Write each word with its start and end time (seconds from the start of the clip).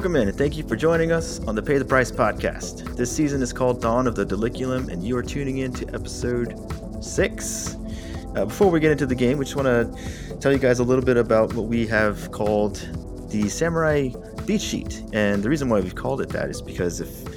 Welcome 0.00 0.16
in 0.16 0.28
and 0.28 0.38
thank 0.38 0.56
you 0.56 0.64
for 0.64 0.76
joining 0.76 1.12
us 1.12 1.40
on 1.40 1.54
the 1.54 1.60
Pay 1.60 1.76
the 1.76 1.84
Price 1.84 2.10
podcast. 2.10 2.96
This 2.96 3.14
season 3.14 3.42
is 3.42 3.52
called 3.52 3.82
Dawn 3.82 4.06
of 4.06 4.14
the 4.14 4.24
Diliculum, 4.24 4.88
and 4.88 5.04
you 5.04 5.14
are 5.18 5.22
tuning 5.22 5.58
in 5.58 5.74
to 5.74 5.86
episode 5.94 6.56
six. 7.04 7.76
Uh, 8.34 8.46
before 8.46 8.70
we 8.70 8.80
get 8.80 8.92
into 8.92 9.04
the 9.04 9.14
game, 9.14 9.36
we 9.36 9.44
just 9.44 9.56
want 9.56 9.66
to 9.66 10.36
tell 10.38 10.52
you 10.52 10.58
guys 10.58 10.78
a 10.78 10.82
little 10.82 11.04
bit 11.04 11.18
about 11.18 11.52
what 11.52 11.66
we 11.66 11.86
have 11.88 12.32
called 12.32 12.76
the 13.28 13.46
Samurai 13.50 14.08
Beat 14.46 14.62
Sheet. 14.62 15.02
And 15.12 15.42
the 15.42 15.50
reason 15.50 15.68
why 15.68 15.80
we've 15.80 15.94
called 15.94 16.22
it 16.22 16.30
that 16.30 16.48
is 16.48 16.62
because 16.62 17.02
if 17.02 17.29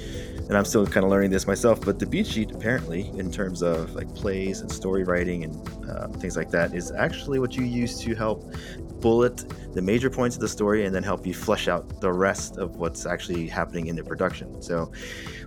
and 0.48 0.56
I'm 0.58 0.64
still 0.64 0.86
kind 0.86 1.04
of 1.04 1.10
learning 1.10 1.30
this 1.30 1.46
myself, 1.46 1.80
but 1.80 1.98
the 1.98 2.06
beat 2.06 2.26
sheet 2.26 2.50
apparently, 2.52 3.08
in 3.18 3.30
terms 3.30 3.62
of 3.62 3.94
like 3.94 4.14
plays 4.14 4.60
and 4.60 4.70
story 4.70 5.04
writing 5.04 5.44
and 5.44 5.88
uh, 5.88 6.08
things 6.08 6.36
like 6.36 6.50
that, 6.50 6.74
is 6.74 6.92
actually 6.92 7.38
what 7.38 7.56
you 7.56 7.64
use 7.64 7.98
to 8.00 8.14
help 8.14 8.52
bullet 9.00 9.44
the 9.74 9.82
major 9.82 10.10
points 10.10 10.36
of 10.36 10.40
the 10.40 10.48
story 10.48 10.84
and 10.84 10.94
then 10.94 11.02
help 11.02 11.26
you 11.26 11.34
flesh 11.34 11.68
out 11.68 12.00
the 12.00 12.12
rest 12.12 12.58
of 12.58 12.76
what's 12.76 13.06
actually 13.06 13.46
happening 13.46 13.86
in 13.86 13.96
the 13.96 14.04
production. 14.04 14.60
So 14.62 14.92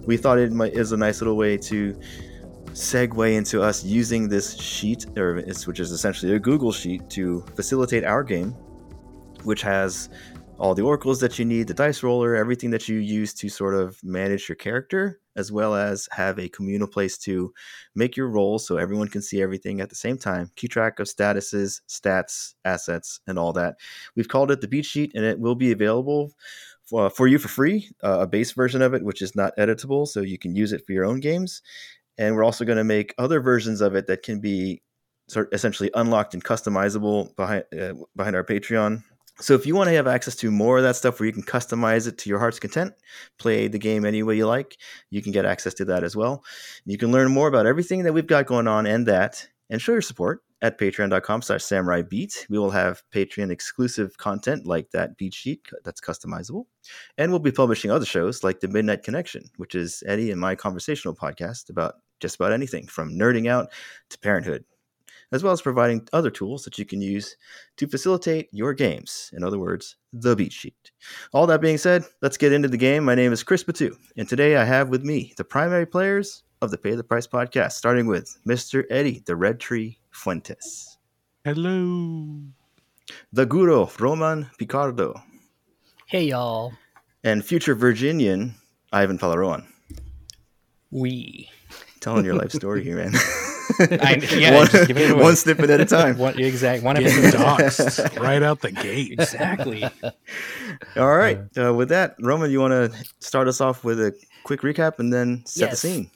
we 0.06 0.18
thought 0.18 0.40
it 0.40 0.52
might, 0.52 0.74
is 0.74 0.92
a 0.92 0.98
nice 0.98 1.22
little 1.22 1.38
way 1.38 1.58
to 1.58 2.00
segue 2.72 3.36
into 3.36 3.62
us 3.62 3.84
using 3.84 4.30
this 4.30 4.56
sheet, 4.60 5.06
or 5.18 5.42
which 5.66 5.80
is 5.80 5.92
essentially 5.92 6.34
a 6.34 6.40
Google 6.40 6.72
sheet, 6.72 7.10
to 7.12 7.44
facilitate 7.56 8.04
our 8.04 8.24
game, 8.24 8.52
which 9.44 9.62
has 9.62 10.10
all 10.60 10.74
the 10.74 10.82
oracles 10.82 11.20
that 11.20 11.38
you 11.38 11.46
need, 11.46 11.68
the 11.68 11.74
dice 11.74 12.02
roller, 12.02 12.36
everything 12.36 12.72
that 12.72 12.90
you 12.90 12.98
use 12.98 13.34
to 13.36 13.50
sort 13.50 13.76
of 13.76 14.04
manage 14.04 14.50
your 14.50 14.56
character, 14.56 15.20
as 15.36 15.52
well 15.52 15.76
as 15.76 16.10
have 16.12 16.40
a 16.40 16.50
communal 16.50 16.88
place 16.88 17.18
to 17.20 17.54
make 17.96 18.18
your 18.18 18.28
rolls 18.28 18.66
so 18.66 18.78
everyone 18.78 19.08
can 19.08 19.22
see 19.22 19.42
everything 19.42 19.82
at 19.82 19.90
the 19.90 19.96
same 19.96 20.18
time, 20.18 20.52
keep 20.56 20.72
track 20.72 21.00
of 21.00 21.08
statuses, 21.08 21.82
stats, 21.88 22.56
assets, 22.66 23.20
and 23.28 23.38
all 23.38 23.54
that. 23.54 23.76
We've 24.16 24.28
called 24.28 24.50
it 24.50 24.62
the 24.62 24.68
beat 24.68 24.86
sheet, 24.86 25.12
and 25.14 25.24
it 25.24 25.40
will 25.40 25.56
be 25.56 25.72
available 25.72 26.32
for, 26.86 27.10
for 27.12 27.28
you 27.28 27.38
for 27.38 27.50
free, 27.50 27.90
uh, 28.04 28.22
a 28.22 28.28
base 28.28 28.52
version 28.54 28.82
of 28.82 28.96
it, 28.96 29.04
which 29.04 29.22
is 29.22 29.36
not 29.36 29.56
editable, 29.58 30.08
so 30.08 30.22
you 30.22 30.40
can 30.40 30.56
use 30.56 30.72
it 30.72 30.86
for 30.88 30.94
your 30.94 31.06
own 31.06 31.20
games. 31.20 31.62
And 32.18 32.36
we're 32.36 32.44
also 32.44 32.66
going 32.66 32.80
to 32.80 32.84
make 32.84 33.14
other 33.20 33.42
versions 33.42 33.80
of 33.80 33.96
it 33.96 34.08
that 34.08 34.24
can 34.24 34.40
be 34.40 34.82
sort 35.28 35.54
essentially 35.54 35.92
unlocked 35.94 36.34
and 36.34 36.44
customizable 36.44 37.36
behind 37.36 37.66
uh, 37.80 37.94
behind 38.16 38.36
our 38.36 38.46
Patreon 38.46 39.04
so 39.40 39.54
if 39.54 39.66
you 39.66 39.76
want 39.76 39.90
to 39.90 39.96
have 39.96 40.08
access 40.08 40.36
to 40.38 40.52
more 40.52 40.78
of 40.78 40.84
that 40.84 40.96
stuff 40.96 41.20
where 41.20 41.28
you 41.28 41.34
can 41.34 41.44
customize 41.44 42.08
it 42.08 42.18
to 42.20 42.30
your 42.30 42.40
heart's 42.40 42.60
content, 42.60 42.94
play 43.38 43.68
the 43.68 43.80
game 43.80 44.06
any 44.06 44.24
way 44.24 44.36
you 44.36 44.48
like, 44.48 44.78
you 45.10 45.22
can 45.22 45.32
get 45.32 45.46
access 45.46 45.74
to 45.76 45.86
that 45.86 46.04
as 46.04 46.16
well. 46.16 46.44
You 46.86 46.98
can 46.98 47.12
learn 47.12 47.32
more 47.32 47.48
about 47.48 47.66
everything 47.66 48.04
that 48.04 48.14
we've 48.14 48.28
got 48.28 48.48
going 48.48 48.68
on 48.68 48.86
and 48.88 49.06
that, 49.08 49.48
and 49.70 49.82
show 49.82 49.92
your 49.92 50.02
support 50.02 50.42
at 50.62 50.80
patreon.com 50.80 51.42
slash 51.44 51.64
samurai 51.64 52.02
beat. 52.02 52.48
We 52.50 52.58
will 52.58 52.72
have 52.72 53.04
Patreon 53.14 53.52
exclusive 53.52 54.18
content 54.18 54.66
like 54.66 54.90
that 54.92 55.18
beat 55.18 55.34
sheet 55.34 55.68
that's 55.84 56.02
customizable. 56.02 56.66
And 57.18 57.32
we'll 57.32 57.40
be 57.40 57.52
publishing 57.52 57.92
other 57.92 58.06
shows 58.06 58.44
like 58.44 58.60
the 58.60 58.68
Midnight 58.68 59.04
Connection, 59.04 59.50
which 59.58 59.76
is 59.76 60.04
Eddie 60.08 60.32
and 60.32 60.42
my 60.42 60.56
conversational 60.56 61.16
podcast 61.16 61.70
about 61.70 61.96
just 62.20 62.36
about 62.36 62.54
anything 62.54 62.88
from 62.88 63.12
nerding 63.12 63.48
out 63.48 63.70
to 64.10 64.18
parenthood 64.18 64.66
as 65.32 65.44
well 65.44 65.54
as 65.54 65.62
providing 65.62 66.08
other 66.14 66.30
tools 66.30 66.64
that 66.64 66.78
you 66.78 66.86
can 66.86 67.02
use 67.02 67.36
to 67.78 67.88
facilitate 67.88 68.48
your 68.52 68.74
games. 68.74 69.32
In 69.34 69.44
other 69.44 69.60
words, 69.60 69.98
the 70.14 70.36
beat 70.36 70.54
sheet. 70.54 70.92
All 71.34 71.48
that 71.48 71.62
being 71.62 71.78
said, 71.78 72.04
let's 72.22 72.38
get 72.38 72.54
into 72.54 72.68
the 72.68 72.78
game. 72.78 73.04
My 73.04 73.16
name 73.16 73.34
is 73.34 73.44
Chris 73.44 73.64
Batu, 73.64 73.96
and 74.16 74.28
today 74.28 74.56
I 74.56 74.64
have 74.64 74.90
with 74.90 75.04
me 75.04 75.34
the 75.38 75.44
primary 75.44 75.86
players 75.86 76.44
of 76.62 76.72
the 76.72 76.78
Pay 76.78 76.96
the 76.96 77.04
Price 77.04 77.28
podcast, 77.28 77.74
starting 77.74 78.08
with 78.08 78.38
Mr. 78.48 78.84
Eddie, 78.90 79.22
the 79.26 79.36
Red 79.36 79.60
Tree 79.60 80.00
Fuentes. 80.12 80.98
Hello. 81.44 82.42
The 83.32 83.46
Guru, 83.46 83.88
Roman 84.00 84.50
Picardo. 84.58 85.22
Hey, 86.08 86.24
y'all. 86.26 86.74
And 87.24 87.44
future 87.44 87.76
Virginian, 87.76 88.56
Ivan 88.92 89.18
Palaroan. 89.18 89.66
We. 90.92 91.50
Telling 92.00 92.26
your 92.26 92.36
life 92.36 92.52
story 92.54 92.84
here, 92.84 92.98
man. 92.98 93.14
I, 93.80 94.20
yeah, 94.36 94.56
one, 94.56 95.20
one, 95.20 95.36
snippet 95.36 95.70
at 95.70 95.82
a 95.82 95.86
time. 95.86 96.12
Exactly. 96.12 96.24
One, 96.24 96.40
exact. 96.40 96.84
One 96.84 96.98
episode 96.98 98.18
right 98.20 98.44
out 98.44 98.62
the 98.62 98.72
gate. 98.72 99.14
Exactly. 99.14 99.84
All 100.96 101.16
right. 101.16 101.40
Uh, 101.58 101.74
with 101.74 101.90
that, 101.90 102.16
Roman, 102.20 102.52
you 102.52 102.60
want 102.60 102.72
to 102.72 103.06
start 103.20 103.48
us 103.48 103.62
off 103.62 103.84
with 103.84 104.00
a 104.00 104.14
quick 104.44 104.62
recap 104.62 105.00
and 105.00 105.12
then 105.12 105.44
set 105.46 105.70
yes. 105.70 105.82
the 105.82 105.88
scene. 105.88 106.12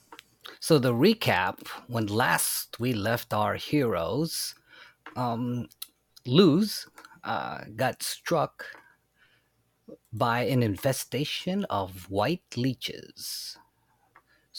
So 0.59 0.79
the 0.79 0.93
recap: 0.93 1.67
when 1.87 2.07
last 2.07 2.79
we 2.79 2.93
left 2.93 3.33
our 3.33 3.55
heroes, 3.55 4.55
um, 5.15 5.67
Luz 6.25 6.87
uh, 7.23 7.61
got 7.75 8.03
struck 8.03 8.65
by 10.13 10.41
an 10.43 10.61
infestation 10.63 11.65
of 11.65 12.09
white 12.09 12.43
leeches 12.55 13.57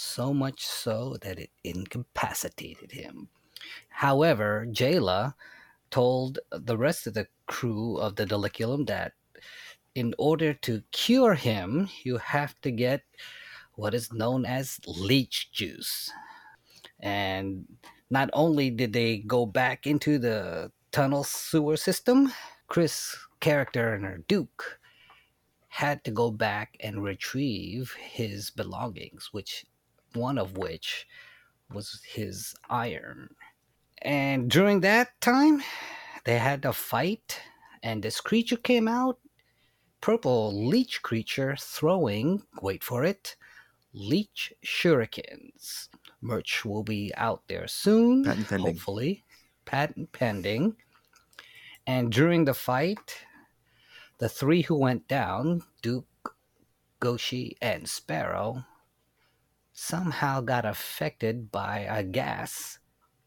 so 0.02 0.34
much 0.34 0.66
so 0.66 1.16
that 1.22 1.38
it 1.38 1.50
incapacitated 1.64 2.92
him. 2.92 3.28
However, 3.88 4.66
Jayla 4.68 5.34
told 5.90 6.38
the 6.50 6.76
rest 6.76 7.06
of 7.06 7.14
the 7.14 7.28
crew 7.46 7.96
of 7.98 8.16
the 8.16 8.26
Diliculum 8.26 8.86
that 8.88 9.12
in 9.94 10.14
order 10.18 10.54
to 10.54 10.82
cure 10.90 11.34
him, 11.34 11.88
you 12.02 12.16
have 12.18 12.60
to 12.62 12.70
get 12.70 13.02
what 13.74 13.94
is 13.94 14.12
known 14.12 14.44
as 14.44 14.80
leech 14.86 15.52
juice. 15.52 16.10
And 17.00 17.66
not 18.10 18.30
only 18.32 18.70
did 18.70 18.92
they 18.92 19.18
go 19.18 19.46
back 19.46 19.86
into 19.86 20.18
the 20.18 20.72
tunnel 20.92 21.24
sewer 21.24 21.76
system, 21.76 22.32
Chris' 22.68 23.16
character 23.40 23.94
and 23.94 24.04
her 24.04 24.18
Duke 24.28 24.78
had 25.68 26.04
to 26.04 26.10
go 26.10 26.30
back 26.30 26.76
and 26.80 27.02
retrieve 27.02 27.94
his 27.98 28.50
belongings, 28.50 29.30
which 29.32 29.64
one 30.14 30.38
of 30.38 30.56
which 30.56 31.06
was 31.72 32.00
his 32.06 32.54
iron. 32.68 33.34
And 34.02 34.50
during 34.50 34.80
that 34.80 35.20
time, 35.20 35.62
they 36.24 36.38
had 36.38 36.64
a 36.64 36.72
fight, 36.72 37.40
and 37.82 38.02
this 38.02 38.20
creature 38.20 38.56
came 38.56 38.88
out 38.88 39.18
purple 40.02 40.52
leech 40.52 41.00
creature 41.00 41.56
throwing, 41.58 42.42
wait 42.60 42.84
for 42.84 43.04
it, 43.04 43.36
leech 43.94 44.52
shurikens. 44.64 45.88
Merch 46.20 46.64
will 46.64 46.82
be 46.82 47.12
out 47.16 47.42
there 47.48 47.66
soon, 47.66 48.24
Patent 48.24 48.48
pending. 48.48 48.66
hopefully. 48.66 49.24
Patent 49.64 50.12
pending. 50.12 50.76
And 51.86 52.12
during 52.12 52.44
the 52.44 52.54
fight, 52.54 53.24
the 54.18 54.28
three 54.28 54.62
who 54.62 54.76
went 54.76 55.08
down, 55.08 55.62
Duke, 55.82 56.36
Goshi, 57.00 57.56
and 57.62 57.88
Sparrow, 57.88 58.64
somehow 59.82 60.40
got 60.40 60.64
affected 60.64 61.50
by 61.50 61.80
a 61.90 62.04
gas 62.04 62.78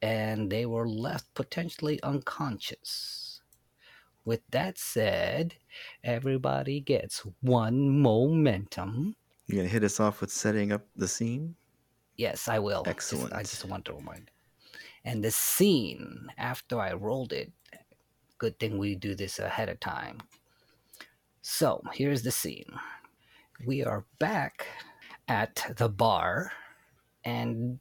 and 0.01 0.49
they 0.49 0.65
were 0.65 0.87
left 0.87 1.33
potentially 1.33 2.01
unconscious. 2.01 3.41
With 4.23 4.39
that 4.51 4.77
said, 4.77 5.55
everybody 6.01 6.79
gets 6.79 7.23
one 7.41 7.99
momentum. 7.99 9.15
You're 9.47 9.57
going 9.57 9.67
to 9.67 9.73
hit 9.73 9.83
us 9.83 9.99
off 9.99 10.21
with 10.21 10.31
setting 10.31 10.71
up 10.71 10.85
the 10.95 11.09
scene? 11.09 11.55
Yes, 12.15 12.47
I 12.47 12.59
will. 12.59 12.83
Excellent. 12.87 13.31
Just, 13.31 13.39
I 13.39 13.41
just 13.41 13.65
want 13.65 13.83
to 13.85 13.93
remind. 13.93 14.31
And 15.03 15.21
the 15.21 15.31
scene, 15.31 16.27
after 16.37 16.79
I 16.79 16.93
rolled 16.93 17.33
it, 17.33 17.51
good 18.37 18.57
thing 18.59 18.77
we 18.77 18.95
do 18.95 19.13
this 19.13 19.39
ahead 19.39 19.67
of 19.67 19.81
time. 19.81 20.19
So 21.41 21.83
here's 21.93 22.23
the 22.23 22.31
scene. 22.31 22.71
We 23.65 23.83
are 23.83 24.05
back 24.19 24.65
at 25.27 25.73
the 25.77 25.89
bar, 25.89 26.51
and 27.23 27.79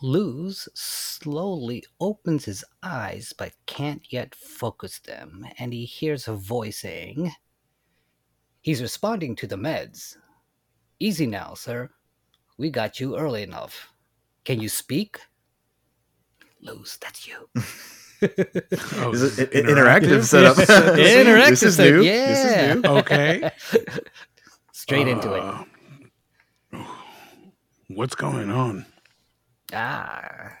Luz 0.00 0.68
slowly 0.74 1.84
opens 2.00 2.44
his 2.44 2.64
eyes 2.82 3.32
but 3.36 3.52
can't 3.66 4.02
yet 4.12 4.34
focus 4.34 4.98
them, 5.00 5.46
and 5.58 5.72
he 5.72 5.84
hears 5.84 6.28
a 6.28 6.34
voice 6.34 6.80
saying, 6.80 7.32
He's 8.60 8.82
responding 8.82 9.34
to 9.36 9.46
the 9.46 9.56
meds. 9.56 10.16
Easy 11.00 11.26
now, 11.26 11.54
sir. 11.54 11.90
We 12.58 12.70
got 12.70 13.00
you 13.00 13.16
early 13.16 13.42
enough. 13.42 13.88
Can 14.44 14.60
you 14.60 14.68
speak? 14.68 15.20
Luz, 16.60 16.98
that's 17.00 17.26
you. 17.26 17.48
oh, 17.56 19.12
is 19.12 19.38
it 19.38 19.52
interactive, 19.52 19.64
interactive 19.64 20.24
setup? 20.24 20.56
interactive 20.56 21.48
this 21.50 21.62
is 21.62 21.78
new. 21.78 22.02
Yeah. 22.02 22.26
This 22.26 22.44
is 22.44 22.82
new. 22.82 22.90
Okay. 22.98 23.50
Straight 24.72 25.06
uh, 25.06 25.10
into 25.10 25.34
it. 25.34 25.68
What's 27.88 28.14
going 28.14 28.50
on? 28.50 28.86
Ah, 29.72 30.58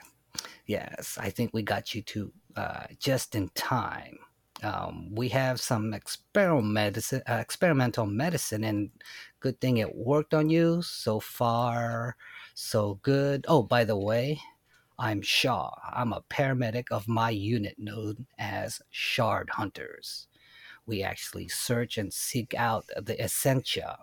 yes. 0.66 1.18
I 1.20 1.30
think 1.30 1.52
we 1.52 1.62
got 1.62 1.94
you 1.94 2.02
to 2.02 2.32
uh, 2.56 2.86
just 2.98 3.34
in 3.34 3.48
time. 3.50 4.18
Um, 4.62 5.14
we 5.14 5.28
have 5.28 5.60
some 5.60 5.94
experimental 5.94 6.62
medicine, 6.62 7.22
uh, 7.28 7.34
experimental 7.34 8.06
medicine, 8.06 8.64
and 8.64 8.90
good 9.40 9.60
thing 9.60 9.78
it 9.78 9.94
worked 9.94 10.34
on 10.34 10.50
you 10.50 10.82
so 10.82 11.20
far. 11.20 12.16
So 12.54 12.98
good. 13.02 13.44
Oh, 13.48 13.62
by 13.62 13.84
the 13.84 13.96
way, 13.98 14.40
I'm 14.98 15.22
Shaw. 15.22 15.70
I'm 15.92 16.12
a 16.12 16.22
paramedic 16.22 16.86
of 16.90 17.08
my 17.08 17.30
unit 17.30 17.76
known 17.78 18.26
as 18.38 18.82
Shard 18.90 19.50
Hunters. 19.50 20.26
we 20.86 21.02
actually 21.02 21.48
search 21.48 21.98
and 21.98 22.12
seek 22.12 22.54
out 22.54 22.86
the 22.96 23.22
Essentia, 23.22 23.98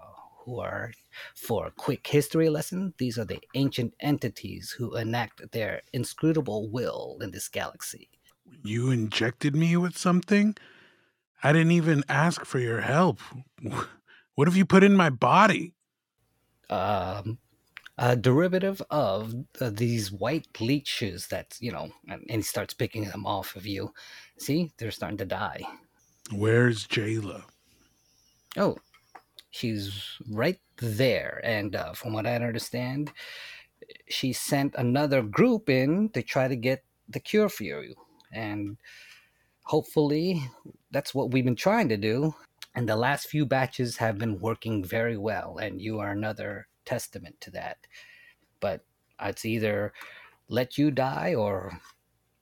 who 0.45 0.59
are, 0.59 0.91
for 1.35 1.67
a 1.67 1.71
quick 1.71 2.05
history 2.07 2.49
lesson, 2.49 2.93
these 2.97 3.17
are 3.17 3.25
the 3.25 3.41
ancient 3.55 3.93
entities 3.99 4.71
who 4.71 4.95
enact 4.95 5.51
their 5.51 5.81
inscrutable 5.93 6.69
will 6.69 7.17
in 7.21 7.31
this 7.31 7.47
galaxy. 7.47 8.09
You 8.63 8.91
injected 8.91 9.55
me 9.55 9.75
with 9.75 9.97
something? 9.97 10.55
I 11.43 11.51
didn't 11.51 11.71
even 11.71 12.03
ask 12.07 12.45
for 12.45 12.59
your 12.59 12.81
help. 12.81 13.19
What 14.35 14.49
have 14.49 14.57
you 14.57 14.65
put 14.65 14.83
in 14.83 14.97
my 14.97 15.09
body? 15.09 15.73
Um, 16.69 17.37
a 17.97 18.17
derivative 18.17 18.81
of 18.89 19.33
uh, 19.61 19.69
these 19.73 20.11
white 20.11 20.59
leeches 20.59 21.27
that, 21.27 21.55
you 21.61 21.71
know, 21.71 21.89
and, 22.09 22.21
and 22.29 22.39
he 22.39 22.41
starts 22.41 22.73
picking 22.73 23.05
them 23.05 23.25
off 23.25 23.55
of 23.55 23.65
you. 23.65 23.93
See, 24.37 24.73
they're 24.77 24.91
starting 24.91 25.17
to 25.19 25.25
die. 25.25 25.61
Where's 26.33 26.85
Jayla? 26.85 27.43
Oh, 28.57 28.77
she's 29.55 30.17
right 30.29 30.59
there. 30.77 31.39
And 31.43 31.75
uh, 31.75 31.93
from 31.93 32.11
what 32.13 32.27
I 32.27 32.35
understand, 32.35 33.11
she 34.09 34.33
sent 34.33 34.75
another 34.75 35.21
group 35.21 35.69
in 35.69 36.09
to 36.09 36.21
try 36.21 36.47
to 36.47 36.55
get 36.55 36.83
the 37.07 37.21
cure 37.21 37.49
for 37.49 37.63
you. 37.63 37.95
And 38.33 38.77
hopefully, 39.63 40.43
that's 40.91 41.15
what 41.15 41.31
we've 41.31 41.45
been 41.45 41.55
trying 41.55 41.87
to 41.89 41.97
do. 41.97 42.35
And 42.75 42.89
the 42.89 42.97
last 42.97 43.29
few 43.29 43.45
batches 43.45 43.97
have 43.97 44.17
been 44.17 44.39
working 44.39 44.83
very 44.83 45.17
well. 45.17 45.57
And 45.57 45.81
you 45.81 45.99
are 45.99 46.11
another 46.11 46.67
testament 46.83 47.39
to 47.41 47.51
that. 47.51 47.77
But 48.59 48.83
it's 49.21 49.45
either 49.45 49.93
let 50.49 50.77
you 50.77 50.91
die 50.91 51.33
or 51.33 51.79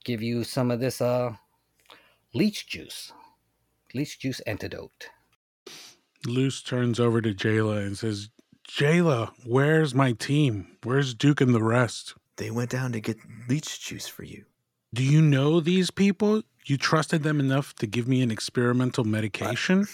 give 0.04 0.24
you 0.24 0.44
some 0.44 0.71
of 0.71 0.80
this 0.80 1.00
uh, 1.00 1.36
leech 2.33 2.68
juice, 2.68 3.13
leech 3.94 4.19
juice 4.19 4.39
antidote. 4.42 5.10
Luce 6.25 6.61
turns 6.61 6.99
over 6.99 7.21
to 7.21 7.33
Jayla 7.33 7.85
and 7.85 7.97
says, 7.97 8.29
Jayla, 8.67 9.31
where's 9.45 9.93
my 9.93 10.13
team? 10.13 10.77
Where's 10.83 11.13
Duke 11.13 11.41
and 11.41 11.53
the 11.53 11.63
rest? 11.63 12.15
They 12.37 12.49
went 12.49 12.69
down 12.69 12.93
to 12.93 12.99
get 12.99 13.17
leech 13.47 13.81
juice 13.81 14.07
for 14.07 14.23
you. 14.23 14.45
Do 14.93 15.03
you 15.03 15.21
know 15.21 15.59
these 15.59 15.91
people? 15.91 16.43
You 16.65 16.77
trusted 16.77 17.23
them 17.23 17.39
enough 17.39 17.75
to 17.75 17.87
give 17.87 18.07
me 18.07 18.21
an 18.21 18.31
experimental 18.31 19.03
medication? 19.03 19.87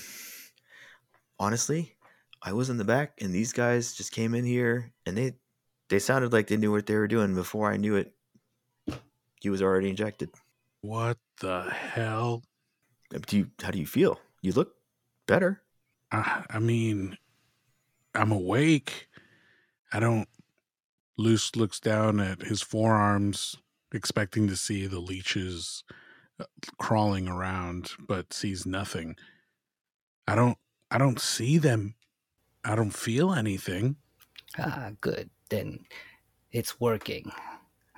Honestly, 1.39 1.95
I 2.41 2.53
was 2.53 2.69
in 2.69 2.77
the 2.77 2.85
back, 2.85 3.13
and 3.19 3.33
these 3.33 3.53
guys 3.53 3.93
just 3.93 4.11
came 4.11 4.35
in 4.35 4.45
here, 4.45 4.91
and 5.05 5.17
they 5.17 5.33
they 5.89 5.99
sounded 5.99 6.31
like 6.31 6.47
they 6.47 6.57
knew 6.57 6.71
what 6.71 6.85
they 6.85 6.95
were 6.95 7.07
doing 7.07 7.33
before 7.33 7.71
I 7.71 7.77
knew 7.77 7.95
it. 7.95 8.13
He 9.41 9.49
was 9.49 9.61
already 9.61 9.89
injected. 9.89 10.29
What 10.81 11.17
the 11.41 11.63
hell? 11.63 12.43
Do 13.09 13.37
you? 13.37 13.47
How 13.61 13.71
do 13.71 13.79
you 13.79 13.87
feel? 13.87 14.19
You 14.41 14.51
look 14.51 14.75
better. 15.27 15.61
I, 16.11 16.43
I 16.49 16.59
mean, 16.59 17.17
I'm 18.15 18.31
awake. 18.31 19.07
I 19.91 19.99
don't. 19.99 20.27
Luce 21.17 21.55
looks 21.55 21.79
down 21.79 22.19
at 22.19 22.41
his 22.41 22.61
forearms, 22.61 23.57
expecting 23.93 24.47
to 24.47 24.55
see 24.55 24.87
the 24.87 24.99
leeches 24.99 25.83
uh, 26.39 26.45
crawling 26.77 27.27
around, 27.27 27.91
but 28.07 28.33
sees 28.33 28.65
nothing. 28.65 29.15
I 30.27 30.35
don't. 30.35 30.57
I 30.91 30.97
don't 30.97 31.19
see 31.19 31.57
them. 31.57 31.95
I 32.63 32.75
don't 32.75 32.91
feel 32.91 33.33
anything. 33.33 33.97
Ah, 34.57 34.91
good. 35.01 35.29
Then 35.49 35.85
it's 36.51 36.79
working. 36.79 37.31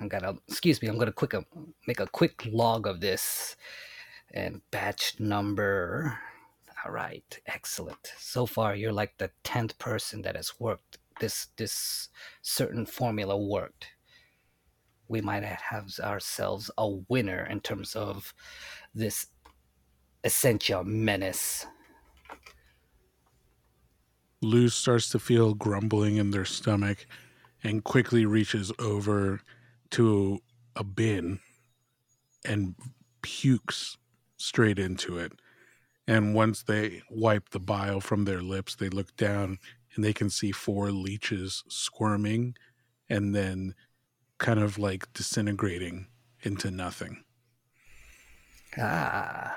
I'm 0.00 0.08
gonna 0.08 0.34
excuse 0.48 0.82
me. 0.82 0.88
I'm 0.88 0.98
gonna 0.98 1.12
quick 1.12 1.34
uh, 1.34 1.42
make 1.86 2.00
a 2.00 2.06
quick 2.06 2.46
log 2.50 2.86
of 2.86 3.00
this 3.00 3.56
and 4.32 4.60
batch 4.70 5.18
number. 5.20 6.18
All 6.84 6.92
right, 6.92 7.40
excellent. 7.46 8.12
So 8.18 8.46
far, 8.46 8.74
you're 8.74 8.92
like 8.92 9.16
the 9.18 9.30
tenth 9.44 9.78
person 9.78 10.22
that 10.22 10.36
has 10.36 10.52
worked 10.58 10.98
this 11.20 11.48
this 11.56 12.08
certain 12.42 12.86
formula 12.86 13.36
worked. 13.36 13.86
We 15.08 15.20
might 15.20 15.44
have 15.44 15.90
ourselves 16.00 16.70
a 16.78 16.88
winner 16.88 17.44
in 17.44 17.60
terms 17.60 17.94
of 17.94 18.34
this 18.94 19.26
essential 20.24 20.84
menace. 20.84 21.66
Luce 24.40 24.74
starts 24.74 25.10
to 25.10 25.18
feel 25.18 25.54
grumbling 25.54 26.16
in 26.16 26.30
their 26.30 26.44
stomach 26.44 27.06
and 27.62 27.84
quickly 27.84 28.26
reaches 28.26 28.72
over 28.78 29.40
to 29.90 30.40
a 30.74 30.82
bin 30.82 31.38
and 32.44 32.74
pukes 33.20 33.96
straight 34.36 34.78
into 34.78 35.18
it. 35.18 35.32
And 36.06 36.34
once 36.34 36.62
they 36.62 37.02
wipe 37.10 37.50
the 37.50 37.60
bile 37.60 38.00
from 38.00 38.24
their 38.24 38.42
lips, 38.42 38.74
they 38.74 38.88
look 38.88 39.16
down 39.16 39.58
and 39.94 40.04
they 40.04 40.12
can 40.12 40.30
see 40.30 40.52
four 40.52 40.90
leeches 40.90 41.62
squirming 41.68 42.56
and 43.08 43.34
then 43.34 43.74
kind 44.38 44.58
of 44.58 44.78
like 44.78 45.12
disintegrating 45.12 46.08
into 46.42 46.70
nothing. 46.70 47.24
Ah, 48.78 49.56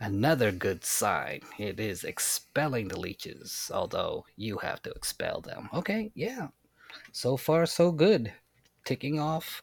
another 0.00 0.50
good 0.50 0.84
sign. 0.84 1.40
It 1.58 1.78
is 1.78 2.02
expelling 2.02 2.88
the 2.88 2.98
leeches, 2.98 3.70
although 3.72 4.24
you 4.36 4.58
have 4.58 4.82
to 4.82 4.90
expel 4.90 5.40
them. 5.40 5.68
Okay, 5.72 6.10
yeah. 6.14 6.48
So 7.12 7.36
far, 7.36 7.66
so 7.66 7.92
good. 7.92 8.32
Ticking 8.84 9.20
off 9.20 9.62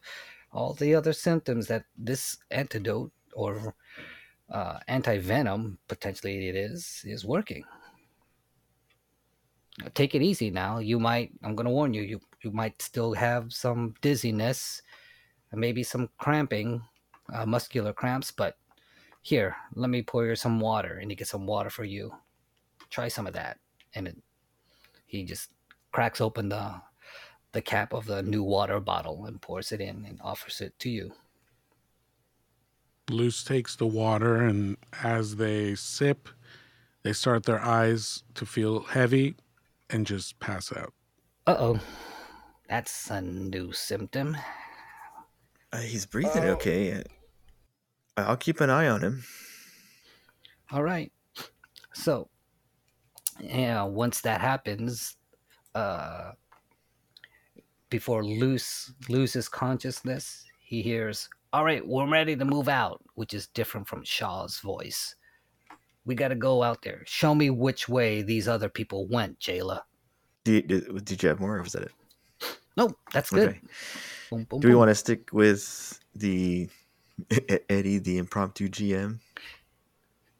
all 0.52 0.72
the 0.72 0.94
other 0.94 1.12
symptoms 1.12 1.66
that 1.66 1.84
this 1.98 2.38
antidote 2.50 3.12
or 3.34 3.74
uh, 4.50 4.78
anti 4.88 5.18
venom, 5.18 5.78
potentially 5.88 6.48
it 6.48 6.56
is, 6.56 7.02
is 7.04 7.24
working. 7.24 7.64
Take 9.94 10.14
it 10.14 10.22
easy 10.22 10.50
now. 10.50 10.78
You 10.78 10.98
might, 10.98 11.32
I'm 11.42 11.54
going 11.54 11.66
to 11.66 11.72
warn 11.72 11.92
you, 11.92 12.02
you, 12.02 12.20
you 12.42 12.50
might 12.50 12.80
still 12.80 13.12
have 13.12 13.52
some 13.52 13.94
dizziness, 14.00 14.80
maybe 15.52 15.82
some 15.82 16.08
cramping, 16.18 16.82
uh, 17.32 17.44
muscular 17.44 17.92
cramps, 17.92 18.30
but 18.30 18.56
here, 19.22 19.56
let 19.74 19.90
me 19.90 20.02
pour 20.02 20.24
you 20.24 20.36
some 20.36 20.60
water 20.60 20.98
and 21.02 21.10
he 21.10 21.16
get 21.16 21.26
some 21.26 21.46
water 21.46 21.68
for 21.68 21.84
you. 21.84 22.14
Try 22.90 23.08
some 23.08 23.26
of 23.26 23.32
that. 23.34 23.58
And 23.94 24.06
it, 24.06 24.16
he 25.06 25.24
just 25.24 25.50
cracks 25.90 26.20
open 26.20 26.48
the 26.48 26.80
the 27.52 27.62
cap 27.62 27.94
of 27.94 28.04
the 28.04 28.22
new 28.22 28.42
water 28.42 28.78
bottle 28.80 29.24
and 29.24 29.40
pours 29.40 29.72
it 29.72 29.80
in 29.80 30.04
and 30.04 30.20
offers 30.22 30.60
it 30.60 30.78
to 30.78 30.90
you. 30.90 31.10
Luce 33.10 33.44
takes 33.44 33.76
the 33.76 33.86
water, 33.86 34.36
and 34.36 34.76
as 35.02 35.36
they 35.36 35.74
sip, 35.74 36.28
they 37.02 37.12
start 37.12 37.44
their 37.44 37.60
eyes 37.60 38.24
to 38.34 38.44
feel 38.44 38.80
heavy 38.80 39.36
and 39.90 40.06
just 40.06 40.38
pass 40.40 40.72
out. 40.72 40.92
Uh 41.46 41.56
oh. 41.58 41.80
That's 42.68 43.10
a 43.10 43.20
new 43.20 43.72
symptom. 43.72 44.36
Uh, 45.72 45.78
he's 45.78 46.04
breathing 46.04 46.44
okay. 46.44 47.04
I'll 48.16 48.36
keep 48.36 48.60
an 48.60 48.70
eye 48.70 48.88
on 48.88 49.02
him. 49.02 49.22
All 50.72 50.82
right. 50.82 51.12
So, 51.94 52.28
yeah, 53.40 53.84
once 53.84 54.20
that 54.22 54.40
happens, 54.40 55.16
uh, 55.76 56.32
before 57.88 58.24
Luce 58.24 58.92
loses 59.08 59.48
consciousness, 59.48 60.44
he 60.58 60.82
hears, 60.82 61.28
All 61.56 61.64
right, 61.64 61.88
we're 61.88 62.06
ready 62.06 62.36
to 62.36 62.44
move 62.44 62.68
out, 62.68 63.02
which 63.14 63.32
is 63.32 63.46
different 63.46 63.88
from 63.88 64.04
Shaw's 64.04 64.58
voice. 64.58 65.14
We 66.04 66.14
got 66.14 66.28
to 66.28 66.34
go 66.34 66.62
out 66.62 66.82
there. 66.82 67.02
Show 67.06 67.34
me 67.34 67.48
which 67.48 67.88
way 67.88 68.20
these 68.20 68.46
other 68.46 68.68
people 68.68 69.06
went, 69.08 69.38
Jayla. 69.40 69.80
Did, 70.44 70.66
did, 70.66 71.04
did 71.06 71.22
you 71.22 71.30
have 71.30 71.40
more, 71.40 71.56
or 71.56 71.62
was 71.62 71.72
that 71.72 71.84
it? 71.84 71.92
No, 72.76 72.90
that's 73.10 73.30
good. 73.30 73.48
Okay. 73.48 73.60
Boom, 74.28 74.44
boom, 74.44 74.60
Do 74.60 74.68
we 74.68 74.72
boom. 74.72 74.80
want 74.80 74.90
to 74.90 74.94
stick 74.94 75.30
with 75.32 75.98
the 76.14 76.68
Eddie, 77.70 78.00
the 78.00 78.18
impromptu 78.18 78.68
GM? 78.68 79.20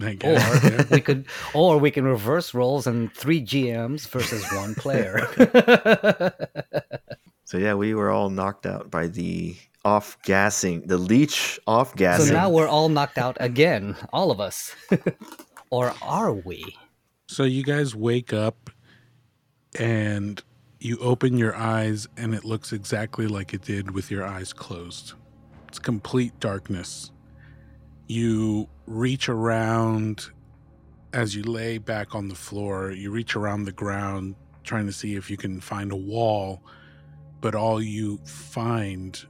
I 0.02 0.18
Or 0.22 0.84
we 0.90 1.00
could, 1.00 1.28
or 1.54 1.78
we 1.78 1.90
can 1.90 2.04
reverse 2.04 2.52
roles 2.52 2.86
and 2.86 3.10
three 3.14 3.40
GMs 3.40 4.06
versus 4.06 4.44
one 4.52 4.74
player. 4.74 5.26
So 7.46 7.58
yeah, 7.58 7.74
we 7.74 7.94
were 7.94 8.10
all 8.10 8.28
knocked 8.28 8.66
out 8.66 8.90
by 8.90 9.06
the 9.06 9.54
off 9.86 10.20
gassing, 10.22 10.84
the 10.88 10.98
leech 10.98 11.60
off 11.68 11.94
gassing. 11.94 12.26
so 12.26 12.32
now 12.32 12.50
we're 12.50 12.66
all 12.66 12.88
knocked 12.88 13.18
out 13.18 13.36
again, 13.38 13.94
all 14.12 14.32
of 14.32 14.40
us. 14.40 14.74
or 15.70 15.94
are 16.02 16.32
we? 16.32 16.76
So 17.28 17.44
you 17.44 17.62
guys 17.62 17.94
wake 17.94 18.32
up 18.32 18.68
and 19.78 20.42
you 20.80 20.98
open 20.98 21.38
your 21.38 21.54
eyes, 21.54 22.08
and 22.16 22.34
it 22.34 22.44
looks 22.44 22.72
exactly 22.72 23.28
like 23.28 23.54
it 23.54 23.62
did 23.62 23.92
with 23.92 24.10
your 24.10 24.24
eyes 24.24 24.52
closed. 24.52 25.14
It's 25.68 25.78
complete 25.78 26.38
darkness. 26.40 27.12
You 28.08 28.68
reach 28.86 29.28
around 29.28 30.26
as 31.12 31.36
you 31.36 31.44
lay 31.44 31.78
back 31.78 32.16
on 32.16 32.26
the 32.26 32.34
floor, 32.34 32.90
you 32.90 33.12
reach 33.12 33.36
around 33.36 33.64
the 33.64 33.72
ground 33.72 34.34
trying 34.64 34.86
to 34.86 34.92
see 34.92 35.14
if 35.14 35.30
you 35.30 35.36
can 35.36 35.60
find 35.60 35.92
a 35.92 35.96
wall, 35.96 36.60
but 37.40 37.54
all 37.54 37.80
you 37.80 38.18
find 38.24 39.24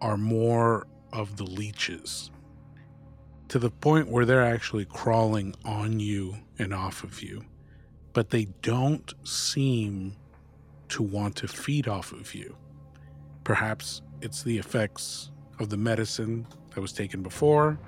are 0.00 0.16
more 0.16 0.86
of 1.12 1.36
the 1.36 1.44
leeches. 1.44 2.30
to 3.48 3.58
the 3.58 3.70
point 3.70 4.08
where 4.08 4.24
they're 4.24 4.44
actually 4.44 4.84
crawling 4.84 5.54
on 5.64 6.00
you 6.00 6.36
and 6.58 6.74
off 6.74 7.04
of 7.04 7.22
you, 7.22 7.44
but 8.12 8.30
they 8.30 8.46
don't 8.62 9.14
seem 9.26 10.16
to 10.88 11.02
want 11.02 11.36
to 11.36 11.48
feed 11.48 11.88
off 11.88 12.12
of 12.12 12.34
you. 12.34 12.56
Perhaps 13.44 14.02
it's 14.20 14.42
the 14.42 14.58
effects 14.58 15.30
of 15.60 15.68
the 15.70 15.76
medicine 15.76 16.46
that 16.74 16.80
was 16.80 16.92
taken 16.92 17.22
before. 17.22 17.78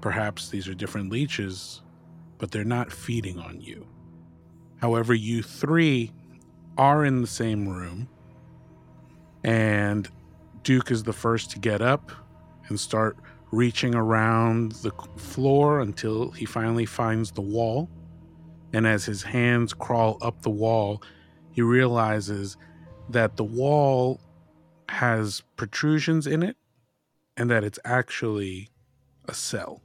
Perhaps 0.00 0.50
these 0.50 0.68
are 0.68 0.74
different 0.74 1.10
leeches, 1.10 1.82
but 2.38 2.50
they're 2.50 2.64
not 2.64 2.92
feeding 2.92 3.38
on 3.38 3.60
you. 3.60 3.86
However, 4.78 5.14
you 5.14 5.42
three 5.42 6.12
are 6.78 7.04
in 7.04 7.20
the 7.20 7.26
same 7.26 7.68
room, 7.68 8.08
and 9.44 10.08
Duke 10.62 10.90
is 10.90 11.02
the 11.02 11.12
first 11.12 11.50
to 11.52 11.58
get 11.58 11.80
up 11.80 12.12
and 12.68 12.78
start 12.78 13.16
reaching 13.50 13.94
around 13.94 14.72
the 14.72 14.92
floor 15.16 15.80
until 15.80 16.30
he 16.30 16.44
finally 16.44 16.86
finds 16.86 17.32
the 17.32 17.40
wall. 17.40 17.88
And 18.72 18.86
as 18.86 19.04
his 19.04 19.22
hands 19.22 19.72
crawl 19.72 20.18
up 20.22 20.42
the 20.42 20.50
wall, 20.50 21.02
he 21.50 21.62
realizes 21.62 22.56
that 23.08 23.36
the 23.36 23.44
wall 23.44 24.20
has 24.88 25.42
protrusions 25.56 26.26
in 26.26 26.42
it 26.42 26.56
and 27.36 27.50
that 27.50 27.64
it's 27.64 27.78
actually 27.84 28.68
a 29.26 29.34
cell. 29.34 29.80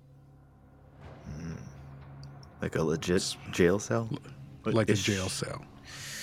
Hmm. 1.25 1.53
Like 2.61 2.75
a 2.75 2.83
legit 2.83 3.35
jail 3.51 3.79
cell? 3.79 4.09
like 4.65 4.89
a 4.89 4.93
jail 4.93 5.29
cell. 5.29 5.63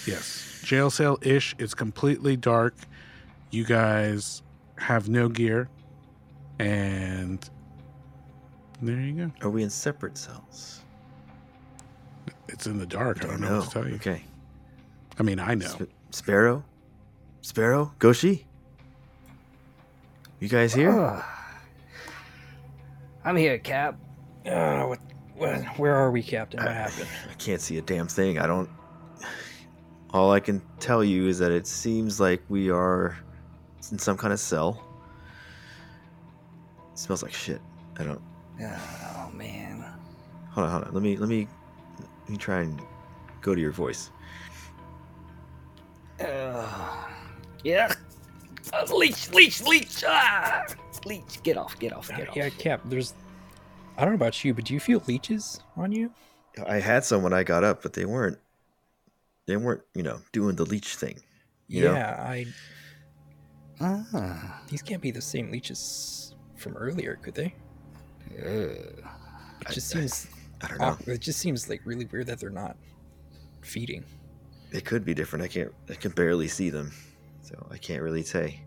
Yes, 0.07 0.61
jail 0.65 0.91
cell 0.91 1.19
ish. 1.23 1.55
It's 1.59 1.75
completely 1.75 2.37
dark. 2.37 2.75
You 3.53 3.65
guys 3.65 4.43
have 4.79 5.11
no 5.11 5.29
gear, 5.29 5.69
and 6.59 7.39
there 8.81 8.99
you 8.99 9.13
go. 9.13 9.47
Are 9.47 9.51
we 9.51 9.63
in 9.63 9.69
separate 9.69 10.17
cells? 10.17 10.81
It's 12.49 12.67
in 12.67 12.79
the 12.79 12.87
dark. 12.87 13.23
I 13.23 13.29
don't 13.29 13.43
know 13.43 13.59
what 13.59 13.65
to 13.67 13.71
tell 13.71 13.87
you. 13.87 13.97
Okay. 13.97 14.25
I 15.19 15.23
mean, 15.23 15.39
I 15.39 15.55
know. 15.55 15.67
Sp- 15.69 15.93
Sparrow? 16.11 16.65
Sparrow? 17.43 17.93
Goshi? 17.99 18.47
You 20.41 20.49
guys 20.49 20.73
here? 20.73 20.99
Ugh. 20.99 21.23
I'm 23.23 23.37
here, 23.37 23.59
Cap. 23.59 23.99
Uh, 24.47 24.85
what, 24.85 24.99
what, 25.37 25.63
where 25.79 25.95
are 25.95 26.11
we, 26.11 26.23
Captain? 26.23 26.59
What 26.59 26.71
I- 26.71 26.73
happened? 26.73 27.09
I 27.31 27.35
can't 27.35 27.61
see 27.61 27.77
a 27.77 27.83
damn 27.83 28.09
thing. 28.09 28.39
I 28.39 28.47
don't. 28.47 28.71
All 30.11 30.33
I 30.33 30.41
can 30.41 30.63
tell 30.81 31.05
you 31.05 31.29
is 31.29 31.39
that 31.41 31.53
it 31.53 31.67
seems 31.67 32.19
like 32.19 32.43
we 32.49 32.71
are 32.71 33.15
in 33.91 33.99
some 33.99 34.17
kind 34.17 34.33
of 34.33 34.39
cell. 34.39 34.83
It 36.93 36.99
smells 36.99 37.23
like 37.23 37.33
shit. 37.33 37.61
I 37.99 38.05
don't. 38.05 38.21
Oh 38.61 39.31
man. 39.35 39.85
Hold 40.51 40.67
on, 40.67 40.73
hold 40.73 40.85
on. 40.85 40.95
Let 40.95 41.03
me, 41.03 41.17
let 41.17 41.29
me, 41.29 41.49
let 42.21 42.31
me 42.31 42.37
try 42.37 42.61
and 42.61 42.81
go 43.41 43.55
to 43.55 43.61
your 43.61 43.73
voice. 43.73 44.11
Uh, 46.21 47.09
yeah. 47.65 47.93
Uh, 48.73 48.87
leech, 48.95 49.31
leech, 49.33 49.63
leech. 49.63 50.05
Ah! 50.07 50.65
Leech, 51.05 51.43
get 51.43 51.57
off, 51.57 51.79
get 51.79 51.93
off, 51.93 52.09
get 52.09 52.29
off. 52.29 52.37
Yeah, 52.37 52.49
Cap. 52.51 52.81
There's. 52.85 53.15
I 53.97 54.03
don't 54.03 54.13
know 54.13 54.17
about 54.17 54.45
you, 54.45 54.55
but 54.55 54.65
do 54.65 54.75
you 54.75 54.81
feel 54.81 55.03
leeches 55.07 55.61
on 55.77 55.91
you? 55.91 56.13
I 56.67 56.79
had 56.79 57.05
some 57.05 57.23
when 57.23 57.33
I 57.33 57.43
got 57.43 57.65
up, 57.65 57.83
but 57.83 57.95
they 57.95 58.05
weren't. 58.05 58.39
They 59.47 59.57
weren't, 59.57 59.83
you 59.95 60.03
know, 60.03 60.21
doing 60.33 60.55
the 60.55 60.65
leech 60.65 60.95
thing. 60.95 61.19
You 61.67 61.85
know? 61.85 61.95
yeah, 61.95 62.17
I. 62.21 62.47
Ah. 63.83 64.63
These 64.69 64.83
can't 64.83 65.03
be 65.03 65.11
the 65.11 65.21
same 65.21 65.51
leeches 65.51 66.35
from 66.57 66.77
earlier, 66.77 67.17
could 67.17 67.35
they? 67.35 67.55
It 68.31 69.05
just 69.71 69.95
I- 69.95 69.99
seems. 70.01 70.27
I 70.63 70.69
don't 70.69 70.79
know. 70.79 70.85
awk- 70.87 71.09
It 71.09 71.21
just 71.21 71.41
seems 71.41 71.69
like 71.69 71.81
really 71.85 72.05
weird 72.07 72.27
that 72.29 72.39
they're 72.39 72.51
not 72.51 72.77
feeding. 73.63 74.05
They 74.71 74.81
could 74.81 75.05
be 75.05 75.13
different. 75.15 75.45
I 75.45 75.49
can't. 75.49 75.73
I 75.91 75.95
can 75.95 76.13
barely 76.13 76.49
see 76.49 76.71
them, 76.71 76.93
so 77.43 77.67
I 77.71 77.77
can't 77.79 78.03
really 78.03 78.23
say. 78.23 78.63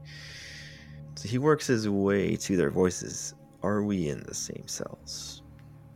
So 1.16 1.28
he 1.30 1.38
works 1.38 1.66
his 1.68 1.88
way 1.88 2.36
to 2.36 2.58
their 2.58 2.70
voices. 2.70 3.34
Are 3.64 3.82
we 3.84 4.10
in 4.10 4.22
the 4.24 4.34
same 4.34 4.68
cells? 4.68 5.42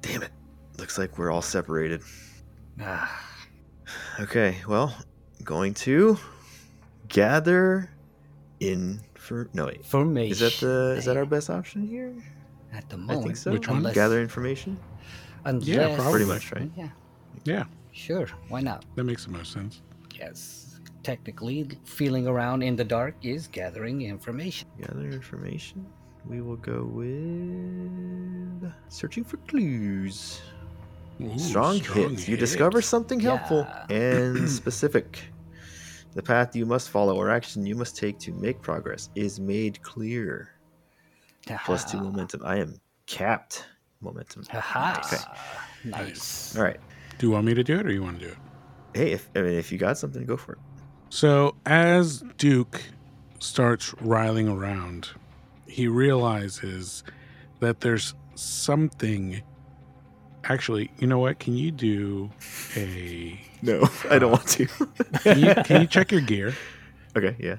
Damn 0.02 0.24
it! 0.24 0.32
Looks 0.78 0.98
like 0.98 1.18
we're 1.18 1.32
all 1.32 1.42
separated. 1.42 2.02
Ah. 2.82 3.26
Okay, 4.20 4.58
well, 4.68 4.96
going 5.44 5.74
to 5.74 6.18
gather 7.08 7.90
in 8.60 9.00
for 9.30 9.48
no 9.54 9.68
wait. 9.68 9.86
Formation. 9.86 10.32
Is 10.32 10.40
that 10.40 10.56
the 10.66 10.96
is 10.98 11.06
that 11.06 11.16
our 11.16 11.26
best 11.26 11.50
option 11.52 11.88
here? 11.88 12.14
At 12.74 12.90
the 12.90 12.98
moment, 12.98 13.20
I 13.20 13.24
think 13.24 13.38
so. 13.38 13.52
Which 13.52 13.68
one? 13.68 13.78
Unless, 13.78 13.96
Gather 13.96 14.20
information. 14.22 14.78
Unless, 15.46 15.96
probably. 15.96 16.12
Pretty 16.12 16.26
much, 16.26 16.52
right? 16.52 16.70
Yeah, 16.76 16.90
Yeah, 17.46 17.64
sure. 17.92 18.28
Why 18.50 18.62
not? 18.62 18.84
that 18.96 19.04
makes 19.06 19.26
the 19.26 19.32
most 19.32 19.52
sense. 19.54 19.82
Yes. 20.20 20.80
Technically, 21.04 21.68
feeling 21.86 22.28
around 22.28 22.62
in 22.62 22.76
the 22.76 22.84
dark 22.84 23.16
is 23.24 23.48
gathering 23.48 24.02
information. 24.02 24.68
Gather 24.82 25.08
information. 25.10 25.86
We 26.28 26.42
will 26.42 26.58
go 26.58 26.84
with 26.84 28.72
searching 28.90 29.24
for 29.24 29.38
clues. 29.50 30.42
Ooh, 31.22 31.38
strong, 31.40 31.80
hits. 31.80 32.28
You 32.28 32.38
discover 32.38 32.82
something 32.82 33.20
helpful 33.20 33.66
Yeah. 33.90 33.96
and 33.98 34.50
specific. 34.62 35.20
The 36.14 36.24
path 36.24 36.56
you 36.56 36.66
must 36.66 36.90
follow 36.90 37.16
or 37.16 37.30
action 37.30 37.66
you 37.66 37.76
must 37.76 37.96
take 37.96 38.18
to 38.20 38.34
make 38.34 38.62
progress 38.62 39.10
is 39.16 39.40
made 39.40 39.82
clear. 39.82 40.50
Plus 41.66 41.90
two 41.90 42.00
momentum. 42.00 42.42
I 42.44 42.58
am 42.58 42.80
capped 43.06 43.66
momentum. 44.02 44.44
Aha. 44.54 45.02
Okay. 45.06 45.90
Nice. 45.90 46.56
All 46.56 46.64
right. 46.64 46.80
Do 47.18 47.28
you 47.28 47.32
want 47.32 47.46
me 47.46 47.54
to 47.54 47.64
do 47.64 47.80
it, 47.80 47.86
or 47.86 47.92
you 47.92 48.04
want 48.04 48.20
to 48.20 48.26
do 48.26 48.32
it? 48.32 48.38
Hey, 48.94 49.12
if 49.12 49.30
I 49.36 49.42
mean 49.42 49.54
if 49.54 49.72
you 49.72 49.78
got 49.78 49.98
something, 49.98 50.26
go 50.26 50.38
for 50.38 50.54
it. 50.54 50.60
So 51.10 51.56
as 51.66 52.24
Duke 52.38 52.82
starts 53.40 53.94
riling 54.02 54.48
around, 54.48 55.10
he 55.68 55.88
realizes 55.88 57.04
that 57.60 57.82
there's 57.82 58.14
something. 58.36 59.42
Actually, 60.46 60.90
you 61.00 61.08
know 61.08 61.20
what? 61.20 61.40
Can 61.40 61.56
you 61.56 61.72
do 61.72 62.30
a? 62.76 63.40
No, 63.62 63.88
I 64.10 64.20
don't 64.20 64.32
want 64.32 64.48
to. 64.50 64.66
Can 65.22 65.40
you, 65.40 65.54
can 65.66 65.82
you 65.82 65.88
check 65.88 66.12
your 66.12 66.22
gear? 66.22 66.56
okay, 67.18 67.36
yeah. 67.40 67.56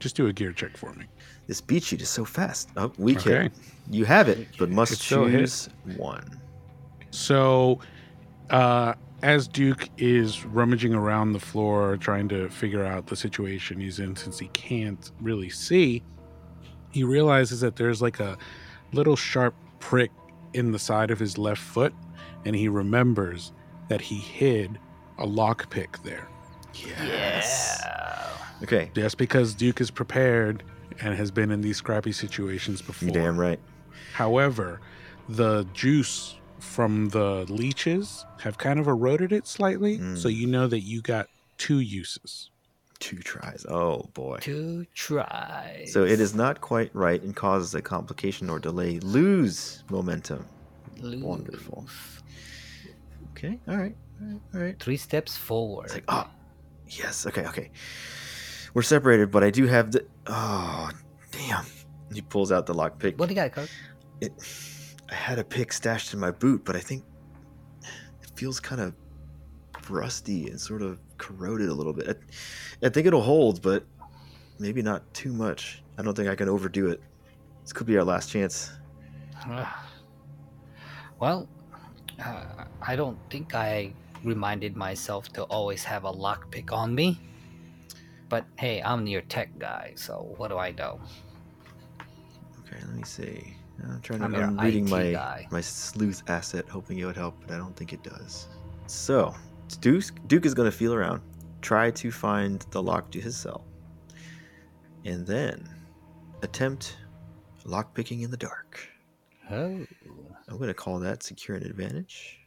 Just 0.00 0.16
do 0.16 0.26
a 0.26 0.32
gear 0.32 0.52
check 0.52 0.76
for 0.76 0.92
me. 0.94 1.04
This 1.46 1.60
beat 1.60 1.82
sheet 1.84 2.00
is 2.02 2.08
so 2.08 2.24
fast. 2.24 2.70
Oh, 2.76 2.90
weak 2.98 3.18
Okay. 3.18 3.42
hit. 3.44 3.52
You 3.90 4.04
have 4.06 4.28
it, 4.28 4.48
but 4.58 4.70
must 4.70 4.92
It's 4.92 5.04
still 5.04 5.26
a 5.26 5.28
hit. 5.28 5.40
choose 5.40 5.68
one. 5.96 6.40
So, 7.10 7.78
uh, 8.50 8.94
as 9.22 9.46
Duke 9.46 9.88
is 9.96 10.44
rummaging 10.44 10.94
around 10.94 11.32
the 11.32 11.40
floor 11.40 11.96
trying 11.96 12.28
to 12.30 12.48
figure 12.48 12.84
out 12.84 13.06
the 13.06 13.16
situation 13.16 13.78
he's 13.80 13.98
in, 14.00 14.16
since 14.16 14.38
he 14.38 14.48
can't 14.48 15.10
really 15.20 15.48
see, 15.50 16.02
he 16.90 17.04
realizes 17.04 17.60
that 17.60 17.76
there's 17.76 18.02
like 18.02 18.18
a 18.20 18.36
little 18.92 19.16
sharp 19.16 19.54
prick 19.78 20.10
in 20.54 20.72
the 20.72 20.78
side 20.78 21.10
of 21.10 21.18
his 21.18 21.38
left 21.38 21.60
foot, 21.60 21.94
and 22.46 22.56
he 22.56 22.68
remembers 22.68 23.52
that 23.88 24.00
he 24.00 24.16
hid 24.16 24.78
a 25.18 25.26
lockpick 25.26 26.02
there. 26.02 26.26
Yes. 26.74 27.80
Yeah. 27.84 28.62
Okay. 28.62 28.90
Just 28.94 29.18
because 29.18 29.54
Duke 29.54 29.80
is 29.80 29.90
prepared 29.90 30.62
and 31.00 31.14
has 31.14 31.30
been 31.30 31.50
in 31.50 31.60
these 31.60 31.76
scrappy 31.76 32.12
situations 32.12 32.80
before. 32.80 33.08
You're 33.10 33.22
damn 33.22 33.38
right. 33.38 33.58
However, 34.14 34.80
the 35.28 35.66
juice 35.74 36.36
from 36.58 37.08
the 37.10 37.44
leeches 37.48 38.24
have 38.40 38.56
kind 38.58 38.78
of 38.80 38.86
eroded 38.86 39.32
it 39.32 39.46
slightly, 39.46 39.98
Mm. 39.98 40.16
so 40.16 40.28
you 40.28 40.46
know 40.46 40.66
that 40.68 40.80
you 40.80 41.02
got 41.02 41.28
two 41.58 41.80
uses. 41.80 42.50
Two 42.98 43.18
tries. 43.18 43.66
Oh 43.68 44.08
boy. 44.14 44.38
Two 44.40 44.86
tries. 44.94 45.92
So 45.92 46.04
it 46.04 46.18
is 46.20 46.34
not 46.34 46.60
quite 46.62 46.90
right 46.94 47.22
and 47.22 47.36
causes 47.36 47.74
a 47.74 47.82
complication 47.82 48.48
or 48.48 48.58
delay. 48.58 49.00
Lose 49.00 49.84
momentum. 49.90 50.46
Lose. 51.00 51.22
Wonderful. 51.22 51.86
Okay. 53.36 53.58
All 53.68 53.76
right. 53.76 53.94
All 54.20 54.28
right. 54.28 54.40
All 54.54 54.60
right. 54.60 54.80
Three 54.80 54.96
steps 54.96 55.36
forward. 55.36 55.86
It's 55.86 55.94
like, 55.94 56.04
oh, 56.08 56.26
yes. 56.88 57.26
Okay. 57.26 57.46
Okay. 57.46 57.70
We're 58.72 58.82
separated, 58.82 59.30
but 59.30 59.44
I 59.44 59.50
do 59.50 59.66
have 59.66 59.92
the. 59.92 60.06
Oh, 60.26 60.90
damn. 61.30 61.66
He 62.14 62.22
pulls 62.22 62.50
out 62.50 62.64
the 62.64 62.74
lockpick. 62.74 63.18
What 63.18 63.28
do 63.28 63.34
you 63.34 63.40
got, 63.40 63.52
Kirk? 63.52 63.68
It, 64.22 64.32
I 65.10 65.14
had 65.14 65.38
a 65.38 65.44
pick 65.44 65.72
stashed 65.72 66.14
in 66.14 66.20
my 66.20 66.30
boot, 66.30 66.64
but 66.64 66.76
I 66.76 66.80
think 66.80 67.04
it 68.22 68.30
feels 68.36 68.58
kind 68.58 68.80
of 68.80 68.94
rusty 69.90 70.48
and 70.48 70.58
sort 70.58 70.82
of 70.82 70.98
corroded 71.18 71.68
a 71.68 71.74
little 71.74 71.92
bit. 71.92 72.08
I, 72.82 72.86
I 72.86 72.88
think 72.88 73.06
it'll 73.06 73.20
hold, 73.20 73.60
but 73.60 73.84
maybe 74.58 74.80
not 74.80 75.12
too 75.12 75.32
much. 75.32 75.82
I 75.98 76.02
don't 76.02 76.14
think 76.14 76.28
I 76.28 76.34
can 76.34 76.48
overdo 76.48 76.88
it. 76.88 77.02
This 77.62 77.72
could 77.72 77.86
be 77.86 77.98
our 77.98 78.04
last 78.04 78.30
chance. 78.30 78.72
well, 81.20 81.48
uh, 82.24 82.64
I 82.82 82.96
don't 82.96 83.18
think 83.30 83.54
I 83.54 83.92
reminded 84.24 84.76
myself 84.76 85.28
to 85.34 85.42
always 85.44 85.84
have 85.84 86.04
a 86.04 86.12
lockpick 86.12 86.72
on 86.72 86.94
me. 86.94 87.20
But 88.28 88.44
hey, 88.56 88.82
I'm 88.82 89.06
your 89.06 89.22
tech 89.22 89.56
guy, 89.58 89.92
so 89.94 90.34
what 90.36 90.48
do 90.48 90.58
I 90.58 90.72
know? 90.72 91.00
Okay, 92.60 92.78
let 92.84 92.94
me 92.94 93.04
see. 93.04 93.56
I'm 93.84 94.00
trying 94.00 94.20
to. 94.20 94.24
I'm 94.24 94.34
I'm, 94.34 94.58
reading 94.58 94.86
IT 94.86 94.90
my 94.90 95.12
guy. 95.12 95.46
my 95.50 95.60
sleuth 95.60 96.22
asset, 96.28 96.68
hoping 96.68 96.98
it 96.98 97.04
would 97.04 97.16
help, 97.16 97.36
but 97.40 97.54
I 97.54 97.58
don't 97.58 97.76
think 97.76 97.92
it 97.92 98.02
does. 98.02 98.48
So 98.86 99.34
Duke 99.80 100.04
Duke 100.26 100.46
is 100.46 100.54
going 100.54 100.70
to 100.70 100.76
feel 100.76 100.94
around, 100.94 101.20
try 101.60 101.90
to 101.92 102.10
find 102.10 102.64
the 102.70 102.82
lock 102.82 103.10
to 103.12 103.20
his 103.20 103.36
cell, 103.36 103.64
and 105.04 105.26
then 105.26 105.68
attempt 106.42 106.96
lock 107.64 107.94
picking 107.94 108.22
in 108.22 108.30
the 108.30 108.36
dark. 108.36 108.88
Oh, 109.50 109.86
I'm 110.48 110.56
going 110.58 110.68
to 110.68 110.74
call 110.74 110.98
that 111.00 111.22
secure 111.22 111.56
an 111.56 111.64
advantage. 111.64 112.38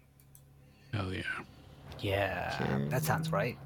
Hell 0.94 1.14
yeah. 1.14 1.22
yeah, 2.00 2.58
Okay. 2.62 2.88
that 2.90 3.04
sounds 3.04 3.32
right. 3.32 3.58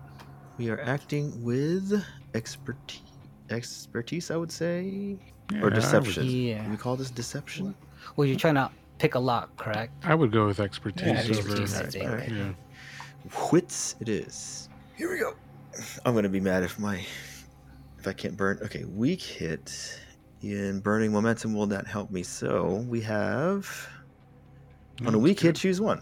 We 0.58 0.70
are 0.70 0.82
acting 0.82 1.42
with 1.44 2.04
expertise. 2.34 3.02
Expertise, 3.50 4.32
I 4.32 4.38
would 4.38 4.52
say, 4.52 5.18
Yeah, 5.52 5.58
I 5.58 5.60
or 5.60 5.64
would- 5.66 5.74
deception. 5.76 6.26
Yeah. 6.26 6.68
We 6.70 6.78
call 6.78 6.96
this 6.96 7.12
deception? 7.12 7.76
Well, 8.16 8.26
you're 8.28 8.38
trying 8.40 8.56
to 8.56 8.70
pick 8.98 9.16
a 9.16 9.20
lock, 9.20 9.56
correct? 9.58 9.94
I 10.04 10.16
would 10.16 10.32
go 10.32 10.48
with 10.48 10.60
expertise 10.60 11.06
Yeah, 11.08 11.22
over. 11.22 11.34
expertise, 11.34 11.76
I 11.76 11.86
think. 11.86 12.06
Alright. 12.06 12.32
Yeah. 12.32 12.54
Wits 13.52 13.96
it 14.00 14.10
is. 14.10 14.68
Here 14.98 15.12
we 15.12 15.20
go. 15.20 15.34
I'm 16.06 16.14
gonna 16.14 16.28
be 16.30 16.40
mad 16.42 16.64
if 16.64 16.78
my 16.78 16.98
if 17.98 18.08
I 18.08 18.14
can't 18.14 18.36
burn. 18.36 18.60
Okay, 18.64 18.84
weak 18.84 19.22
hit 19.22 20.00
in 20.42 20.82
burning 20.82 21.12
momentum 21.14 21.54
will 21.54 21.66
not 21.66 21.88
help 21.88 22.12
me. 22.12 22.22
So 22.22 22.86
we 22.90 23.00
have 23.02 23.66
on 25.02 25.14
a 25.14 25.18
mm, 25.18 25.22
weak 25.22 25.40
hit, 25.40 25.56
choose 25.56 25.82
one. 25.82 26.02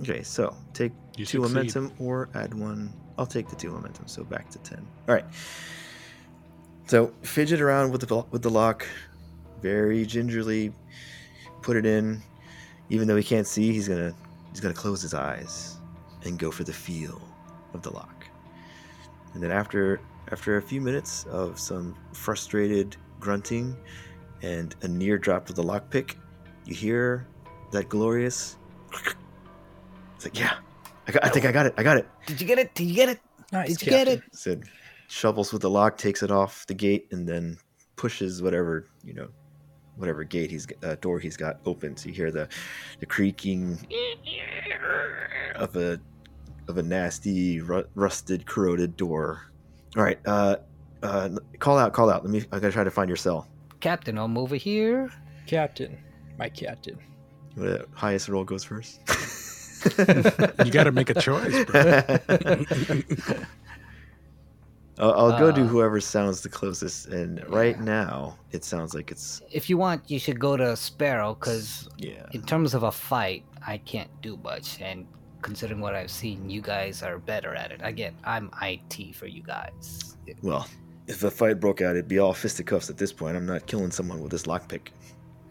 Okay, 0.00 0.22
so 0.22 0.54
take 0.74 0.92
You 1.16 1.24
two 1.26 1.42
succeed. 1.42 1.54
momentum 1.54 1.92
or 1.98 2.28
add 2.34 2.54
one. 2.54 2.92
I'll 3.16 3.26
take 3.26 3.48
the 3.48 3.56
two 3.56 3.70
momentum, 3.70 4.06
so 4.06 4.24
back 4.24 4.48
to 4.50 4.58
ten. 4.58 4.86
All 5.08 5.14
right. 5.14 5.24
So 6.86 7.12
fidget 7.22 7.60
around 7.60 7.90
with 7.92 8.06
the 8.08 8.24
with 8.30 8.42
the 8.42 8.50
lock, 8.50 8.86
very 9.60 10.06
gingerly, 10.06 10.72
put 11.62 11.76
it 11.76 11.84
in. 11.86 12.22
Even 12.90 13.06
though 13.06 13.16
he 13.16 13.22
can't 13.24 13.46
see, 13.46 13.72
he's 13.72 13.88
gonna 13.88 14.14
he's 14.50 14.60
gonna 14.60 14.74
close 14.74 15.02
his 15.02 15.14
eyes 15.14 15.76
and 16.24 16.38
go 16.38 16.50
for 16.50 16.64
the 16.64 16.72
feel 16.72 17.20
of 17.74 17.82
the 17.82 17.90
lock. 17.90 18.24
And 19.34 19.42
then 19.42 19.50
after 19.50 20.00
after 20.32 20.56
a 20.56 20.62
few 20.62 20.80
minutes 20.80 21.24
of 21.24 21.58
some 21.58 21.94
frustrated 22.12 22.96
grunting 23.20 23.76
and 24.42 24.74
a 24.82 24.88
near 24.88 25.18
drop 25.18 25.48
of 25.50 25.56
the 25.56 25.62
lockpick, 25.62 26.14
you 26.64 26.74
hear 26.74 27.26
that 27.70 27.88
glorious. 27.88 28.56
It's 30.16 30.24
like, 30.24 30.38
yeah, 30.38 30.56
I, 31.06 31.12
got, 31.12 31.24
I 31.24 31.28
think 31.28 31.46
I 31.46 31.52
got 31.52 31.66
it. 31.66 31.74
I 31.76 31.82
got 31.82 31.96
it. 31.96 32.08
Did 32.26 32.40
you 32.40 32.46
get 32.46 32.58
it? 32.58 32.74
Did 32.74 32.88
you 32.88 32.94
get 32.94 33.08
it? 33.08 33.20
Nice. 33.52 33.68
Did 33.68 33.82
you 33.82 33.90
get 33.92 34.08
it? 34.08 34.22
Said, 34.32 34.64
shovels 35.08 35.52
with 35.52 35.62
the 35.62 35.70
lock, 35.70 35.96
takes 35.96 36.22
it 36.22 36.30
off 36.30 36.66
the 36.66 36.74
gate, 36.74 37.08
and 37.10 37.28
then 37.28 37.58
pushes 37.96 38.42
whatever 38.42 38.88
you 39.04 39.14
know, 39.14 39.28
whatever 39.96 40.24
gate 40.24 40.50
he's 40.50 40.66
uh, 40.82 40.96
door 41.00 41.18
he's 41.18 41.36
got 41.36 41.58
open. 41.66 41.96
So 41.96 42.08
you 42.08 42.14
hear 42.14 42.30
the 42.30 42.48
the 43.00 43.06
creaking 43.06 43.78
of 45.56 45.76
a 45.76 46.00
of 46.68 46.78
a 46.78 46.82
nasty 46.82 47.60
ru- 47.60 47.86
rusted 47.94 48.46
corroded 48.46 48.96
door. 48.96 49.50
All 49.96 50.02
right, 50.02 50.18
uh, 50.26 50.56
uh, 51.02 51.30
call 51.58 51.78
out, 51.78 51.92
call 51.92 52.10
out. 52.10 52.24
Let 52.24 52.30
me. 52.30 52.40
I 52.52 52.58
gotta 52.58 52.72
try 52.72 52.84
to 52.84 52.90
find 52.90 53.08
your 53.08 53.16
cell. 53.16 53.48
Captain, 53.80 54.18
I'm 54.18 54.36
over 54.36 54.56
here. 54.56 55.10
Captain. 55.46 55.98
My 56.38 56.48
captain. 56.48 56.98
The 57.58 57.86
highest 57.94 58.28
roll 58.28 58.44
goes 58.44 58.64
first. 58.64 59.00
You 60.64 60.72
got 60.72 60.84
to 60.84 60.92
make 60.92 61.08
a 61.08 61.14
choice, 61.14 61.64
bro. 61.64 62.02
I'll, 64.98 65.12
I'll 65.12 65.38
go 65.38 65.52
to 65.52 65.62
Uh, 65.62 65.66
whoever 65.66 66.00
sounds 66.00 66.40
the 66.40 66.48
closest, 66.48 67.06
and 67.06 67.48
right 67.48 67.78
now 67.80 68.36
it 68.50 68.64
sounds 68.64 68.94
like 68.94 69.12
it's 69.12 69.40
If 69.52 69.70
you 69.70 69.78
want, 69.78 70.10
you 70.10 70.18
should 70.18 70.40
go 70.40 70.56
to 70.56 70.74
Sparrow, 70.76 71.34
because 71.34 71.88
yeah. 71.96 72.26
in 72.32 72.42
terms 72.42 72.74
of 72.74 72.82
a 72.82 72.90
fight, 72.90 73.44
I 73.64 73.78
can't 73.78 74.10
do 74.20 74.36
much. 74.42 74.80
And 74.80 75.06
considering 75.42 75.80
what 75.80 75.94
I've 75.94 76.10
seen, 76.10 76.50
you 76.50 76.60
guys 76.60 77.02
are 77.04 77.18
better 77.18 77.54
at 77.54 77.70
it. 77.70 77.80
Again, 77.84 78.14
I'm 78.24 78.50
IT 78.60 79.14
for 79.14 79.26
you 79.26 79.42
guys. 79.42 80.16
Well, 80.42 80.66
if 81.06 81.22
a 81.22 81.30
fight 81.30 81.60
broke 81.60 81.80
out, 81.80 81.92
it'd 81.92 82.08
be 82.08 82.18
all 82.18 82.34
fisticuffs 82.34 82.90
at 82.90 82.98
this 82.98 83.12
point. 83.12 83.36
I'm 83.36 83.46
not 83.46 83.66
killing 83.66 83.92
someone 83.92 84.20
with 84.20 84.32
this 84.32 84.42
lockpick. 84.42 84.88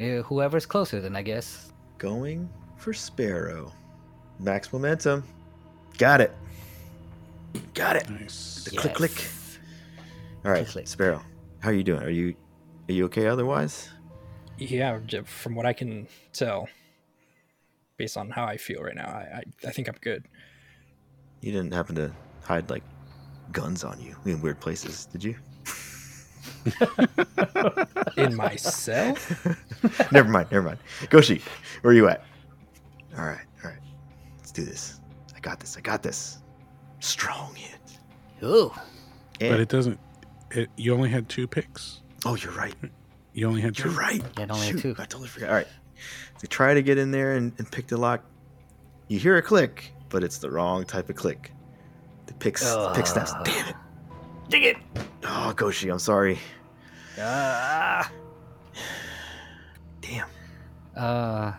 Uh, 0.01 0.21
whoever's 0.23 0.65
closer, 0.65 0.99
then 0.99 1.15
I 1.15 1.21
guess. 1.21 1.66
Going 1.97 2.49
for 2.75 2.93
Sparrow. 2.93 3.73
Max 4.39 4.71
momentum. 4.71 5.23
Got 5.97 6.21
it. 6.21 6.31
Got 7.73 7.95
it. 7.95 8.10
nice. 8.10 8.65
The 8.65 8.77
click 8.77 8.93
click. 8.93 9.12
Yes. 9.15 9.60
All 10.45 10.51
right, 10.51 10.60
Click, 10.60 10.71
click. 10.71 10.88
Sparrow. 10.88 11.21
How 11.60 11.69
are 11.69 11.73
you 11.73 11.83
doing? 11.83 12.03
Are 12.03 12.10
you 12.10 12.36
are 12.88 12.93
you 12.93 13.05
okay 13.05 13.27
otherwise? 13.27 13.89
Yeah, 14.60 14.99
from 15.25 15.55
what 15.55 15.65
I 15.65 15.73
can 15.73 16.07
tell, 16.33 16.67
based 17.97 18.17
on 18.17 18.29
how 18.29 18.45
I 18.45 18.57
feel 18.57 18.81
right 18.81 18.95
now, 18.95 19.07
I, 19.07 19.41
I, 19.63 19.67
I 19.67 19.71
think 19.71 19.88
I'm 19.88 19.97
good. 20.01 20.25
You 21.41 21.51
didn't 21.51 21.73
happen 21.73 21.95
to 21.95 22.12
hide 22.43 22.69
like 22.69 22.83
guns 23.51 23.83
on 23.83 23.99
you 23.99 24.15
in 24.25 24.41
weird 24.41 24.60
places, 24.60 25.05
did 25.05 25.23
you? 25.23 25.36
In 28.17 28.36
my 28.36 28.56
cell? 28.56 29.15
never 30.12 30.30
mind, 30.30 30.49
never 30.51 30.65
mind. 30.65 30.80
Goshi, 31.10 31.41
where 31.82 31.91
are 31.91 31.95
you 31.95 32.08
at? 32.10 32.23
All 33.17 33.25
right, 33.25 33.45
all 33.63 33.69
right. 33.71 33.80
Let's 34.38 34.51
do 34.51 34.63
this. 34.63 34.99
I 35.36 35.39
got 35.39 35.60
this. 35.60 35.77
I 35.77 35.82
got 35.82 36.03
this. 36.03 36.39
Strong 36.99 37.56
hit. 37.56 37.80
Ooh. 38.43 38.71
And, 39.39 39.51
But 39.51 39.60
it 39.60 39.69
doesn't. 39.69 39.99
It, 40.51 40.69
you 40.77 40.93
only 40.93 41.10
had 41.10 41.27
two 41.30 41.47
picks. 41.47 42.01
oh, 42.25 42.36
you're 42.36 42.53
right. 42.53 42.73
You 43.34 43.47
only 43.47 43.62
had 43.62 43.77
You're 43.77 43.89
two. 43.89 43.93
right. 43.99 44.23
Yeah, 44.38 44.47
only 44.49 44.67
Shoot, 44.71 44.82
two. 44.82 44.91
I 44.97 45.03
totally 45.06 45.27
forgot. 45.27 45.49
All 45.49 45.56
right. 45.56 45.67
So 46.38 46.47
try 46.47 46.73
to 46.73 46.82
get 46.82 46.97
in 46.97 47.12
there 47.12 47.34
and, 47.34 47.51
and 47.58 47.71
pick 47.71 47.88
the 47.88 47.97
lock. 47.97 48.23
You 49.10 49.19
hear 49.19 49.38
a 49.38 49.41
click, 49.41 49.91
but 50.10 50.23
it's 50.23 50.38
the 50.39 50.49
wrong 50.49 50.86
type 50.86 51.10
of 51.10 51.15
click. 51.15 51.51
The 52.25 52.34
pick, 52.34 52.60
s- 52.60 52.75
pick 52.95 53.06
snaps. 53.08 53.34
Damn 53.43 53.69
it. 53.69 53.75
Dig 54.49 54.63
it. 54.63 54.77
Oh, 55.23 55.53
Goshi, 55.56 55.89
I'm 55.89 55.99
sorry. 55.99 56.39
Ah. 57.19 58.12
Damn. 60.01 60.27
Uh, 60.95 61.53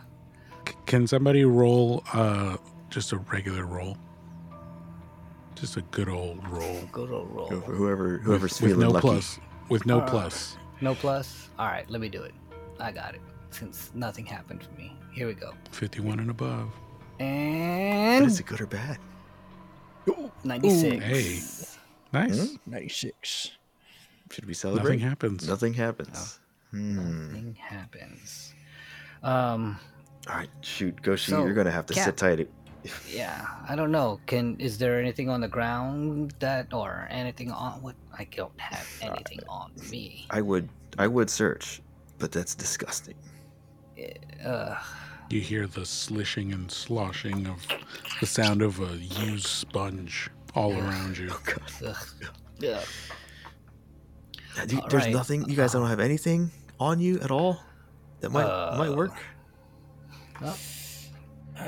C- 0.66 0.74
Can 0.86 1.06
somebody 1.06 1.44
roll 1.44 2.02
uh, 2.12 2.56
just 2.90 3.12
a 3.12 3.18
regular 3.18 3.66
roll? 3.66 3.96
Just 5.54 5.76
a 5.76 5.82
good 5.82 6.08
old 6.08 6.46
roll. 6.48 6.88
good 6.92 7.10
old 7.10 7.30
roll. 7.34 7.48
Go 7.48 7.60
whoever 7.60 8.18
whoever's 8.18 8.60
with, 8.60 8.72
with 8.76 8.80
no 8.80 8.90
lucky. 8.90 9.00
plus. 9.08 9.38
With 9.68 9.86
no 9.86 10.00
Uh, 10.00 10.08
plus. 10.08 10.56
No 10.80 10.94
plus. 10.94 11.48
All 11.58 11.66
right, 11.66 11.88
let 11.90 12.00
me 12.00 12.08
do 12.08 12.22
it. 12.22 12.32
I 12.78 12.92
got 12.92 13.14
it. 13.14 13.20
Since 13.50 13.90
nothing 13.94 14.24
happened 14.24 14.62
for 14.62 14.70
me, 14.80 14.96
here 15.12 15.26
we 15.26 15.34
go. 15.34 15.52
51 15.72 16.20
and 16.20 16.30
above. 16.30 16.70
But 17.18 17.24
And 17.24 18.24
is 18.26 18.38
it 18.38 18.46
good 18.46 18.60
or 18.60 18.66
bad? 18.66 18.98
ninety-six. 20.44 21.04
Hey. 21.04 21.40
Nice. 22.12 22.50
Hmm? 22.50 22.56
96. 22.66 23.50
Should 24.30 24.46
we 24.46 24.54
celebrate? 24.54 24.82
Nothing 24.84 24.98
happens. 25.00 25.48
Nothing 25.48 25.74
happens. 25.74 26.38
Hmm. 26.70 26.96
Nothing 27.28 27.54
happens. 27.58 28.52
Um, 29.22 29.78
All 30.28 30.36
right, 30.36 30.50
shoot, 30.60 31.00
Goshi, 31.02 31.30
So, 31.32 31.44
you're 31.44 31.54
gonna 31.54 31.70
have 31.70 31.86
to 31.86 31.94
Cap- 31.94 32.04
sit 32.04 32.16
tight. 32.16 32.48
yeah, 33.10 33.46
I 33.68 33.74
don't 33.74 33.90
know. 33.90 34.20
Can 34.26 34.58
is 34.60 34.78
there 34.78 35.00
anything 35.00 35.28
on 35.28 35.40
the 35.40 35.48
ground 35.48 36.34
that 36.40 36.72
or 36.72 37.06
anything 37.10 37.50
on 37.50 37.82
what? 37.82 37.96
I 38.16 38.24
don't 38.36 38.58
have 38.60 38.86
anything 39.00 39.40
on 39.48 39.72
me. 39.90 40.26
I 40.30 40.40
would 40.42 40.68
I 40.98 41.06
would 41.06 41.30
search, 41.30 41.80
but 42.18 42.30
that's 42.32 42.54
disgusting. 42.54 43.14
Uh, 44.44 44.76
You 45.30 45.40
hear 45.40 45.66
the 45.66 45.84
slishing 45.84 46.52
and 46.52 46.70
sloshing 46.70 47.46
of 47.48 47.66
the 48.20 48.26
sound 48.26 48.62
of 48.62 48.80
a 48.80 48.96
used 48.96 49.46
sponge 49.46 50.30
all 50.54 50.72
around 50.72 51.18
you. 51.18 51.28
Oh 51.32 51.40
god. 51.44 51.72
ugh, 51.86 52.08
ugh. 52.64 52.84
Do- 54.66 54.80
All 54.80 54.88
there's 54.88 55.04
right. 55.04 55.12
nothing. 55.12 55.48
You 55.48 55.56
guys 55.56 55.72
don't 55.72 55.86
have 55.88 56.00
anything 56.00 56.50
on 56.80 57.00
you 57.00 57.20
at 57.20 57.30
all 57.30 57.60
that 58.20 58.30
might 58.30 58.44
might 58.76 58.88
Uh, 58.90 58.96
work. 58.96 59.12
Uh, 61.58 61.64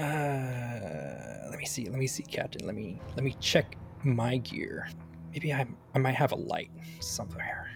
let 1.50 1.58
me 1.58 1.64
see. 1.66 1.88
Let 1.88 1.98
me 1.98 2.06
see, 2.06 2.22
Captain. 2.22 2.64
Let 2.66 2.74
me 2.74 3.00
let 3.16 3.24
me 3.24 3.36
check 3.40 3.76
my 4.04 4.36
gear. 4.38 4.88
Maybe 5.32 5.52
I 5.52 5.66
I 5.94 5.98
might 5.98 6.14
have 6.14 6.32
a 6.32 6.36
light 6.36 6.70
somewhere 7.00 7.70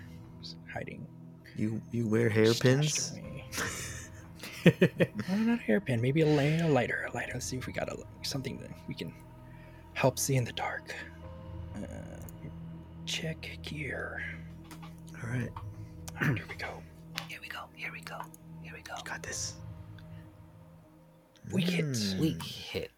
hiding. 0.72 1.06
You 1.56 1.80
you 1.90 2.06
wear 2.08 2.28
hairpins. 2.28 3.12
away. 3.12 3.44
no, 5.28 5.36
not 5.36 5.58
a 5.58 5.62
hairpin. 5.62 6.00
Maybe 6.00 6.22
a, 6.22 6.26
a 6.26 6.68
lighter. 6.68 7.06
A 7.08 7.14
lighter. 7.14 7.32
Let's 7.34 7.46
see 7.46 7.56
if 7.56 7.66
we 7.66 7.72
got 7.72 7.88
a, 7.88 7.96
something 8.22 8.58
that 8.58 8.70
we 8.88 8.94
can 8.94 9.12
help 9.94 10.18
see 10.18 10.36
in 10.36 10.44
the 10.44 10.52
dark. 10.52 10.94
Uh, 11.76 11.80
check 13.06 13.58
gear. 13.62 14.22
All 15.22 15.30
right, 15.30 15.50
All 16.20 16.28
right, 16.28 16.36
here 16.36 16.46
we 16.48 16.56
go. 16.56 16.82
Here 17.28 17.38
we 17.40 17.48
go. 17.48 17.60
Here 17.74 17.90
we 17.92 18.00
go. 18.00 18.20
Here 18.62 18.72
we 18.74 18.82
go. 18.82 18.94
you 18.96 19.04
got 19.04 19.22
this. 19.22 19.54
Weak 21.52 21.68
hit. 21.68 21.96
Hmm. 21.96 22.20
Weak 22.20 22.42
hit. 22.42 22.90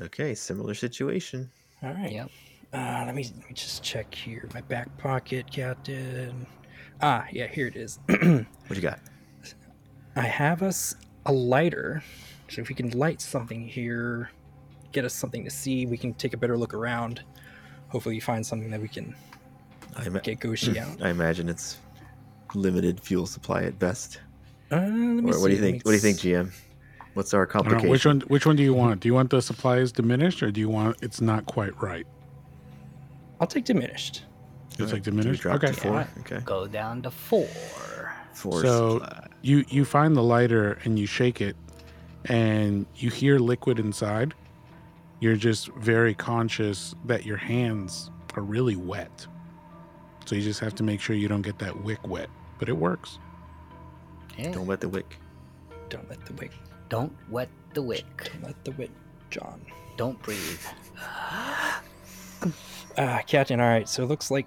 Okay, 0.00 0.34
similar 0.34 0.74
situation. 0.74 1.50
All 1.82 1.92
right. 1.92 2.12
Yep. 2.12 2.30
Uh, 2.72 3.02
let 3.06 3.14
me 3.14 3.24
let 3.36 3.48
me 3.48 3.54
just 3.54 3.82
check 3.82 4.14
here. 4.14 4.48
My 4.54 4.62
back 4.62 4.96
pocket, 4.98 5.50
Captain. 5.50 6.46
Ah, 7.00 7.26
yeah, 7.30 7.46
here 7.46 7.66
it 7.66 7.76
is. 7.76 7.98
What 8.08 8.76
you 8.76 8.80
got? 8.80 9.00
I 10.16 10.22
have 10.22 10.62
us 10.62 10.94
a 11.26 11.32
lighter, 11.32 12.02
so 12.48 12.62
if 12.62 12.68
we 12.68 12.74
can 12.74 12.90
light 12.90 13.20
something 13.20 13.66
here, 13.66 14.30
get 14.92 15.04
us 15.04 15.12
something 15.12 15.44
to 15.44 15.50
see, 15.50 15.84
we 15.86 15.98
can 15.98 16.14
take 16.14 16.32
a 16.32 16.36
better 16.36 16.56
look 16.56 16.74
around. 16.74 17.22
Hopefully, 17.88 18.20
find 18.20 18.46
something 18.46 18.70
that 18.70 18.80
we 18.80 18.88
can 18.88 19.14
I, 19.96 20.06
ima- 20.06 20.20
get 20.20 20.40
Goshi 20.40 20.78
out. 20.80 21.02
I 21.02 21.10
imagine 21.10 21.48
it's 21.48 21.78
limited 22.54 23.00
fuel 23.00 23.26
supply 23.26 23.62
at 23.64 23.78
best. 23.78 24.20
Uh, 24.70 24.76
let 24.76 24.90
me 24.90 25.32
Or 25.32 25.40
what 25.40 25.48
do 25.48 25.54
you 25.54 25.56
see, 25.56 25.60
let 25.60 25.60
think? 25.60 25.74
me 25.74 25.80
What 25.84 25.90
do 25.90 25.92
you 25.94 25.98
think, 26.00 26.18
GM? 26.18 26.52
What's 27.14 27.34
our 27.34 27.42
I 27.42 27.44
know, 27.44 27.50
complication? 27.50 27.90
which 27.90 28.06
one? 28.06 28.20
Which 28.22 28.46
one 28.46 28.56
do 28.56 28.62
you 28.62 28.72
want? 28.74 29.00
Do 29.00 29.08
you 29.08 29.14
want 29.14 29.30
the 29.30 29.42
supplies 29.42 29.92
diminished, 29.92 30.42
or 30.42 30.50
do 30.50 30.60
you 30.60 30.68
want 30.70 30.96
it's 31.02 31.20
not 31.20 31.44
quite 31.46 31.80
right? 31.82 32.06
I'll 33.40 33.46
take 33.46 33.64
diminished. 33.64 34.22
It's 34.70 34.80
Alright, 34.80 34.92
like 34.94 35.02
do 35.02 35.10
we 35.10 35.16
diminished. 35.18 35.42
drop 35.42 35.56
Okay. 35.56 35.66
to 35.68 35.72
four? 35.74 35.90
Alright. 35.90 36.06
Okay. 36.20 36.40
Go 36.44 36.66
down 36.66 37.02
to 37.02 37.10
four. 37.10 37.46
Four 38.32 38.62
So- 38.62 38.98
supply. 39.00 39.26
You 39.42 39.64
you 39.68 39.84
find 39.84 40.16
the 40.16 40.22
lighter 40.22 40.78
and 40.84 40.98
you 40.98 41.06
shake 41.06 41.40
it, 41.42 41.56
and 42.26 42.86
you 42.96 43.10
hear 43.10 43.38
liquid 43.38 43.78
inside. 43.78 44.32
You're 45.20 45.36
just 45.36 45.68
very 45.74 46.14
conscious 46.14 46.94
that 47.04 47.26
your 47.26 47.36
hands 47.36 48.10
are 48.36 48.42
really 48.42 48.76
wet, 48.76 49.26
so 50.24 50.34
you 50.34 50.42
just 50.42 50.60
have 50.60 50.74
to 50.76 50.82
make 50.82 51.00
sure 51.00 51.16
you 51.16 51.28
don't 51.28 51.42
get 51.42 51.58
that 51.58 51.82
wick 51.82 52.06
wet. 52.06 52.28
But 52.58 52.68
it 52.68 52.76
works. 52.76 53.18
Yeah. 54.38 54.52
Don't 54.52 54.66
wet 54.66 54.80
the 54.80 54.88
wick. 54.88 55.16
Don't 55.88 56.08
let 56.08 56.24
the 56.26 56.32
wick. 56.34 56.52
Don't 56.88 57.12
wet 57.28 57.48
the 57.74 57.82
wick. 57.82 58.04
Don't 58.32 58.44
let 58.44 58.64
the 58.64 58.72
wick, 58.72 58.90
John. 59.30 59.60
Don't 59.96 60.20
breathe. 60.22 60.60
Ah, 62.98 63.22
Captain. 63.26 63.58
All 63.58 63.66
right. 63.66 63.88
So 63.88 64.02
it 64.02 64.06
looks 64.06 64.30
like 64.30 64.46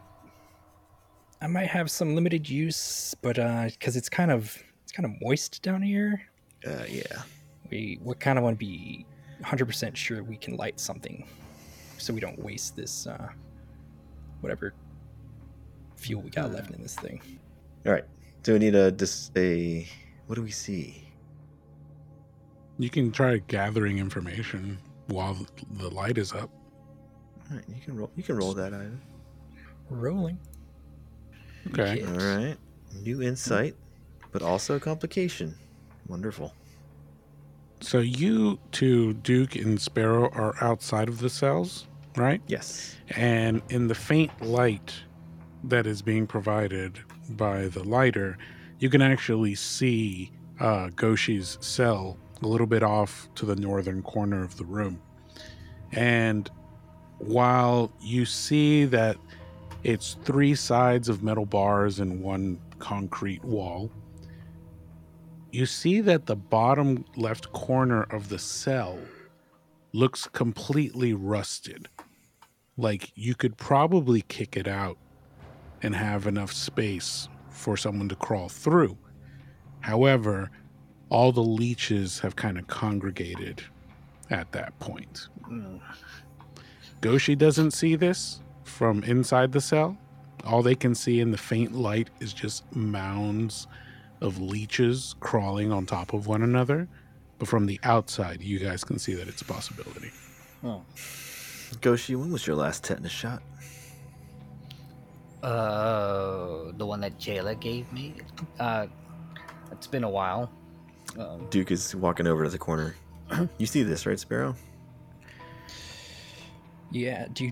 I 1.41 1.47
might 1.47 1.67
have 1.67 1.89
some 1.89 2.13
limited 2.13 2.47
use, 2.47 3.15
but 3.21 3.39
uh, 3.39 3.69
because 3.71 3.95
it's 3.95 4.09
kind 4.09 4.29
of 4.29 4.61
it's 4.83 4.91
kind 4.91 5.05
of 5.05 5.13
moist 5.19 5.63
down 5.63 5.81
here. 5.81 6.21
Uh, 6.65 6.83
yeah. 6.87 7.23
We 7.71 7.97
we 8.03 8.13
kind 8.15 8.37
of 8.37 8.43
want 8.43 8.59
to 8.59 8.63
be 8.63 9.05
100% 9.43 9.95
sure 9.95 10.23
we 10.23 10.37
can 10.37 10.57
light 10.57 10.79
something, 10.79 11.27
so 11.97 12.13
we 12.13 12.19
don't 12.19 12.37
waste 12.37 12.75
this 12.75 13.07
uh, 13.07 13.29
whatever 14.41 14.73
fuel 15.95 16.21
we 16.21 16.29
got 16.29 16.51
left 16.51 16.67
hmm. 16.67 16.75
in 16.75 16.81
this 16.83 16.95
thing. 16.95 17.21
All 17.85 17.91
right. 17.91 18.05
Do 18.43 18.53
we 18.53 18.59
need 18.59 18.75
a 18.75 18.91
just 18.91 19.35
a? 19.37 19.87
What 20.27 20.35
do 20.35 20.41
we 20.41 20.51
see? 20.51 21.03
You 22.77 22.89
can 22.89 23.11
try 23.11 23.37
gathering 23.47 23.99
information 23.99 24.77
while 25.07 25.37
the 25.77 25.89
light 25.89 26.17
is 26.17 26.33
up. 26.33 26.49
All 27.49 27.57
right, 27.57 27.65
you 27.69 27.81
can 27.83 27.95
roll. 27.95 28.11
You 28.15 28.23
can 28.23 28.37
roll 28.37 28.53
that 28.53 28.73
item. 28.73 29.01
Rolling. 29.89 30.37
Okay. 31.67 32.01
Yeah. 32.01 32.11
All 32.11 32.37
right. 32.37 32.57
New 33.01 33.21
insight, 33.21 33.75
but 34.31 34.41
also 34.41 34.79
complication. 34.79 35.55
Wonderful. 36.07 36.53
So 37.81 37.99
you 37.99 38.59
two, 38.71 39.13
Duke 39.13 39.55
and 39.55 39.79
Sparrow, 39.79 40.29
are 40.29 40.55
outside 40.61 41.09
of 41.09 41.19
the 41.19 41.29
cells, 41.29 41.87
right? 42.15 42.41
Yes. 42.47 42.95
And 43.11 43.61
in 43.69 43.87
the 43.87 43.95
faint 43.95 44.31
light 44.41 44.93
that 45.69 45.87
is 45.87 46.01
being 46.01 46.27
provided 46.27 46.99
by 47.29 47.67
the 47.67 47.83
lighter, 47.83 48.37
you 48.79 48.89
can 48.89 49.01
actually 49.01 49.55
see 49.55 50.31
uh, 50.59 50.89
Goshi's 50.95 51.57
cell 51.61 52.17
a 52.41 52.47
little 52.47 52.67
bit 52.67 52.83
off 52.83 53.27
to 53.35 53.45
the 53.45 53.55
northern 53.55 54.01
corner 54.03 54.43
of 54.43 54.57
the 54.57 54.65
room. 54.65 55.01
And 55.91 56.49
while 57.17 57.91
you 58.01 58.25
see 58.25 58.85
that 58.85 59.17
it's 59.83 60.17
three 60.23 60.55
sides 60.55 61.09
of 61.09 61.23
metal 61.23 61.45
bars 61.45 61.99
and 61.99 62.21
one 62.21 62.59
concrete 62.79 63.43
wall, 63.43 63.91
you 65.51 65.65
see 65.65 66.01
that 66.01 66.25
the 66.25 66.35
bottom 66.35 67.05
left 67.15 67.51
corner 67.53 68.03
of 68.03 68.29
the 68.29 68.39
cell 68.39 68.99
looks 69.93 70.27
completely 70.27 71.13
rusted 71.13 71.87
like 72.77 73.11
you 73.15 73.33
could 73.33 73.55
probably 73.55 74.21
kick 74.21 74.57
it 74.57 74.67
out 74.67 74.97
and 75.85 75.95
have 75.95 76.25
enough 76.25 76.51
space 76.51 77.29
for 77.51 77.77
someone 77.77 78.09
to 78.09 78.15
crawl 78.15 78.49
through. 78.49 78.97
However, 79.81 80.49
all 81.09 81.31
the 81.31 81.43
leeches 81.43 82.17
have 82.19 82.35
kind 82.35 82.57
of 82.57 82.65
congregated 82.65 83.61
at 84.31 84.51
that 84.53 84.77
point. 84.79 85.27
Goshi 87.01 87.35
doesn't 87.35 87.71
see 87.71 87.95
this 87.95 88.41
from 88.63 89.03
inside 89.03 89.51
the 89.51 89.61
cell. 89.61 89.95
All 90.43 90.63
they 90.63 90.73
can 90.73 90.95
see 90.95 91.19
in 91.19 91.29
the 91.29 91.37
faint 91.37 91.73
light 91.73 92.09
is 92.19 92.33
just 92.33 92.63
mounds 92.75 93.67
of 94.21 94.41
leeches 94.41 95.15
crawling 95.19 95.71
on 95.71 95.85
top 95.85 96.13
of 96.13 96.25
one 96.25 96.41
another. 96.41 96.87
But 97.37 97.47
from 97.47 97.67
the 97.67 97.79
outside, 97.83 98.41
you 98.41 98.57
guys 98.57 98.83
can 98.83 98.97
see 98.97 99.13
that 99.13 99.27
it's 99.27 99.43
a 99.43 99.45
possibility. 99.45 100.09
Oh. 100.63 100.81
Goshi, 101.81 102.15
when 102.15 102.31
was 102.31 102.47
your 102.47 102.55
last 102.55 102.83
tetanus 102.83 103.11
shot? 103.11 103.43
Uh, 105.45 106.71
the 106.77 106.85
one 106.85 106.99
that 107.01 107.19
Jayla 107.19 107.59
gave 107.59 107.91
me. 107.93 108.15
Uh, 108.59 108.87
it's 109.71 109.85
been 109.85 110.03
a 110.03 110.09
while. 110.09 110.49
Um, 111.19 111.45
Duke 111.51 111.69
is 111.69 111.95
walking 111.95 112.25
over 112.25 112.45
to 112.45 112.49
the 112.49 112.57
corner. 112.57 112.95
you 113.59 113.67
see 113.67 113.83
this, 113.83 114.07
right, 114.07 114.19
Sparrow? 114.19 114.55
Yeah. 116.89 117.27
Do 117.31 117.45
you 117.45 117.51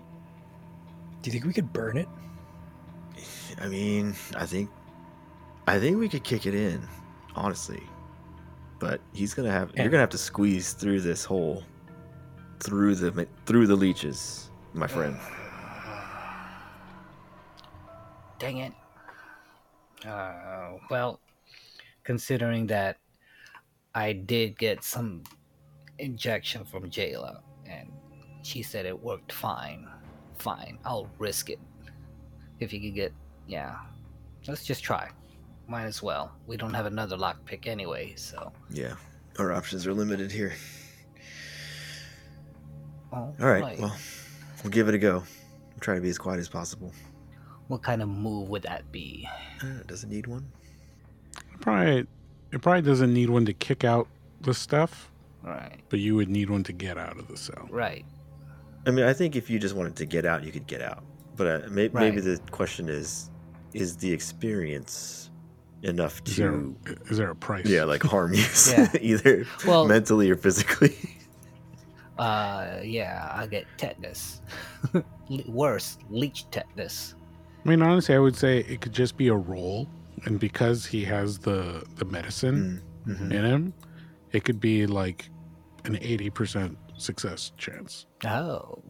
do 1.21 1.29
you 1.29 1.33
think 1.33 1.45
we 1.45 1.53
could 1.53 1.71
burn 1.71 1.97
it? 1.97 2.07
I 3.61 3.67
mean, 3.67 4.15
I 4.35 4.47
think, 4.47 4.71
I 5.67 5.77
think 5.77 5.99
we 5.99 6.09
could 6.09 6.23
kick 6.23 6.47
it 6.47 6.55
in, 6.55 6.81
honestly. 7.35 7.83
But 8.79 9.01
he's 9.13 9.35
gonna 9.35 9.51
have. 9.51 9.71
You're 9.75 9.89
gonna 9.89 10.01
have 10.01 10.09
to 10.09 10.17
squeeze 10.17 10.73
through 10.73 11.01
this 11.01 11.23
hole, 11.23 11.63
through 12.59 12.95
the 12.95 13.27
through 13.45 13.67
the 13.67 13.75
leeches, 13.75 14.49
my 14.73 14.87
friend. 14.87 15.15
Dang 18.43 18.57
it. 18.57 18.73
Uh, 20.05 20.73
well, 20.89 21.21
considering 22.03 22.67
that 22.67 22.97
I 23.95 24.11
did 24.11 24.57
get 24.57 24.83
some 24.83 25.23
injection 25.97 26.65
from 26.65 26.89
Jayla, 26.89 27.39
and 27.65 27.89
she 28.41 28.61
said 28.61 28.85
it 28.85 29.01
worked 29.01 29.31
fine. 29.31 29.87
Fine, 30.39 30.77
I'll 30.83 31.09
risk 31.19 31.49
it. 31.49 31.59
If 32.59 32.73
you 32.73 32.81
could 32.81 32.95
get, 32.95 33.13
yeah, 33.47 33.77
let's 34.45 34.65
just 34.65 34.83
try. 34.83 35.09
Might 35.69 35.85
as 35.85 36.03
well. 36.03 36.33
We 36.45 36.57
don't 36.57 36.73
have 36.73 36.85
another 36.85 37.15
lockpick 37.15 37.65
anyway, 37.65 38.13
so. 38.17 38.51
Yeah, 38.69 38.95
our 39.39 39.53
options 39.53 39.87
are 39.87 39.93
limited 39.93 40.31
here. 40.31 40.53
All 43.13 43.33
All 43.39 43.47
right, 43.47 43.79
well, 43.79 43.95
we'll 44.63 44.71
give 44.71 44.89
it 44.89 44.95
a 44.95 44.97
go. 44.97 45.23
I'm 45.73 45.79
trying 45.79 45.97
to 45.97 46.01
be 46.01 46.09
as 46.09 46.17
quiet 46.17 46.41
as 46.41 46.49
possible. 46.49 46.91
What 47.67 47.81
kind 47.83 48.01
of 48.01 48.09
move 48.09 48.49
would 48.49 48.63
that 48.63 48.91
be? 48.91 49.27
Uh, 49.61 49.83
does 49.87 50.03
it 50.03 50.09
need 50.09 50.27
one? 50.27 50.45
Probably, 51.61 52.05
it 52.51 52.61
probably 52.61 52.81
doesn't 52.81 53.13
need 53.13 53.29
one 53.29 53.45
to 53.45 53.53
kick 53.53 53.83
out 53.83 54.07
the 54.41 54.53
stuff, 54.53 55.09
Right, 55.43 55.79
but 55.89 55.99
you 55.99 56.15
would 56.15 56.29
need 56.29 56.49
one 56.49 56.63
to 56.63 56.73
get 56.73 56.97
out 56.97 57.17
of 57.19 57.27
the 57.27 57.37
cell. 57.37 57.67
right. 57.69 58.05
I 58.85 58.91
mean, 58.91 59.05
I 59.05 59.13
think 59.13 59.35
if 59.37 59.49
you 59.49 59.59
just 59.59 59.75
wanted 59.75 59.95
to 59.97 60.05
get 60.05 60.25
out, 60.25 60.43
you 60.43 60.51
could 60.51 60.67
get 60.67 60.81
out. 60.81 61.03
But 61.37 61.47
uh, 61.47 61.69
may- 61.69 61.87
maybe 61.93 62.19
the 62.19 62.37
question 62.51 62.89
is, 62.89 63.29
is 63.73 63.95
the 63.95 64.11
experience 64.11 65.29
enough 65.83 66.21
Is 66.25 66.35
there, 66.35 66.51
to, 66.51 66.75
is 67.09 67.17
there 67.17 67.29
a 67.29 67.35
price? 67.35 67.65
yeah, 67.65 67.85
like 67.85 68.03
harm 68.03 68.33
you, 68.33 68.43
Yeah. 68.69 68.89
either 69.01 69.45
Well- 69.65 69.87
mentally 69.87 70.29
or 70.29 70.35
physically? 70.35 70.97
Uh, 72.17 72.79
yeah, 72.83 73.31
I 73.33 73.47
get 73.47 73.65
tetanus. 73.77 74.41
Le- 74.93 75.03
Worse, 75.49 75.97
leech 76.09 76.45
tetanus. 76.51 77.15
I 77.65 77.69
mean, 77.69 77.81
honestly, 77.81 78.15
I 78.15 78.19
would 78.19 78.35
say 78.35 78.59
it 78.59 78.81
could 78.81 78.91
just 78.93 79.15
be 79.17 79.27
a 79.29 79.35
roll, 79.35 79.87
and 80.25 80.39
because 80.39 80.85
he 80.85 81.03
has 81.05 81.39
the 81.39 81.85
the 81.95 82.05
medicine 82.05 82.81
Mhm. 83.07 83.31
in 83.31 83.45
him, 83.45 83.73
it 84.31 84.43
could 84.43 84.59
be 84.59 84.85
like 84.85 85.29
an 85.85 85.97
eighty 86.01 86.29
percent 86.29 86.77
success 86.97 87.51
chance. 87.57 88.05
Oh, 88.25 88.81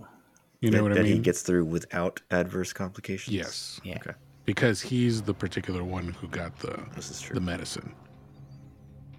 You 0.62 0.72
know 0.72 0.78
that, 0.78 0.84
what 0.84 0.92
I 0.94 0.96
that 0.96 1.04
mean? 1.04 1.14
he 1.14 1.20
gets 1.20 1.42
through 1.42 1.66
without 1.66 2.22
adverse 2.32 2.74
complications. 2.74 3.36
yes, 3.36 3.82
yeah. 3.84 3.98
Okay, 3.98 4.12
because 4.46 4.82
he's 4.82 5.22
the 5.22 5.34
particular 5.34 5.84
one 5.84 6.10
who 6.20 6.28
got 6.28 6.58
the 6.60 6.80
this 6.96 7.10
is 7.12 7.30
the 7.30 7.40
medicine. 7.42 7.94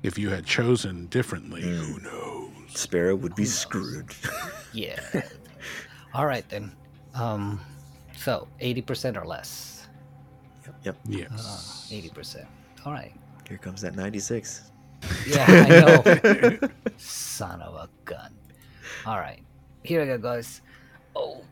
If 0.03 0.19
you 0.19 0.31
had 0.31 0.45
chosen 0.47 1.07
differently, 1.07 1.63
Mm. 1.63 1.79
who 1.79 2.01
knows? 2.01 2.51
Sparrow 2.69 3.15
would 3.17 3.35
be 3.37 3.45
screwed. 3.45 4.13
Yeah. 4.73 4.99
All 6.15 6.27
right 6.27 6.47
then. 6.49 6.73
Um, 7.15 7.61
so 8.17 8.49
eighty 8.61 8.83
percent 8.83 9.17
or 9.17 9.25
less. 9.27 9.87
Yep. 10.65 10.75
Yep. 10.85 10.97
Yes. 11.07 11.89
Eighty 11.93 12.09
percent. 12.11 12.47
All 12.85 12.93
right. 12.93 13.13
Here 13.49 13.59
comes 13.59 13.81
that 13.83 13.95
96. 13.95 14.71
Yeah, 15.27 15.45
I 15.47 15.69
know. 16.61 16.69
Son 16.97 17.61
of 17.61 17.75
a 17.75 17.89
gun. 18.07 18.33
All 19.05 19.19
right. 19.19 19.41
Here 19.83 20.01
we 20.01 20.07
go, 20.07 20.17
guys. 20.19 20.63
Oh. 21.15 21.43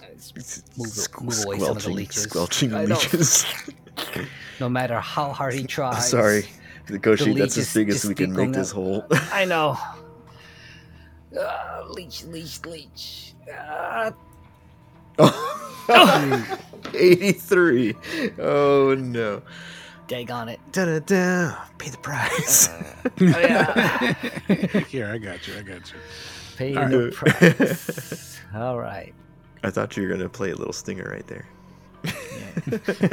Let's 0.00 0.32
move, 0.76 0.86
Squ- 0.86 1.22
move 1.22 1.44
away 1.44 1.58
some 1.58 1.68
of 1.68 1.74
the 1.74 1.80
squelching, 1.80 1.94
leeches. 1.96 2.22
squelching 2.22 2.74
I 2.74 2.84
know. 2.86 2.94
leeches. 2.94 3.44
No 4.60 4.68
matter 4.68 4.98
how 5.00 5.32
hard 5.32 5.54
he 5.54 5.64
tries. 5.66 6.08
Sorry. 6.10 6.44
The 6.86 6.98
Goshi, 6.98 7.34
that's 7.34 7.56
as 7.58 7.72
big 7.74 7.88
as 7.90 8.04
we 8.04 8.14
can 8.14 8.32
make 8.32 8.52
this 8.52 8.70
hole. 8.70 9.04
I 9.32 9.44
know. 9.44 9.76
Uh, 11.38 11.84
leech, 11.90 12.24
leech, 12.24 12.64
leech. 12.64 13.34
Uh, 13.52 14.12
83. 16.94 17.94
Oh 18.38 18.94
no. 18.98 19.42
dag 20.08 20.30
on 20.30 20.48
it. 20.48 20.60
Da 20.72 20.84
da 20.86 20.98
da. 21.00 21.56
Pay 21.78 21.90
the 21.90 21.98
price. 21.98 22.68
Oh, 23.20 23.40
yeah. 23.40 24.14
Here, 24.88 25.06
I 25.08 25.18
got 25.18 25.46
you. 25.46 25.54
I 25.58 25.62
got 25.62 25.92
you. 25.92 25.98
Pay 26.56 26.76
All 26.76 26.88
the 26.88 27.04
right. 27.06 27.14
price. 27.14 28.40
All 28.54 28.78
right. 28.78 29.14
I 29.62 29.70
thought 29.70 29.96
you 29.96 30.02
were 30.04 30.08
gonna 30.08 30.28
play 30.28 30.50
a 30.50 30.56
little 30.56 30.72
stinger 30.72 31.04
right 31.10 31.26
there. 31.26 31.46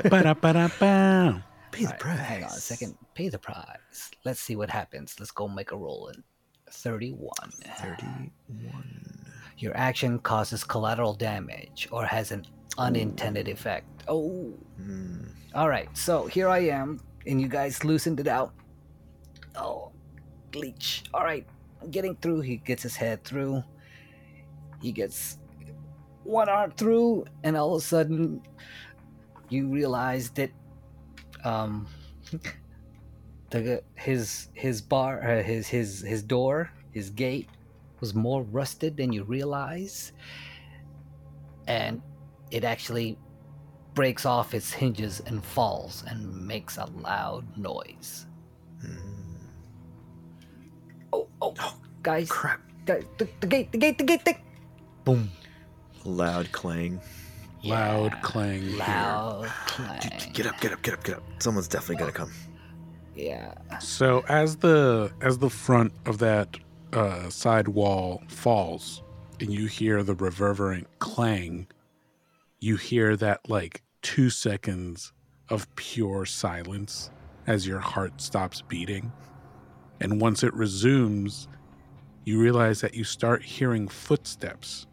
Ba-da-ba-da-ba. 0.09 1.43
Pay 1.71 1.85
the 1.85 1.87
All 1.87 1.91
right, 1.91 1.99
price. 1.99 2.19
Hang 2.19 2.43
on 2.43 2.51
a 2.51 2.53
second. 2.53 2.97
Pay 3.15 3.29
the 3.29 3.39
price. 3.39 4.11
Let's 4.25 4.39
see 4.41 4.55
what 4.55 4.69
happens. 4.69 5.15
Let's 5.19 5.31
go 5.31 5.47
make 5.47 5.71
a 5.71 5.77
roll 5.77 6.09
in 6.09 6.23
31. 6.69 7.29
31. 7.77 9.20
Your 9.61 9.77
action 9.77 10.17
causes 10.17 10.63
collateral 10.63 11.13
damage 11.13 11.87
or 11.91 12.03
has 12.03 12.31
an 12.31 12.47
unintended 12.79 13.47
effect. 13.47 13.85
Oh. 14.07 14.57
Hmm. 14.77 15.25
All 15.53 15.69
right. 15.69 15.87
So 15.95 16.25
here 16.25 16.49
I 16.49 16.59
am, 16.59 16.99
and 17.27 17.39
you 17.39 17.47
guys 17.47 17.83
loosened 17.83 18.19
it 18.19 18.27
out. 18.27 18.53
Oh, 19.55 19.91
Leech. 20.55 21.03
All 21.13 21.23
right. 21.23 21.45
I'm 21.79 21.91
getting 21.91 22.15
through. 22.15 22.41
He 22.41 22.57
gets 22.57 22.81
his 22.81 22.95
head 22.95 23.23
through. 23.23 23.63
He 24.81 24.91
gets 24.91 25.37
one 26.23 26.49
arm 26.49 26.71
through, 26.71 27.25
and 27.43 27.55
all 27.55 27.75
of 27.75 27.83
a 27.83 27.85
sudden, 27.85 28.41
you 29.49 29.67
realize 29.67 30.31
that 30.31 30.49
um, 31.43 31.85
the 33.51 33.83
his 33.93 34.47
his 34.53 34.81
bar, 34.81 35.21
uh, 35.21 35.43
his 35.43 35.67
his 35.67 36.01
his 36.01 36.23
door, 36.23 36.71
his 36.91 37.11
gate 37.11 37.47
was 38.01 38.13
more 38.13 38.43
rusted 38.43 38.97
than 38.97 39.13
you 39.13 39.23
realize, 39.23 40.11
and 41.67 42.01
it 42.51 42.63
actually 42.63 43.17
breaks 43.93 44.25
off 44.25 44.53
its 44.53 44.71
hinges 44.71 45.21
and 45.25 45.43
falls 45.43 46.03
and 46.07 46.45
makes 46.47 46.77
a 46.77 46.85
loud 46.85 47.45
noise. 47.57 48.25
Hmm. 48.81 49.35
Oh, 51.13 51.27
oh, 51.41 51.77
guys, 52.03 52.29
Crap. 52.29 52.61
guys, 52.85 53.03
the, 53.17 53.27
the 53.39 53.47
gate, 53.47 53.71
the 53.71 53.77
gate, 53.77 53.97
the 53.97 54.03
gate, 54.03 54.25
the 54.25 54.35
Boom. 55.03 55.29
Loud 56.03 56.51
clang. 56.51 56.99
Loud 57.63 58.19
clang. 58.21 58.77
Loud 58.77 59.43
Dude, 60.01 60.11
clang. 60.11 60.33
Get 60.33 60.47
up, 60.47 60.59
get 60.59 60.71
up, 60.73 60.81
get 60.81 60.93
up, 60.95 61.03
get 61.03 61.17
up. 61.17 61.23
Someone's 61.39 61.67
definitely 61.67 61.97
gonna 61.97 62.11
come. 62.11 62.31
Yeah. 63.15 63.53
So 63.79 64.23
as 64.29 64.55
the 64.57 65.11
as 65.21 65.37
the 65.37 65.49
front 65.49 65.93
of 66.05 66.17
that 66.19 66.57
uh, 66.93 67.29
side 67.29 67.67
wall 67.67 68.23
falls, 68.27 69.03
and 69.39 69.51
you 69.51 69.67
hear 69.67 70.03
the 70.03 70.15
reverberant 70.15 70.87
clang, 70.99 71.67
you 72.59 72.75
hear 72.75 73.15
that 73.15 73.49
like 73.49 73.81
two 74.01 74.29
seconds 74.29 75.13
of 75.49 75.73
pure 75.75 76.25
silence 76.25 77.09
as 77.47 77.65
your 77.67 77.79
heart 77.79 78.21
stops 78.21 78.61
beating, 78.61 79.11
and 79.99 80.21
once 80.21 80.43
it 80.43 80.53
resumes, 80.53 81.47
you 82.25 82.39
realize 82.39 82.81
that 82.81 82.93
you 82.93 83.03
start 83.03 83.43
hearing 83.43 83.87
footsteps, 83.87 84.85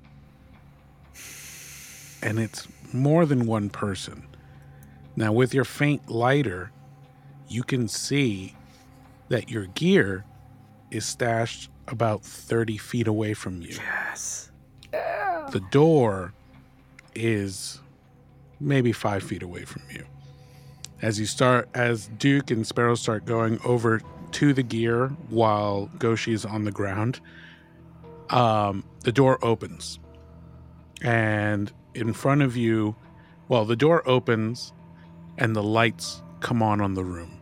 and 2.23 2.39
it's 2.39 2.67
more 2.93 3.27
than 3.27 3.47
one 3.47 3.69
person. 3.71 4.27
Now, 5.15 5.33
with 5.33 5.53
your 5.53 5.65
faint 5.65 6.09
lighter, 6.09 6.71
you 7.49 7.63
can 7.63 7.89
see 7.89 8.55
that 9.29 9.51
your 9.51 9.67
gear 9.67 10.25
is 10.91 11.05
stashed 11.05 11.71
about 11.91 12.23
30 12.25 12.77
feet 12.77 13.07
away 13.07 13.35
from 13.35 13.63
you. 13.63 13.77
Yes. 13.77 14.51
The 14.93 15.63
door 15.71 16.33
is 17.15 17.81
maybe 18.61 18.93
five 18.93 19.23
feet 19.23 19.43
away 19.43 19.65
from 19.65 19.83
you. 19.91 20.05
As 21.01 21.19
you 21.19 21.27
start, 21.27 21.69
as 21.75 22.09
Duke 22.19 22.51
and 22.51 22.67
Sparrow 22.67 22.95
start 22.95 23.25
going 23.25 23.61
over 23.65 24.01
to 24.33 24.53
the 24.53 24.63
gear 24.63 25.09
while 25.31 25.87
Goshi 25.99 26.33
is 26.33 26.45
on 26.45 26.65
the 26.65 26.73
ground, 26.73 27.21
um, 28.31 28.85
the 29.05 29.13
door 29.13 29.43
opens. 29.45 29.99
And 31.01 31.73
in 31.95 32.13
front 32.13 32.43
of 32.43 32.57
you, 32.57 32.97
well, 33.49 33.65
the 33.65 33.77
door 33.77 34.07
opens 34.07 34.73
and 35.39 35.55
the 35.55 35.63
lights 35.63 36.23
come 36.41 36.63
on 36.63 36.81
on 36.81 36.95
the 36.95 37.05
room 37.05 37.39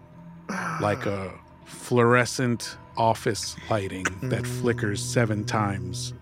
like 0.81 1.07
a 1.07 1.33
fluorescent 1.65 2.77
office 2.97 3.57
lighting 3.71 4.07
that 4.23 4.47
flickers 4.47 5.03
seven 5.03 5.45
times 5.45 6.13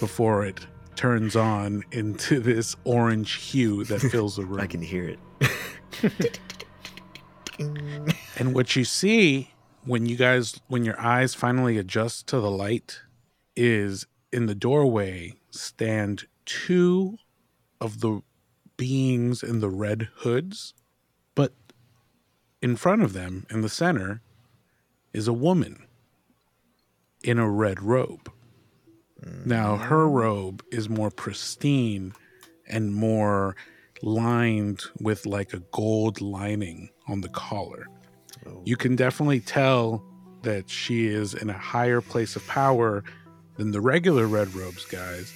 before 0.00 0.44
it 0.44 0.66
turns 0.94 1.36
on 1.36 1.82
into 1.92 2.40
this 2.40 2.76
orange 2.84 3.34
hue 3.34 3.84
that 3.84 4.00
fills 4.10 4.36
the 4.36 4.44
room. 4.44 4.60
I 4.60 4.66
can 4.66 4.82
hear 4.82 5.16
it. 5.42 6.40
And 8.38 8.54
what 8.54 8.76
you 8.76 8.84
see 8.84 9.52
when 9.84 10.06
you 10.06 10.16
guys, 10.16 10.60
when 10.68 10.84
your 10.84 11.00
eyes 11.00 11.34
finally 11.34 11.78
adjust 11.78 12.26
to 12.28 12.40
the 12.40 12.50
light, 12.50 13.00
is 13.54 14.06
in 14.32 14.46
the 14.46 14.54
doorway 14.54 15.34
stand 15.50 16.26
two 16.44 17.16
of 17.80 18.00
the 18.00 18.20
beings 18.76 19.42
in 19.42 19.60
the 19.60 19.70
red 19.70 20.08
hoods, 20.16 20.74
but 21.34 21.52
in 22.60 22.76
front 22.76 23.02
of 23.02 23.14
them, 23.14 23.46
in 23.48 23.62
the 23.62 23.68
center, 23.68 24.20
is 25.14 25.26
a 25.26 25.32
woman 25.32 25.85
in 27.26 27.38
a 27.38 27.50
red 27.50 27.82
robe. 27.82 28.30
Now, 29.44 29.76
her 29.76 30.08
robe 30.08 30.62
is 30.70 30.88
more 30.88 31.10
pristine 31.10 32.12
and 32.68 32.94
more 32.94 33.56
lined 34.02 34.82
with 35.00 35.26
like 35.26 35.52
a 35.52 35.60
gold 35.72 36.20
lining 36.20 36.90
on 37.08 37.22
the 37.22 37.28
collar. 37.28 37.86
Oh. 38.46 38.62
You 38.64 38.76
can 38.76 38.94
definitely 38.94 39.40
tell 39.40 40.04
that 40.42 40.70
she 40.70 41.06
is 41.06 41.34
in 41.34 41.50
a 41.50 41.58
higher 41.58 42.00
place 42.00 42.36
of 42.36 42.46
power 42.46 43.02
than 43.56 43.72
the 43.72 43.80
regular 43.80 44.26
red 44.26 44.54
robes 44.54 44.84
guys. 44.84 45.32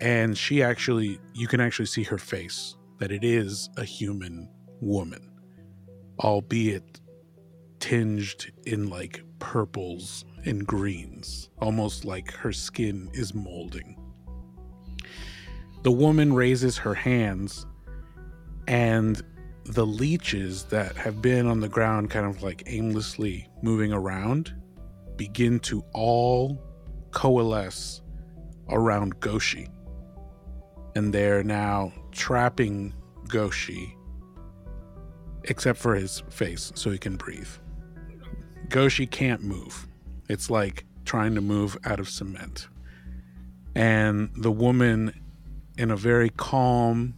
And 0.00 0.38
she 0.38 0.62
actually, 0.62 1.18
you 1.34 1.48
can 1.48 1.60
actually 1.60 1.86
see 1.86 2.04
her 2.04 2.18
face, 2.18 2.76
that 2.98 3.10
it 3.10 3.24
is 3.24 3.68
a 3.76 3.84
human 3.84 4.48
woman, 4.80 5.32
albeit 6.20 7.00
tinged 7.80 8.52
in 8.64 8.88
like 8.88 9.22
purples 9.40 10.24
and 10.44 10.66
greens, 10.66 11.50
almost 11.60 12.04
like 12.04 12.32
her 12.32 12.52
skin 12.52 13.10
is 13.12 13.34
molding. 13.34 13.96
The 15.82 15.92
woman 15.92 16.32
raises 16.32 16.76
her 16.78 16.94
hands, 16.94 17.66
and 18.66 19.22
the 19.64 19.86
leeches 19.86 20.64
that 20.64 20.96
have 20.96 21.20
been 21.20 21.46
on 21.46 21.60
the 21.60 21.68
ground, 21.68 22.10
kind 22.10 22.26
of 22.26 22.42
like 22.42 22.62
aimlessly 22.66 23.48
moving 23.62 23.92
around, 23.92 24.54
begin 25.16 25.58
to 25.60 25.84
all 25.94 26.62
coalesce 27.10 28.02
around 28.70 29.18
Goshi. 29.20 29.68
And 30.94 31.12
they're 31.12 31.42
now 31.44 31.92
trapping 32.12 32.94
Goshi, 33.28 33.96
except 35.44 35.78
for 35.78 35.94
his 35.94 36.22
face, 36.28 36.72
so 36.74 36.90
he 36.90 36.98
can 36.98 37.16
breathe. 37.16 37.48
Goshi 38.68 39.06
can't 39.06 39.42
move. 39.42 39.87
It's 40.28 40.50
like 40.50 40.84
trying 41.04 41.34
to 41.34 41.40
move 41.40 41.76
out 41.84 42.00
of 42.00 42.08
cement. 42.08 42.68
And 43.74 44.30
the 44.36 44.50
woman, 44.50 45.18
in 45.78 45.90
a 45.90 45.96
very 45.96 46.30
calm, 46.30 47.14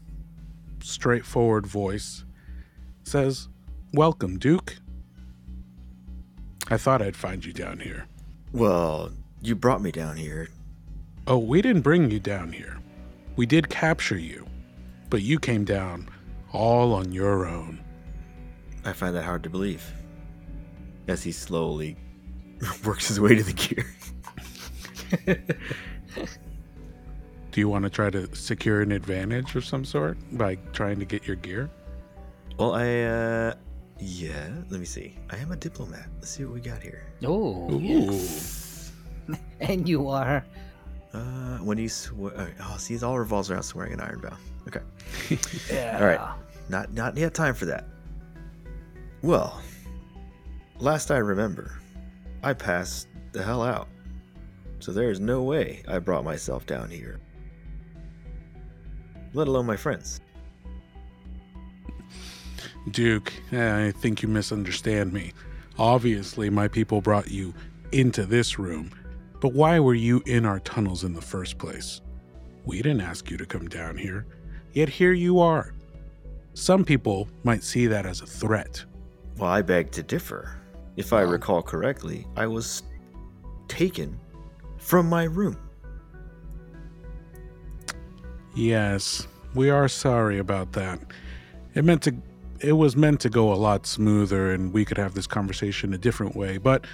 straightforward 0.83 1.67
voice, 1.67 2.25
says, 3.03 3.49
Welcome, 3.93 4.39
Duke. 4.39 4.77
I 6.69 6.77
thought 6.77 7.03
I'd 7.03 7.17
find 7.17 7.45
you 7.45 7.53
down 7.53 7.81
here. 7.81 8.07
Well, 8.53 9.11
you 9.43 9.57
brought 9.57 9.83
me 9.83 9.91
down 9.91 10.17
here. 10.17 10.49
Oh, 11.27 11.39
we 11.39 11.63
didn't 11.63 11.83
bring 11.83 12.11
you 12.11 12.21
down 12.21 12.53
here. 12.53 12.79
We 13.37 13.47
did 13.47 13.69
capture 13.69 14.19
you, 14.19 14.47
but 15.09 15.23
you 15.23 15.39
came 15.39 15.65
down 15.65 16.09
all 16.53 16.93
on 16.93 17.13
your 17.13 17.47
own. 17.47 17.81
I 18.85 18.93
find 18.93 19.17
that 19.17 19.25
hard 19.25 19.43
to 19.45 19.51
believe. 19.51 19.85
As 21.09 21.23
he 21.23 21.33
slowly 21.33 21.97
works 22.85 23.09
his 23.09 23.21
way 23.21 23.35
to 23.35 23.43
the 23.43 23.53
gear. 23.53 23.87
Do 27.51 27.61
you 27.61 27.69
want 27.69 27.83
to 27.83 27.91
try 27.91 28.11
to 28.11 28.33
secure 28.35 28.81
an 28.81 28.93
advantage 28.93 29.57
of 29.57 29.65
some 29.65 29.85
sort 29.85 30.17
by 30.33 30.57
trying 30.73 30.99
to 31.01 31.05
get 31.05 31.27
your 31.27 31.37
gear? 31.37 31.69
Well, 32.59 32.75
I, 32.75 33.03
uh, 33.03 33.55
yeah, 33.99 34.49
let 34.69 34.79
me 34.79 34.87
see. 34.87 35.17
I 35.31 35.37
am 35.39 35.51
a 35.51 35.57
diplomat. 35.57 36.07
Let's 36.17 36.31
see 36.31 36.45
what 36.45 36.55
we 36.55 36.61
got 36.61 36.83
here. 36.83 37.05
Oh, 37.25 37.71
Ooh. 37.73 38.21
and 39.61 39.89
you 39.89 40.09
are. 40.09 40.45
Uh, 41.13 41.59
when 41.59 41.77
you 41.77 41.89
swear, 41.89 42.55
oh, 42.63 42.77
see, 42.79 42.95
it 42.95 43.03
all 43.03 43.19
revolves 43.19 43.51
around 43.51 43.65
swearing 43.65 43.95
an 43.95 44.01
iron 44.01 44.21
vow. 44.21 44.37
Okay. 44.69 44.81
Yeah. 45.73 45.99
All 45.99 46.07
right. 46.07 46.21
Not, 46.69 46.93
not 46.93 47.17
yet 47.17 47.35
time 47.35 47.55
for 47.55 47.67
that. 47.67 47.85
Well, 49.23 49.61
last 50.79 51.11
I 51.11 51.17
remember, 51.17 51.80
I 52.43 52.55
passed 52.55 53.09
the 53.33 53.43
hell 53.43 53.63
out. 53.63 53.89
So 54.79 54.93
there 54.93 55.11
is 55.11 55.21
no 55.21 55.43
way 55.43 55.83
I 55.87 55.99
brought 55.99 56.25
myself 56.25 56.67
down 56.67 56.91
here. 56.91 57.21
Let 59.35 59.47
alone 59.47 59.67
my 59.67 59.77
friends. 59.77 60.21
Duke, 62.91 63.33
I 63.53 63.93
think 63.93 64.23
you 64.23 64.29
misunderstand 64.29 65.13
me. 65.13 65.33
Obviously, 65.79 66.49
my 66.51 66.67
people 66.67 67.01
brought 67.01 67.31
you 67.31 67.53
into 67.93 68.25
this 68.25 68.59
room, 68.59 68.91
but 69.41 69.53
why 69.53 69.79
were 69.79 69.95
you 69.95 70.23
in 70.27 70.47
our 70.47 70.61
tunnels 70.61 71.05
in 71.05 71.13
the 71.13 71.21
first 71.21 71.59
place? 71.59 72.01
We 72.65 72.79
didn't 72.79 73.03
ask 73.03 73.31
you 73.31 73.37
to 73.37 73.47
come 73.47 73.69
down 73.69 73.97
here, 73.97 74.27
yet 74.73 74.89
here 74.89 75.13
you 75.13 75.41
are. 75.41 75.75
Some 76.55 76.85
people 76.85 77.29
might 77.45 77.63
see 77.63 77.87
that 77.87 78.07
as 78.07 78.23
a 78.23 78.27
threat. 78.27 78.85
Well, 79.37 79.51
I 79.51 79.63
beg 79.63 79.91
to 79.93 80.03
differ. 80.03 80.60
If 81.01 81.15
I 81.15 81.25
Wow. 81.25 81.31
recall 81.31 81.63
correctly, 81.63 82.27
I 82.37 82.47
was 82.47 82.83
taken 83.69 84.21
from 84.77 85.09
my 85.09 85.25
room. 85.25 85.57
Yes, 88.55 89.27
we 89.55 89.71
are 89.71 89.89
sorry 89.89 90.39
about 90.39 90.73
that. 90.73 91.01
It 91.75 91.87
meant 91.87 92.03
to 92.03 92.15
it 92.61 92.73
was 92.75 92.95
meant 92.97 93.21
to 93.21 93.31
go 93.31 93.51
a 93.51 93.57
lot 93.57 93.87
smoother 93.87 94.53
and 94.53 94.75
we 94.75 94.85
could 94.85 94.99
have 94.99 95.15
this 95.15 95.27
conversation 95.27 95.95
a 95.95 95.99
different 95.99 96.37
way, 96.37 96.59
but 96.59 96.87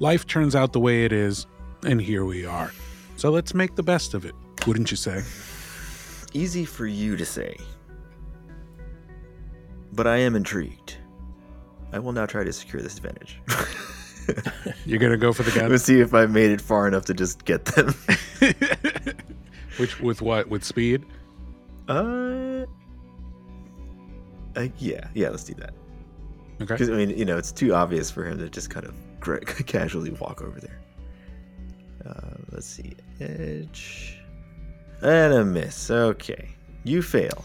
life 0.00 0.26
turns 0.26 0.54
out 0.54 0.74
the 0.74 0.80
way 0.80 1.06
it 1.06 1.12
is 1.12 1.46
and 1.82 1.98
here 1.98 2.26
we 2.26 2.44
are. 2.44 2.70
So 3.16 3.30
let's 3.30 3.54
make 3.54 3.74
the 3.74 3.82
best 3.82 4.12
of 4.12 4.26
it, 4.26 4.34
wouldn't 4.66 4.90
you 4.90 4.98
say? 4.98 5.22
Easy 6.34 6.66
for 6.66 6.86
you 6.86 7.16
to 7.16 7.24
say. 7.24 7.56
But 9.94 10.06
I 10.06 10.18
am 10.18 10.36
intrigued. 10.36 10.98
I 11.96 11.98
will 11.98 12.12
now 12.12 12.26
try 12.26 12.44
to 12.44 12.52
secure 12.52 12.82
this 12.82 12.98
advantage. 12.98 13.40
You're 14.84 14.98
going 14.98 15.12
to 15.12 15.16
go 15.16 15.32
for 15.32 15.44
the 15.44 15.50
gun? 15.50 15.70
Let's 15.70 15.84
see 15.84 16.00
if 16.00 16.12
I 16.12 16.26
made 16.26 16.50
it 16.50 16.60
far 16.60 16.86
enough 16.86 17.06
to 17.06 17.14
just 17.14 17.46
get 17.46 17.64
them. 17.64 17.94
Which 19.78 19.98
with 20.00 20.20
what? 20.20 20.50
With 20.50 20.62
speed? 20.62 21.06
Uh, 21.88 22.66
uh 24.54 24.68
yeah, 24.76 25.08
yeah, 25.14 25.30
let's 25.30 25.44
do 25.44 25.54
that. 25.54 25.72
Okay. 26.56 26.66
Because 26.66 26.90
I 26.90 26.92
mean, 26.92 27.16
you 27.16 27.24
know, 27.24 27.38
it's 27.38 27.50
too 27.50 27.72
obvious 27.72 28.10
for 28.10 28.26
him 28.26 28.36
to 28.40 28.50
just 28.50 28.68
kind 28.68 28.84
of 28.84 28.94
gra- 29.18 29.40
casually 29.46 30.10
walk 30.10 30.42
over 30.42 30.60
there. 30.60 30.82
Uh, 32.04 32.36
let's 32.52 32.66
see, 32.66 32.92
edge, 33.20 34.18
and 35.00 35.32
a 35.32 35.44
miss. 35.46 35.90
Okay, 35.90 36.50
you 36.84 37.00
fail. 37.00 37.42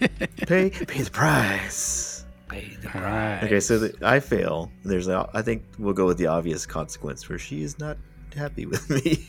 pay, 0.00 0.70
pay 0.70 1.02
the 1.02 1.10
price. 1.12 2.15
Pay 2.60 2.76
the 2.82 2.94
All 2.98 3.04
right. 3.04 3.40
Okay, 3.44 3.60
so 3.60 3.78
the, 3.78 3.94
I 4.02 4.20
fail. 4.20 4.70
There's, 4.84 5.08
a, 5.08 5.28
I 5.34 5.42
think 5.42 5.62
we'll 5.78 5.94
go 5.94 6.06
with 6.06 6.18
the 6.18 6.26
obvious 6.26 6.66
consequence 6.66 7.28
where 7.28 7.38
she 7.38 7.62
is 7.62 7.78
not 7.78 7.96
happy 8.34 8.66
with 8.66 8.88
me. 8.90 9.26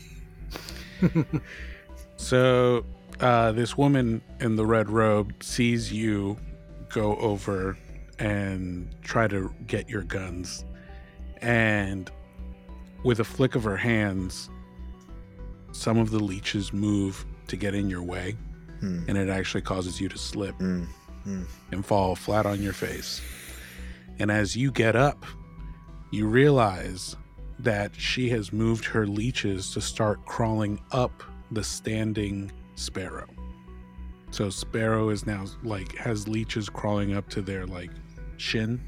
So, 2.16 2.84
uh, 3.20 3.52
this 3.52 3.78
woman 3.78 4.20
in 4.40 4.56
the 4.56 4.66
red 4.66 4.90
robe 4.90 5.32
sees 5.40 5.92
you 5.92 6.36
go 6.88 7.14
over 7.16 7.78
and 8.18 8.92
try 9.02 9.28
to 9.28 9.54
get 9.68 9.88
your 9.88 10.02
guns. 10.02 10.64
And 11.40 12.10
with 13.04 13.20
a 13.20 13.24
flick 13.24 13.54
of 13.54 13.62
her 13.62 13.76
hands, 13.76 14.50
some 15.70 15.98
of 15.98 16.10
the 16.10 16.18
leeches 16.18 16.72
move 16.72 17.24
to 17.46 17.56
get 17.56 17.72
in 17.74 17.88
your 17.88 18.02
way, 18.02 18.36
Hmm. 18.80 19.04
and 19.06 19.16
it 19.16 19.28
actually 19.28 19.62
causes 19.62 20.00
you 20.00 20.08
to 20.08 20.18
slip 20.18 20.56
Mm, 20.58 20.88
mm. 21.28 21.44
and 21.72 21.84
fall 21.84 22.16
flat 22.16 22.46
on 22.46 22.62
your 22.62 22.72
face. 22.72 23.20
And 24.18 24.30
as 24.30 24.56
you 24.56 24.72
get 24.72 24.96
up, 24.96 25.24
you 26.10 26.26
realize 26.26 27.16
that 27.58 27.94
she 27.94 28.28
has 28.30 28.52
moved 28.52 28.84
her 28.84 29.06
leeches 29.06 29.70
to 29.72 29.80
start 29.80 30.24
crawling 30.24 30.80
up 30.92 31.22
the 31.50 31.62
standing 31.62 32.50
sparrow. 32.74 33.26
So 34.30 34.50
sparrow 34.50 35.08
is 35.08 35.26
now 35.26 35.46
like 35.62 35.96
has 35.96 36.28
leeches 36.28 36.68
crawling 36.68 37.14
up 37.14 37.28
to 37.30 37.42
their 37.42 37.66
like 37.66 37.90
shin. 38.36 38.80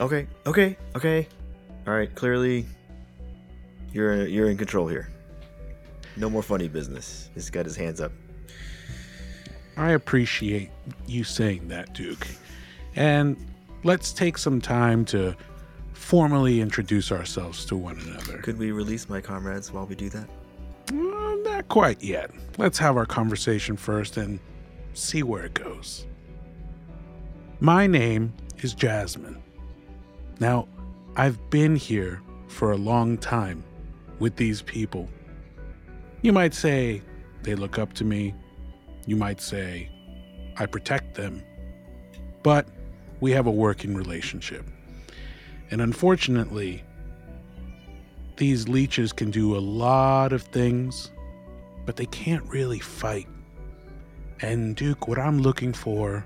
Okay, 0.00 0.26
okay, 0.46 0.76
okay. 0.96 1.28
All 1.86 1.94
right, 1.94 2.12
clearly, 2.14 2.66
you're 3.92 4.26
you're 4.26 4.50
in 4.50 4.56
control 4.56 4.88
here. 4.88 5.10
No 6.16 6.28
more 6.28 6.42
funny 6.42 6.68
business. 6.68 7.30
He's 7.34 7.50
got 7.50 7.64
his 7.64 7.76
hands 7.76 8.00
up. 8.00 8.12
I 9.76 9.90
appreciate 9.90 10.70
you 11.06 11.24
saying 11.24 11.68
that, 11.68 11.94
Duke. 11.94 12.26
And 12.96 13.36
let's 13.84 14.12
take 14.12 14.38
some 14.38 14.60
time 14.60 15.04
to 15.06 15.36
formally 15.92 16.60
introduce 16.60 17.12
ourselves 17.12 17.64
to 17.66 17.76
one 17.76 17.98
another. 18.00 18.38
Could 18.38 18.58
we 18.58 18.72
release 18.72 19.08
my 19.08 19.20
comrades 19.20 19.72
while 19.72 19.86
we 19.86 19.94
do 19.94 20.08
that? 20.10 20.28
Uh, 20.90 21.36
not 21.44 21.68
quite 21.68 22.02
yet. 22.02 22.30
Let's 22.58 22.78
have 22.78 22.96
our 22.96 23.06
conversation 23.06 23.76
first 23.76 24.16
and 24.16 24.40
see 24.94 25.22
where 25.22 25.44
it 25.44 25.54
goes. 25.54 26.06
My 27.60 27.86
name 27.86 28.32
is 28.58 28.74
Jasmine. 28.74 29.40
Now, 30.40 30.66
I've 31.16 31.50
been 31.50 31.76
here 31.76 32.22
for 32.48 32.72
a 32.72 32.76
long 32.76 33.18
time 33.18 33.62
with 34.18 34.36
these 34.36 34.62
people. 34.62 35.08
You 36.22 36.32
might 36.32 36.54
say 36.54 37.02
they 37.42 37.54
look 37.54 37.78
up 37.78 37.92
to 37.94 38.04
me. 38.04 38.34
You 39.10 39.16
might 39.16 39.40
say 39.40 39.88
I 40.56 40.66
protect 40.66 41.14
them. 41.14 41.42
But 42.44 42.68
we 43.18 43.32
have 43.32 43.48
a 43.48 43.50
working 43.50 43.92
relationship. 43.96 44.64
And 45.72 45.80
unfortunately, 45.80 46.84
these 48.36 48.68
leeches 48.68 49.12
can 49.12 49.32
do 49.32 49.56
a 49.56 49.58
lot 49.58 50.32
of 50.32 50.42
things, 50.42 51.10
but 51.86 51.96
they 51.96 52.06
can't 52.06 52.44
really 52.44 52.78
fight. 52.78 53.26
And 54.42 54.76
Duke, 54.76 55.08
what 55.08 55.18
I'm 55.18 55.40
looking 55.40 55.72
for 55.72 56.24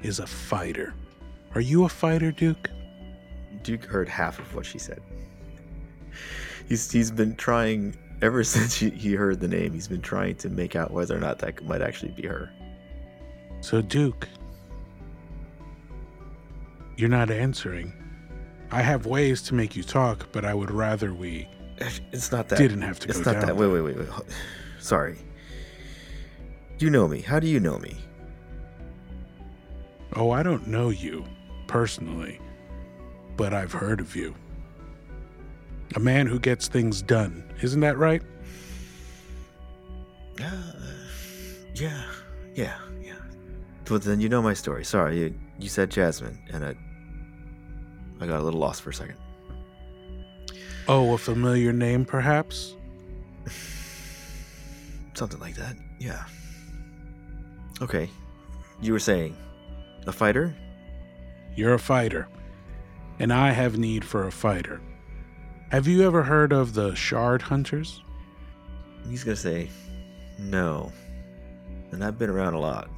is 0.00 0.18
a 0.18 0.26
fighter. 0.26 0.94
Are 1.54 1.60
you 1.60 1.84
a 1.84 1.90
fighter, 1.90 2.32
Duke? 2.32 2.70
Duke 3.62 3.84
heard 3.84 4.08
half 4.08 4.38
of 4.38 4.54
what 4.54 4.64
she 4.64 4.78
said. 4.78 5.02
He's 6.70 6.90
he's 6.90 7.10
been 7.10 7.36
trying 7.36 7.94
ever 8.22 8.42
since 8.54 8.74
he, 8.74 8.90
he 8.90 9.14
heard 9.14 9.40
the 9.40 9.48
name. 9.48 9.72
He's 9.72 9.88
been 9.88 10.02
trying 10.02 10.36
to 10.36 10.48
make 10.50 10.76
out 10.76 10.90
whether 10.90 11.16
or 11.16 11.20
not 11.20 11.38
that 11.40 11.64
might 11.64 11.82
actually 11.82 12.12
be 12.12 12.26
her. 12.26 12.50
So, 13.60 13.80
Duke, 13.80 14.28
you're 16.96 17.08
not 17.08 17.30
answering. 17.30 17.92
I 18.70 18.82
have 18.82 19.06
ways 19.06 19.42
to 19.42 19.54
make 19.54 19.76
you 19.76 19.82
talk, 19.82 20.28
but 20.32 20.44
I 20.44 20.54
would 20.54 20.70
rather 20.70 21.12
we 21.14 21.48
It's 22.12 22.30
not 22.32 22.48
that. 22.48 22.58
didn't 22.58 22.82
have 22.82 22.98
to 23.00 23.08
It's 23.08 23.18
go 23.20 23.32
not 23.32 23.40
down. 23.40 23.46
that. 23.46 23.56
Wait, 23.56 23.68
wait, 23.68 23.80
wait, 23.82 23.98
wait. 23.98 24.08
Sorry. 24.80 25.16
You 26.78 26.90
know 26.90 27.06
me. 27.08 27.20
How 27.20 27.38
do 27.40 27.46
you 27.46 27.60
know 27.60 27.78
me? 27.78 27.96
Oh, 30.16 30.30
I 30.30 30.42
don't 30.42 30.66
know 30.66 30.90
you 30.90 31.24
personally, 31.66 32.40
but 33.36 33.52
I've 33.54 33.72
heard 33.72 34.00
of 34.00 34.14
you. 34.14 34.34
A 35.96 36.00
man 36.00 36.26
who 36.26 36.40
gets 36.40 36.66
things 36.66 37.02
done, 37.02 37.44
isn't 37.62 37.80
that 37.80 37.96
right? 37.96 38.22
Uh, 40.42 40.72
yeah, 41.74 42.02
yeah, 42.54 42.78
yeah. 43.00 43.14
But 43.84 44.02
then 44.02 44.20
you 44.20 44.28
know 44.28 44.42
my 44.42 44.54
story. 44.54 44.84
Sorry, 44.84 45.20
you, 45.20 45.34
you 45.58 45.68
said 45.68 45.90
Jasmine, 45.90 46.38
and 46.52 46.64
I, 46.64 46.74
I 48.20 48.26
got 48.26 48.40
a 48.40 48.42
little 48.42 48.58
lost 48.58 48.82
for 48.82 48.90
a 48.90 48.94
second. 48.94 49.16
Oh, 50.88 51.14
a 51.14 51.18
familiar 51.18 51.72
name, 51.72 52.04
perhaps? 52.04 52.74
Something 55.14 55.40
like 55.40 55.54
that. 55.54 55.76
Yeah. 56.00 56.24
Okay. 57.80 58.10
You 58.82 58.92
were 58.92 58.98
saying, 58.98 59.36
a 60.06 60.12
fighter? 60.12 60.54
You're 61.56 61.74
a 61.74 61.78
fighter, 61.78 62.28
and 63.20 63.32
I 63.32 63.52
have 63.52 63.78
need 63.78 64.04
for 64.04 64.26
a 64.26 64.32
fighter. 64.32 64.80
Have 65.74 65.88
you 65.88 66.06
ever 66.06 66.22
heard 66.22 66.52
of 66.52 66.74
the 66.74 66.94
Shard 66.94 67.42
Hunters? 67.42 68.00
He's 69.08 69.24
gonna 69.24 69.34
say, 69.34 69.70
no. 70.38 70.92
And 71.90 72.04
I've 72.04 72.16
been 72.16 72.30
around 72.30 72.54
a 72.54 72.60
lot. 72.60 72.88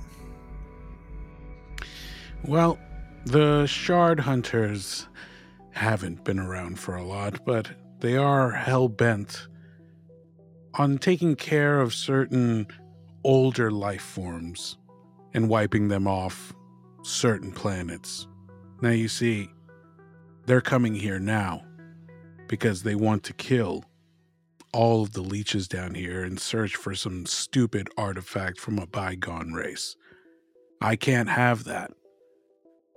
Well, 2.45 2.79
the 3.25 3.65
Shard 3.65 4.21
Hunters 4.21 5.09
haven't 5.71 6.23
been 6.23 6.39
around 6.39 6.79
for 6.79 6.97
a 6.97 7.03
lot, 7.03 7.47
but 7.47 7.71
they 8.01 8.19
are 8.19 8.51
hell 8.51 8.91
bent 8.91 9.47
on 10.75 10.99
taking 10.99 11.35
care 11.35 11.81
of 11.81 11.95
certain 11.95 12.67
older 13.25 13.71
life 13.71 14.03
forms 14.03 14.77
and 15.33 15.49
wiping 15.49 15.89
them 15.89 16.07
off 16.07 16.53
certain 17.03 17.53
planets. 17.53 18.29
Now, 18.83 18.91
you 18.91 19.09
see, 19.09 19.49
they're 20.45 20.61
coming 20.61 20.95
here 20.95 21.19
now 21.19 21.66
because 22.49 22.83
they 22.83 22.95
want 22.95 23.23
to 23.25 23.33
kill 23.33 23.85
all 24.73 25.03
of 25.03 25.13
the 25.13 25.23
leeches 25.23 25.69
down 25.69 25.95
here 25.95 26.23
and 26.23 26.39
search 26.39 26.77
for 26.77 26.95
some 26.95 27.25
stupid 27.27 27.89
artifact 27.97 28.61
from 28.61 28.79
a 28.79 28.87
bygone 28.87 29.53
race. 29.53 29.97
I 30.81 30.97
can't 30.97 31.29
have 31.29 31.65
that. 31.65 31.93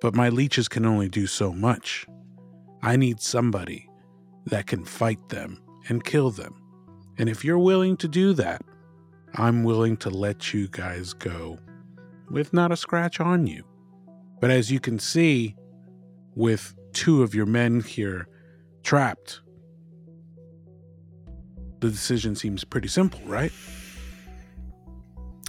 But 0.01 0.15
my 0.15 0.29
leeches 0.29 0.67
can 0.67 0.85
only 0.85 1.09
do 1.09 1.27
so 1.27 1.53
much. 1.53 2.05
I 2.81 2.95
need 2.95 3.21
somebody 3.21 3.89
that 4.45 4.67
can 4.67 4.85
fight 4.85 5.29
them 5.29 5.61
and 5.87 6.03
kill 6.03 6.31
them. 6.31 6.55
And 7.17 7.29
if 7.29 7.43
you're 7.43 7.59
willing 7.59 7.97
to 7.97 8.07
do 8.07 8.33
that, 8.33 8.61
I'm 9.35 9.63
willing 9.63 9.97
to 9.97 10.09
let 10.09 10.53
you 10.53 10.67
guys 10.69 11.13
go 11.13 11.59
with 12.29 12.53
not 12.53 12.71
a 12.71 12.77
scratch 12.77 13.19
on 13.19 13.47
you. 13.47 13.63
But 14.39 14.51
as 14.51 14.71
you 14.71 14.79
can 14.79 14.99
see, 14.99 15.55
with 16.35 16.73
two 16.93 17.21
of 17.21 17.35
your 17.35 17.45
men 17.45 17.81
here 17.81 18.27
trapped, 18.83 19.41
the 21.79 21.89
decision 21.89 22.35
seems 22.35 22.63
pretty 22.63 22.87
simple, 22.87 23.21
right? 23.25 23.51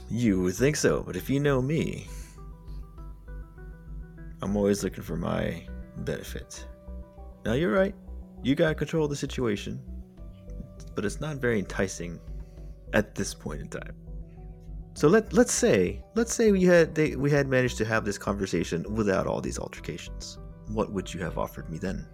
You 0.09 0.43
would 0.43 0.55
think 0.55 0.77
so, 0.77 1.03
but 1.03 1.17
if 1.17 1.31
you 1.31 1.41
know 1.41 1.61
me, 1.63 2.09
I'm 4.43 4.57
always 4.57 4.83
looking 4.83 5.05
for 5.05 5.17
my 5.17 5.67
benefit. 5.99 6.67
Now, 7.45 7.53
you're 7.53 7.73
right. 7.73 7.95
You 8.43 8.55
got 8.55 8.77
control 8.77 9.05
of 9.05 9.11
the 9.11 9.17
situation, 9.17 9.81
but 10.95 11.05
it's 11.05 11.21
not 11.21 11.37
very 11.37 11.59
enticing 11.59 12.19
at 12.93 13.15
this 13.15 13.35
point 13.35 13.61
in 13.61 13.69
time. 13.69 13.95
So 14.95 15.09
let 15.09 15.33
let's 15.33 15.53
say 15.53 16.03
let's 16.15 16.35
say 16.35 16.53
we 16.53 16.65
had 16.65 16.95
they, 16.95 17.17
we 17.17 17.31
had 17.31 17.47
managed 17.47 17.79
to 17.79 17.85
have 17.85 18.05
this 18.05 18.19
conversation 18.19 18.85
without 18.95 19.27
all 19.27 19.41
these 19.41 19.59
altercations. 19.59 20.39
What 20.69 20.93
would 20.93 21.13
you 21.13 21.21
have 21.21 21.39
offered 21.39 21.71
me 21.71 21.79
then? 21.79 22.07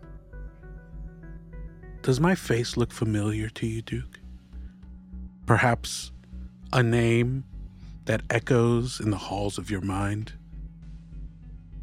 Does 2.06 2.20
my 2.20 2.36
face 2.36 2.76
look 2.76 2.92
familiar 2.92 3.48
to 3.48 3.66
you, 3.66 3.82
Duke? 3.82 4.20
Perhaps 5.44 6.12
a 6.72 6.80
name 6.80 7.42
that 8.04 8.20
echoes 8.30 9.00
in 9.00 9.10
the 9.10 9.16
halls 9.16 9.58
of 9.58 9.72
your 9.72 9.80
mind? 9.80 10.32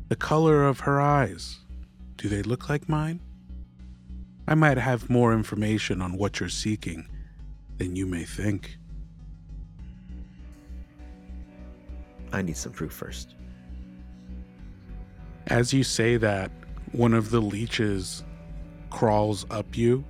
The 0.08 0.16
color 0.16 0.64
of 0.64 0.80
her 0.80 1.02
eyes, 1.02 1.60
do 2.16 2.30
they 2.30 2.42
look 2.42 2.70
like 2.70 2.88
mine? 2.88 3.20
I 4.48 4.56
might 4.56 4.78
have 4.78 5.10
more 5.10 5.34
information 5.34 6.02
on 6.02 6.16
what 6.16 6.40
you're 6.40 6.48
seeking 6.48 7.06
than 7.78 7.98
you 7.98 8.06
may 8.06 8.24
think. 8.24 8.78
I 12.32 12.44
need 12.44 12.56
some 12.56 12.72
proof 12.72 12.94
first. 12.94 13.36
As 15.48 15.74
you 15.74 15.84
say 15.84 16.16
that, 16.16 16.50
one 16.94 17.14
of 17.14 17.30
the 17.30 17.42
leeches 17.42 18.24
crawls 18.90 19.46
up 19.50 19.76
you 19.76 20.06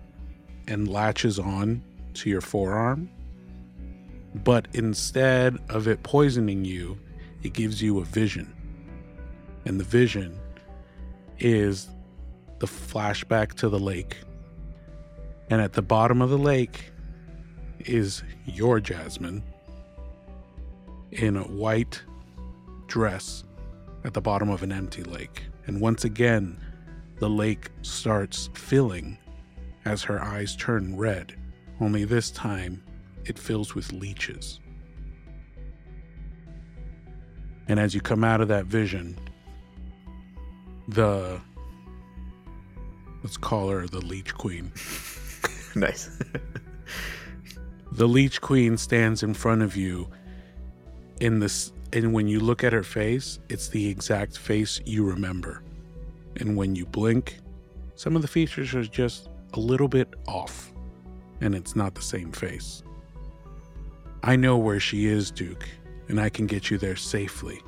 and 0.67 0.87
latches 0.87 1.39
on 1.39 1.81
to 2.15 2.29
your 2.29 2.41
forearm. 2.41 3.09
But 4.35 4.67
instead 4.73 5.57
of 5.69 5.87
it 5.87 6.03
poisoning 6.03 6.65
you, 6.65 6.97
it 7.43 7.53
gives 7.53 7.81
you 7.81 7.99
a 7.99 8.05
vision. 8.05 8.53
And 9.65 9.79
the 9.79 9.83
vision 9.83 10.39
is 11.39 11.89
the 12.59 12.67
flashback 12.67 13.53
to 13.55 13.69
the 13.69 13.79
lake. 13.79 14.17
And 15.49 15.61
at 15.61 15.73
the 15.73 15.81
bottom 15.81 16.21
of 16.21 16.29
the 16.29 16.37
lake 16.37 16.91
is 17.79 18.23
your 18.45 18.79
Jasmine 18.79 19.43
in 21.11 21.37
a 21.37 21.43
white 21.43 22.01
dress 22.87 23.43
at 24.03 24.13
the 24.13 24.21
bottom 24.21 24.49
of 24.49 24.63
an 24.63 24.71
empty 24.71 25.03
lake. 25.03 25.43
And 25.67 25.79
once 25.79 26.03
again, 26.03 26.57
the 27.19 27.29
lake 27.29 27.69
starts 27.81 28.49
filling 28.53 29.17
as 29.85 30.01
her 30.03 30.21
eyes 30.21 30.55
turn 30.55 30.95
red, 30.95 31.35
only 31.79 32.05
this 32.05 32.31
time 32.31 32.83
it 33.25 33.37
fills 33.37 33.75
with 33.75 33.91
leeches. 33.91 34.59
And 37.67 37.79
as 37.79 37.95
you 37.95 38.01
come 38.01 38.23
out 38.23 38.41
of 38.41 38.47
that 38.49 38.65
vision, 38.65 39.17
the 40.87 41.39
let's 43.23 43.37
call 43.37 43.69
her 43.69 43.87
the 43.87 44.01
leech 44.01 44.33
queen. 44.33 44.71
nice. 45.75 46.19
the 47.93 48.07
leech 48.07 48.41
queen 48.41 48.77
stands 48.77 49.23
in 49.23 49.33
front 49.33 49.61
of 49.61 49.77
you 49.77 50.07
in 51.21 51.39
this 51.39 51.71
and 51.93 52.11
when 52.11 52.27
you 52.27 52.39
look 52.39 52.63
at 52.63 52.73
her 52.73 52.83
face, 52.83 53.39
it's 53.49 53.67
the 53.67 53.87
exact 53.87 54.35
face 54.35 54.81
you 54.83 55.05
remember. 55.05 55.61
And 56.37 56.57
when 56.57 56.75
you 56.75 56.87
blink, 56.87 57.37
some 57.95 58.15
of 58.15 58.23
the 58.23 58.27
features 58.27 58.73
are 58.73 58.83
just 58.83 59.29
a 59.53 59.59
little 59.59 59.87
bit 59.87 60.13
off, 60.27 60.71
and 61.41 61.53
it's 61.55 61.75
not 61.75 61.95
the 61.95 62.01
same 62.01 62.31
face. 62.31 62.83
I 64.23 64.35
know 64.35 64.57
where 64.57 64.79
she 64.79 65.05
is, 65.05 65.31
Duke, 65.31 65.67
and 66.07 66.19
I 66.19 66.29
can 66.29 66.47
get 66.47 66.69
you 66.69 66.77
there 66.77 66.95
safely. 66.95 67.61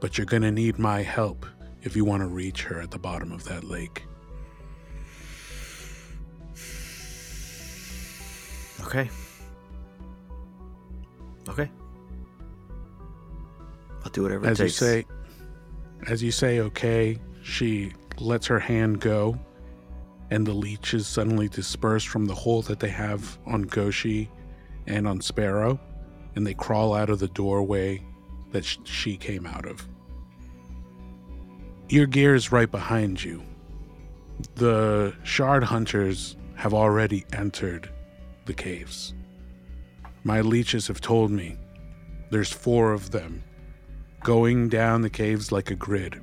But 0.00 0.16
you're 0.16 0.26
gonna 0.26 0.52
need 0.52 0.78
my 0.78 1.02
help 1.02 1.46
if 1.82 1.96
you 1.96 2.04
want 2.04 2.22
to 2.22 2.26
reach 2.26 2.62
her 2.64 2.80
at 2.80 2.90
the 2.90 2.98
bottom 2.98 3.32
of 3.32 3.44
that 3.44 3.64
lake. 3.64 4.04
Okay. 8.80 9.10
Okay. 11.48 11.70
I'll 14.04 14.10
do 14.10 14.22
whatever 14.22 14.46
as 14.46 14.60
it 14.60 14.64
you 14.64 14.68
takes. 14.68 14.76
say 14.76 15.04
as 16.06 16.22
you 16.22 16.30
say 16.30 16.60
okay 16.60 17.18
she 17.42 17.92
lets 18.18 18.46
her 18.46 18.58
hand 18.58 19.00
go 19.00 19.38
and 20.30 20.46
the 20.46 20.52
leeches 20.52 21.06
suddenly 21.06 21.48
disperse 21.48 22.04
from 22.04 22.26
the 22.26 22.34
hole 22.34 22.62
that 22.62 22.80
they 22.80 22.88
have 22.88 23.38
on 23.46 23.62
goshi 23.62 24.30
and 24.86 25.06
on 25.06 25.20
sparrow 25.20 25.78
and 26.36 26.46
they 26.46 26.54
crawl 26.54 26.94
out 26.94 27.10
of 27.10 27.18
the 27.18 27.28
doorway 27.28 28.02
that 28.52 28.64
sh- 28.64 28.78
she 28.84 29.16
came 29.16 29.46
out 29.46 29.66
of 29.66 29.88
your 31.88 32.06
gear 32.06 32.34
is 32.34 32.52
right 32.52 32.70
behind 32.70 33.22
you 33.22 33.42
the 34.54 35.14
shard 35.24 35.64
hunters 35.64 36.36
have 36.54 36.74
already 36.74 37.24
entered 37.32 37.90
the 38.46 38.54
caves 38.54 39.14
my 40.24 40.40
leeches 40.40 40.86
have 40.86 41.00
told 41.00 41.30
me 41.30 41.56
there's 42.30 42.52
four 42.52 42.92
of 42.92 43.10
them 43.10 43.42
going 44.22 44.68
down 44.68 45.00
the 45.00 45.10
caves 45.10 45.52
like 45.52 45.70
a 45.70 45.74
grid, 45.74 46.20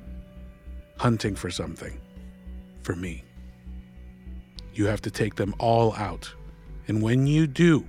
hunting 0.98 1.34
for 1.34 1.50
something. 1.50 2.00
For 2.82 2.94
me. 2.94 3.24
You 4.76 4.86
have 4.86 5.00
to 5.02 5.10
take 5.10 5.36
them 5.36 5.54
all 5.58 5.94
out. 5.94 6.30
And 6.86 7.02
when 7.02 7.26
you 7.26 7.46
do, 7.46 7.86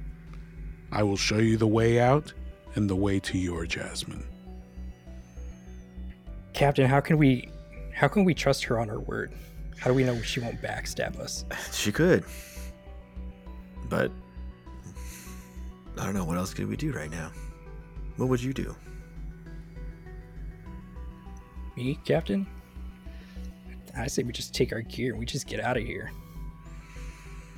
I 0.89 1.03
will 1.03 1.17
show 1.17 1.37
you 1.37 1.57
the 1.57 1.67
way 1.67 1.99
out 1.99 2.31
and 2.75 2.89
the 2.89 2.95
way 2.95 3.19
to 3.19 3.37
your 3.37 3.65
Jasmine. 3.65 4.25
Captain, 6.53 6.87
how 6.87 7.01
can 7.01 7.17
we 7.17 7.49
how 7.93 8.07
can 8.07 8.23
we 8.23 8.33
trust 8.33 8.63
her 8.63 8.79
on 8.79 8.87
her 8.87 9.01
word? 9.01 9.33
How 9.79 9.89
do 9.89 9.95
we 9.95 10.05
know 10.05 10.21
she 10.21 10.39
won't 10.39 10.61
backstab 10.61 11.19
us? 11.19 11.43
She 11.73 11.91
could. 11.91 12.23
But 13.89 14.09
I 15.97 16.05
don't 16.05 16.13
know 16.13 16.23
what 16.23 16.37
else 16.37 16.53
could 16.53 16.67
we 16.67 16.77
do 16.77 16.93
right 16.93 17.11
now. 17.11 17.31
What 18.15 18.29
would 18.29 18.41
you 18.41 18.53
do? 18.53 18.75
Me, 21.75 21.99
Captain? 22.05 22.47
I 23.95 24.07
say 24.07 24.23
we 24.23 24.31
just 24.31 24.53
take 24.53 24.71
our 24.71 24.81
gear 24.81 25.11
and 25.11 25.19
we 25.19 25.25
just 25.25 25.47
get 25.47 25.59
out 25.59 25.75
of 25.75 25.83
here. 25.83 26.11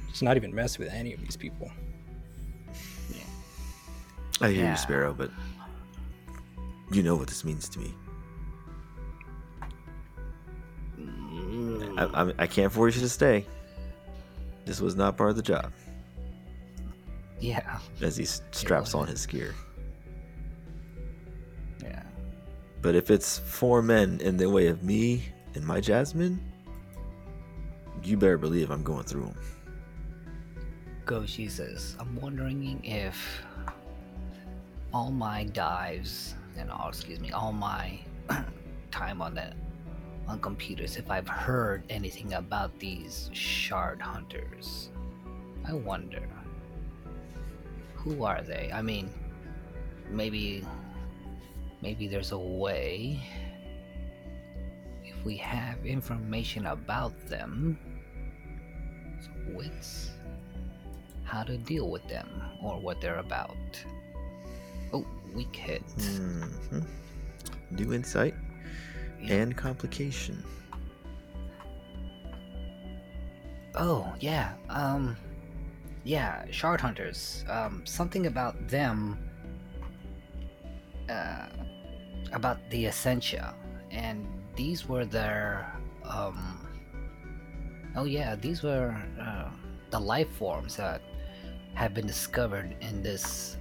Just 0.09 0.23
not 0.23 0.35
even 0.37 0.53
mess 0.53 0.77
with 0.77 0.89
any 0.91 1.13
of 1.13 1.21
these 1.21 1.37
people. 1.37 1.71
Yeah. 3.13 3.21
I 4.41 4.49
hear 4.51 4.63
Yeah. 4.65 4.71
you, 4.71 4.77
Sparrow, 4.77 5.13
but 5.13 5.31
you 6.91 7.03
know 7.03 7.15
what 7.15 7.27
this 7.27 7.43
means 7.45 7.69
to 7.69 7.79
me. 7.79 7.93
I, 11.97 12.05
I, 12.23 12.33
I 12.39 12.47
can't 12.47 12.71
force 12.71 12.95
you 12.95 13.01
to 13.01 13.09
stay. 13.09 13.45
This 14.65 14.81
was 14.81 14.95
not 14.95 15.17
part 15.17 15.31
of 15.31 15.35
the 15.35 15.41
job. 15.41 15.71
Yeah. 17.39 17.79
As 18.01 18.17
he 18.17 18.25
straps 18.25 18.93
on 18.93 19.07
his 19.07 19.25
gear. 19.25 19.53
Yeah. 21.83 22.03
But 22.81 22.95
if 22.95 23.09
it's 23.11 23.39
four 23.39 23.81
men 23.81 24.19
in 24.21 24.37
the 24.37 24.49
way 24.49 24.67
of 24.67 24.83
me 24.83 25.23
and 25.55 25.65
my 25.65 25.79
Jasmine, 25.79 26.39
you 28.03 28.17
better 28.17 28.37
believe 28.37 28.71
I'm 28.71 28.83
going 28.83 29.03
through 29.03 29.25
them. 29.25 29.37
Goshi 31.09 31.49
says, 31.49 31.95
I'm 31.99 32.15
wondering 32.21 32.79
if 32.83 33.41
all 34.93 35.09
my 35.09 35.45
dives 35.45 36.35
and 36.55 36.69
all 36.69 36.89
excuse 36.89 37.19
me, 37.19 37.31
all 37.31 37.51
my 37.51 37.97
time 38.91 39.19
on 39.19 39.33
the 39.33 39.51
on 40.27 40.39
computers, 40.39 40.97
if 40.97 41.09
I've 41.09 41.27
heard 41.27 41.81
anything 41.89 42.33
about 42.33 42.77
these 42.77 43.31
shard 43.33 43.99
hunters. 43.99 44.91
I 45.67 45.73
wonder. 45.73 46.21
Who 47.95 48.23
are 48.23 48.43
they? 48.43 48.69
I 48.71 48.83
mean 48.83 49.09
maybe 50.11 50.63
maybe 51.81 52.07
there's 52.07 52.33
a 52.33 52.37
way 52.37 53.19
if 55.03 55.25
we 55.25 55.37
have 55.37 55.83
information 55.87 56.67
about 56.67 57.13
them 57.25 57.79
wits 59.47 60.11
how 61.29 61.43
to 61.43 61.57
deal 61.57 61.89
with 61.89 62.05
them 62.07 62.27
or 62.63 62.79
what 62.79 62.99
they're 63.01 63.19
about. 63.19 63.55
Oh, 64.91 65.05
weak 65.33 65.55
hit. 65.55 65.83
hmm 66.01 66.81
New 67.71 67.93
insight 67.93 68.33
Yeah. 69.21 69.35
and 69.35 69.55
complication. 69.55 70.43
Oh 73.75 74.11
yeah. 74.19 74.53
Um. 74.69 75.15
Yeah, 76.03 76.45
shard 76.49 76.81
hunters. 76.81 77.43
Um, 77.47 77.83
something 77.85 78.25
about 78.25 78.55
them. 78.67 79.17
Uh, 81.09 81.47
about 82.33 82.57
the 82.69 82.85
essentia, 82.85 83.53
and 83.91 84.25
these 84.55 84.87
were 84.89 85.05
their. 85.05 85.71
Um. 86.03 86.65
Oh 87.95 88.05
yeah, 88.05 88.35
these 88.35 88.63
were 88.63 88.95
uh, 89.21 89.49
the 89.91 89.99
life 89.99 90.29
forms 90.37 90.75
that 90.77 91.01
have 91.75 91.93
been 91.93 92.07
discovered 92.07 92.75
in 92.81 93.01
this. 93.01 93.57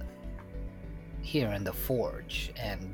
Here 1.21 1.49
in 1.51 1.63
the 1.63 1.73
forge, 1.73 2.51
and 2.57 2.93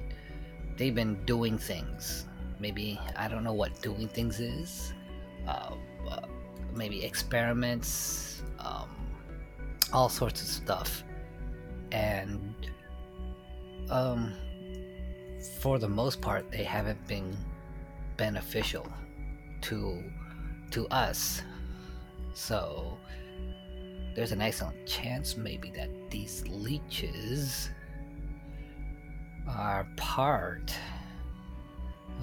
they've 0.76 0.94
been 0.94 1.24
doing 1.26 1.58
things. 1.58 2.26
Maybe 2.60 3.00
I 3.16 3.30
don't 3.30 3.44
know 3.44 3.54
what 3.54 3.82
doing 3.82 4.10
things 4.10 4.40
is. 4.40 4.94
Uh, 5.48 5.76
uh, 6.10 6.22
maybe 6.74 7.06
experiments, 7.06 8.44
um, 8.60 8.90
all 9.94 10.10
sorts 10.10 10.42
of 10.42 10.48
stuff, 10.48 11.04
and 11.92 12.54
um, 13.90 14.34
for 15.60 15.80
the 15.80 15.88
most 15.88 16.20
part, 16.20 16.52
they 16.52 16.64
haven't 16.64 17.08
been 17.08 17.38
beneficial 18.18 18.86
to 19.62 20.04
to 20.72 20.88
us. 20.88 21.42
So 22.34 22.95
there's 24.16 24.32
an 24.32 24.42
excellent 24.42 24.86
chance, 24.88 25.36
maybe, 25.36 25.70
that 25.72 25.90
these 26.10 26.48
leeches 26.48 27.70
are 29.48 29.86
part 29.98 30.74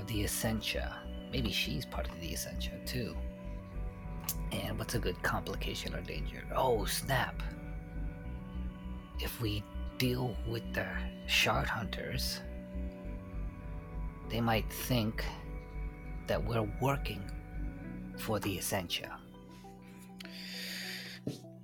of 0.01 0.07
the 0.07 0.25
Essentia. 0.25 0.97
Maybe 1.31 1.51
she's 1.51 1.85
part 1.85 2.09
of 2.09 2.19
the 2.21 2.33
Essentia 2.33 2.73
too. 2.87 3.15
And 4.51 4.79
what's 4.79 4.95
a 4.95 4.99
good 4.99 5.23
complication 5.23 5.95
or 5.95 6.01
danger? 6.01 6.43
Oh, 6.55 6.87
snap. 6.87 7.43
If 9.21 9.41
we 9.41 9.63
deal 9.99 10.35
with 10.49 10.63
the 10.73 10.87
shard 11.27 11.69
hunters, 11.69 12.41
they 14.31 14.41
might 14.41 14.71
think 14.73 15.25
that 16.27 16.43
we're 16.43 16.69
working 16.81 17.23
for 18.17 18.41
the 18.41 18.59
Essentia. 18.59 19.19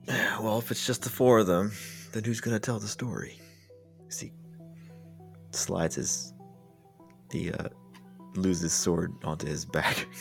Well, 0.40 0.58
if 0.58 0.70
it's 0.70 0.86
just 0.86 1.02
the 1.02 1.10
four 1.10 1.38
of 1.40 1.46
them, 1.46 1.72
then 2.12 2.24
who's 2.24 2.40
gonna 2.40 2.60
tell 2.60 2.78
the 2.78 2.86
story? 2.88 3.40
See, 4.08 4.32
slides 5.52 5.96
his, 5.96 6.32
the, 7.30 7.52
uh, 7.52 7.68
loses 8.34 8.72
sword 8.72 9.12
onto 9.24 9.46
his 9.46 9.64
back. 9.64 10.06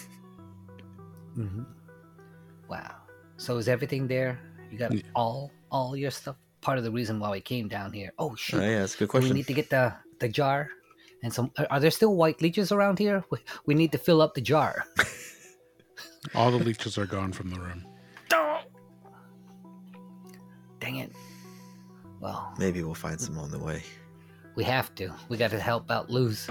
Mm-hmm. 1.38 1.66
Wow. 2.68 2.96
So 3.38 3.58
is 3.58 3.68
everything 3.68 4.08
there? 4.08 4.40
You 4.72 4.80
got 4.80 4.92
Yeah. 4.92 5.04
all 5.14 5.52
all 5.70 5.96
your 5.96 6.10
stuff. 6.10 6.36
Part 6.62 6.80
of 6.80 6.84
the 6.84 6.90
reason 6.90 7.20
why 7.20 7.30
we 7.30 7.42
came 7.42 7.68
down 7.68 7.94
here. 7.94 8.12
Oh 8.18 8.32
Oh, 8.32 8.36
shoot! 8.36 8.60
yeah, 8.60 8.80
that's 8.80 8.96
a 8.96 8.98
good 8.98 9.10
question. 9.10 9.30
we 9.30 9.36
need 9.36 9.46
to 9.46 9.54
get 9.54 9.70
the 9.70 9.94
the 10.20 10.28
jar 10.30 10.70
and 11.22 11.32
some. 11.32 11.52
Are, 11.60 11.68
are 11.70 11.80
there 11.80 11.92
still 11.92 12.16
white 12.16 12.42
leeches 12.42 12.72
around 12.72 12.98
here? 12.98 13.24
We, 13.30 13.38
we 13.68 13.76
need 13.76 13.92
to 13.92 14.00
fill 14.00 14.20
up 14.20 14.34
the 14.34 14.42
jar. 14.42 14.86
All 16.34 16.50
the 16.50 16.58
leeches 16.58 16.98
are 16.98 17.06
gone 17.06 17.32
from 17.34 17.52
the 17.52 17.60
room. 17.60 17.86
Dang 20.88 20.96
it. 21.00 21.12
Well, 22.22 22.54
Maybe 22.58 22.82
we'll 22.82 22.94
find 22.96 23.20
some 23.20 23.38
on 23.38 23.52
the 23.52 23.60
way. 23.60 23.84
we 24.56 24.64
have 24.64 24.96
to. 24.96 25.14
We 25.28 25.36
got 25.36 25.52
to 25.52 25.60
help 25.60 25.92
out 25.92 26.10
Luz. 26.10 26.50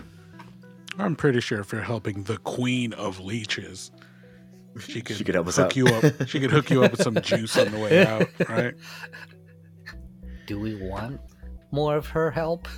I'm 0.99 1.17
pretty 1.17 1.41
sure 1.41 1.59
if 1.61 1.73
you're 1.73 1.81
helping 1.81 2.23
the 2.25 2.37
queen 2.39 2.93
of 2.93 3.19
leeches, 3.19 3.91
she 4.79 5.01
could, 5.01 5.17
She 5.17 5.25
could 5.25 5.35
help 5.37 5.47
us 5.47 5.57
hook 5.57 5.67
out. 5.69 5.77
you 5.77 5.87
up. 5.87 6.29
She 6.29 6.39
could 6.39 6.51
hook 6.51 6.69
you 6.69 6.85
up 6.85 6.91
with 6.93 7.03
some 7.03 7.15
juice 7.23 7.57
on 7.57 7.73
the 7.73 7.79
way 7.79 8.07
out, 8.07 8.29
right? 8.47 8.75
Do 10.47 10.61
we 10.61 10.75
want 10.87 11.19
more 11.73 11.97
of 11.97 12.07
her 12.09 12.31
help? 12.31 12.69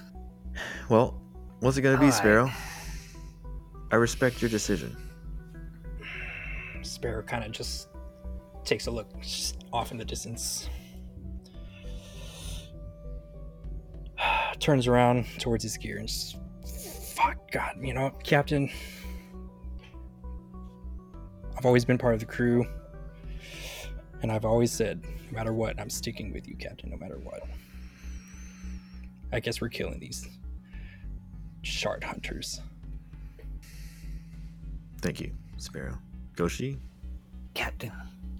Well, 0.88 1.20
what's 1.58 1.76
it 1.76 1.82
gonna 1.82 1.96
be, 1.98 2.04
Alright. 2.04 2.14
Sparrow? 2.14 2.50
I 3.90 3.96
respect 3.96 4.40
your 4.40 4.48
decision. 4.50 4.96
Sparrow 6.82 7.22
kind 7.22 7.42
of 7.42 7.50
just 7.50 7.88
takes 8.64 8.86
a 8.86 8.90
look 8.92 9.08
just 9.20 9.64
off 9.72 9.90
in 9.90 9.98
the 9.98 10.04
distance. 10.04 10.68
Turns 14.58 14.86
around 14.86 15.26
towards 15.38 15.62
his 15.62 15.76
gear 15.76 15.98
and 15.98 16.08
just, 16.08 16.36
fuck 17.14 17.50
God, 17.50 17.76
you 17.80 17.94
know, 17.94 18.10
Captain. 18.24 18.70
I've 21.56 21.66
always 21.66 21.84
been 21.84 21.98
part 21.98 22.14
of 22.14 22.20
the 22.20 22.26
crew, 22.26 22.66
and 24.22 24.30
I've 24.30 24.44
always 24.44 24.70
said, 24.70 25.02
no 25.02 25.36
matter 25.36 25.52
what, 25.52 25.78
I'm 25.80 25.90
sticking 25.90 26.32
with 26.32 26.46
you, 26.46 26.56
Captain, 26.56 26.90
no 26.90 26.96
matter 26.96 27.18
what. 27.22 27.42
I 29.32 29.40
guess 29.40 29.60
we're 29.60 29.68
killing 29.68 29.98
these 29.98 30.28
shard 31.62 32.04
hunters. 32.04 32.60
Thank 35.00 35.20
you, 35.20 35.32
Sparrow. 35.56 35.98
Goshi? 36.36 36.78
Captain, 37.54 37.92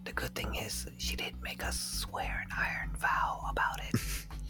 the 0.05 0.13
good 0.13 0.35
thing 0.35 0.55
is 0.55 0.87
she 0.97 1.17
didn't 1.17 1.43
make 1.43 1.65
us 1.65 1.79
swear 1.79 2.45
an 2.45 2.51
iron 2.57 2.91
vow 2.97 3.41
about 3.51 3.81
it. 3.81 4.01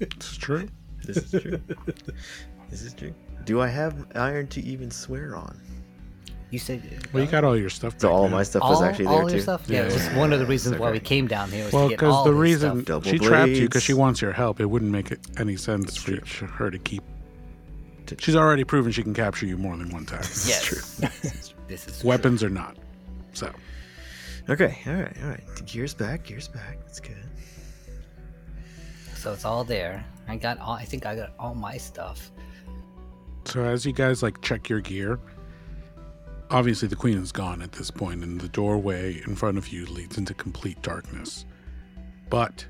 It's 0.00 0.36
true. 0.36 0.68
This 1.04 1.16
is 1.18 1.30
true. 1.42 1.60
this 2.70 2.82
is 2.82 2.94
true. 2.94 3.14
Do 3.44 3.60
I 3.60 3.68
have 3.68 4.06
iron 4.14 4.46
to 4.48 4.60
even 4.62 4.90
swear 4.90 5.36
on? 5.36 5.60
You 6.50 6.58
said 6.58 7.08
Well, 7.12 7.24
you 7.24 7.30
got 7.30 7.42
all 7.44 7.56
your 7.56 7.68
stuff. 7.70 7.94
So 7.98 8.08
back 8.08 8.14
all 8.14 8.24
now. 8.28 8.36
my 8.36 8.42
stuff 8.44 8.62
all, 8.62 8.70
was 8.70 8.82
actually 8.82 9.06
there 9.06 9.14
all 9.14 9.26
too. 9.26 9.34
your 9.34 9.42
stuff. 9.42 9.64
Yeah, 9.66 9.80
Yeah, 9.82 9.86
it 9.88 9.92
was 9.94 10.08
one 10.10 10.32
of 10.32 10.38
the 10.38 10.44
yeah. 10.44 10.50
reasons 10.50 10.78
why 10.78 10.90
we 10.92 11.00
came 11.00 11.26
down 11.26 11.50
here. 11.50 11.64
Was 11.64 11.72
Well, 11.72 11.84
to 11.84 11.88
get 11.90 11.98
because 11.98 12.14
all 12.14 12.24
the 12.24 12.30
this 12.30 12.38
reason 12.40 12.70
stuff. 12.76 12.84
Double 13.04 13.10
she 13.10 13.18
trapped 13.18 13.50
you 13.52 13.66
because 13.66 13.82
she 13.82 13.92
wants 13.94 14.20
your 14.22 14.32
help, 14.32 14.60
it 14.60 14.66
wouldn't 14.66 14.90
make 14.92 15.10
it 15.10 15.20
any 15.38 15.56
sense 15.56 15.96
for 15.96 16.16
true. 16.18 16.46
her 16.48 16.70
to 16.70 16.78
keep. 16.78 17.02
To- 18.06 18.16
She's 18.20 18.36
already 18.36 18.62
proven 18.64 18.92
she 18.92 19.02
can 19.02 19.14
capture 19.14 19.46
you 19.46 19.56
more 19.56 19.76
than 19.76 19.90
one 19.90 20.06
time. 20.06 20.18
This 20.18 20.36
is 20.44 20.48
Yes. 20.48 20.64
true. 20.64 21.08
This 21.66 21.86
is 21.88 22.00
true. 22.00 22.08
Weapons 22.08 22.44
or 22.44 22.50
not. 22.50 22.76
So 23.32 23.50
Okay, 24.48 24.78
all 24.86 24.92
right, 24.94 25.16
all 25.22 25.28
right. 25.30 25.40
Gears 25.66 25.94
back, 25.94 26.24
gears 26.24 26.46
back. 26.48 26.78
That's 26.84 27.00
good. 27.00 27.16
So 29.24 29.32
it's 29.32 29.46
all 29.46 29.64
there. 29.64 30.04
I 30.28 30.36
got 30.36 30.58
all. 30.58 30.74
I 30.74 30.84
think 30.84 31.06
I 31.06 31.16
got 31.16 31.32
all 31.38 31.54
my 31.54 31.78
stuff. 31.78 32.30
So 33.46 33.64
as 33.64 33.86
you 33.86 33.92
guys 33.94 34.22
like 34.22 34.42
check 34.42 34.68
your 34.68 34.82
gear, 34.82 35.18
obviously 36.50 36.88
the 36.88 36.96
queen 36.96 37.16
is 37.16 37.32
gone 37.32 37.62
at 37.62 37.72
this 37.72 37.90
point, 37.90 38.22
and 38.22 38.38
the 38.38 38.48
doorway 38.48 39.22
in 39.26 39.34
front 39.34 39.56
of 39.56 39.68
you 39.68 39.86
leads 39.86 40.18
into 40.18 40.34
complete 40.34 40.82
darkness. 40.82 41.46
But 42.28 42.66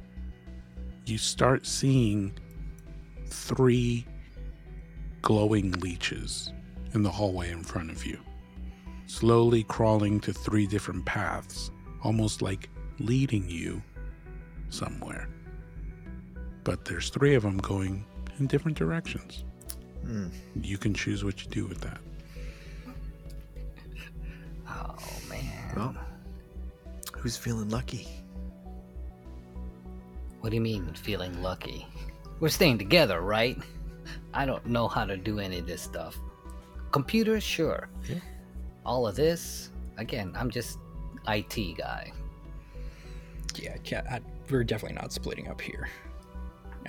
you 1.06 1.18
start 1.18 1.66
seeing 1.66 2.32
three 3.26 4.06
glowing 5.22 5.72
leeches 5.80 6.52
in 6.92 7.02
the 7.02 7.10
hallway 7.10 7.50
in 7.50 7.64
front 7.64 7.90
of 7.90 8.06
you, 8.06 8.20
slowly 9.06 9.64
crawling 9.64 10.20
to 10.20 10.32
three 10.32 10.68
different 10.68 11.04
paths, 11.04 11.72
almost 12.04 12.42
like 12.42 12.70
leading 13.00 13.50
you 13.50 13.82
somewhere. 14.68 15.28
But 16.64 16.84
there's 16.84 17.10
three 17.10 17.34
of 17.34 17.42
them 17.42 17.58
going 17.58 18.04
in 18.38 18.46
different 18.46 18.76
directions. 18.76 19.44
Hmm. 20.04 20.28
You 20.60 20.78
can 20.78 20.94
choose 20.94 21.22
what 21.24 21.42
you 21.44 21.50
do 21.50 21.66
with 21.66 21.80
that. 21.82 21.98
Oh 24.68 24.96
man. 25.28 25.72
Well, 25.76 25.94
who's 27.16 27.36
feeling 27.36 27.68
lucky? 27.68 28.08
What 30.40 30.50
do 30.50 30.56
you 30.56 30.62
mean 30.62 30.92
feeling 30.94 31.42
lucky? 31.42 31.86
We're 32.40 32.48
staying 32.48 32.78
together, 32.78 33.20
right? 33.20 33.56
I 34.34 34.44
don't 34.44 34.66
know 34.66 34.88
how 34.88 35.04
to 35.04 35.16
do 35.16 35.38
any 35.38 35.58
of 35.58 35.66
this 35.66 35.80
stuff. 35.80 36.18
Computers, 36.90 37.42
sure. 37.42 37.88
Yeah. 38.08 38.16
All 38.84 39.06
of 39.06 39.16
this, 39.16 39.70
again, 39.96 40.32
I'm 40.36 40.50
just 40.50 40.78
IT 41.28 41.78
guy. 41.78 42.12
Yeah, 43.54 43.76
ca- 43.88 44.02
I, 44.10 44.20
we're 44.50 44.64
definitely 44.64 44.96
not 44.96 45.12
splitting 45.12 45.48
up 45.48 45.60
here. 45.60 45.88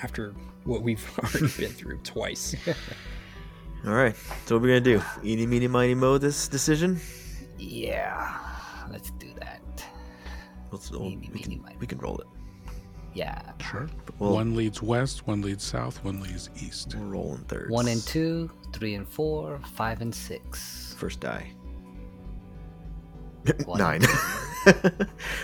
After 0.04 0.34
what 0.66 0.82
we've 0.82 1.04
already 1.20 1.48
been 1.58 1.72
through 1.72 1.98
twice. 2.00 2.56
All 3.86 3.94
right, 3.94 4.16
so 4.46 4.56
what 4.56 4.64
we're 4.64 4.80
gonna 4.80 4.82
do? 4.82 5.02
Eeny, 5.24 5.46
meeny, 5.46 5.68
miny, 5.68 5.94
mo. 5.94 6.18
This 6.18 6.48
decision. 6.48 7.00
Yeah, 7.58 8.38
let's 8.92 9.12
do 9.12 9.28
that. 9.40 9.62
Let's, 10.72 10.90
we'll- 10.92 11.04
Eeny, 11.04 11.16
we, 11.18 11.28
meeny, 11.28 11.44
can, 11.56 11.62
miny, 11.62 11.76
we 11.80 11.88
can 11.88 11.98
roll 12.00 12.18
it. 12.18 12.28
Yeah, 13.14 13.54
Sure. 13.62 13.88
We'll, 14.20 14.34
one 14.34 14.56
leads 14.56 14.82
west, 14.82 15.26
one 15.26 15.42
leads 15.42 15.64
south, 15.64 16.04
one 16.04 16.20
leads 16.20 16.50
east. 16.62 16.96
we'll 16.96 17.06
roll 17.08 17.36
in 17.36 17.44
thirds. 17.46 17.70
one 17.72 17.88
and 17.88 18.02
two, 18.02 18.52
three 18.74 18.96
and 18.96 19.08
four, 19.08 19.62
five 19.76 20.02
and 20.02 20.14
six. 20.14 20.94
First 20.98 21.22
die. 21.22 21.50
One. 23.66 23.78
Nine. 23.80 24.02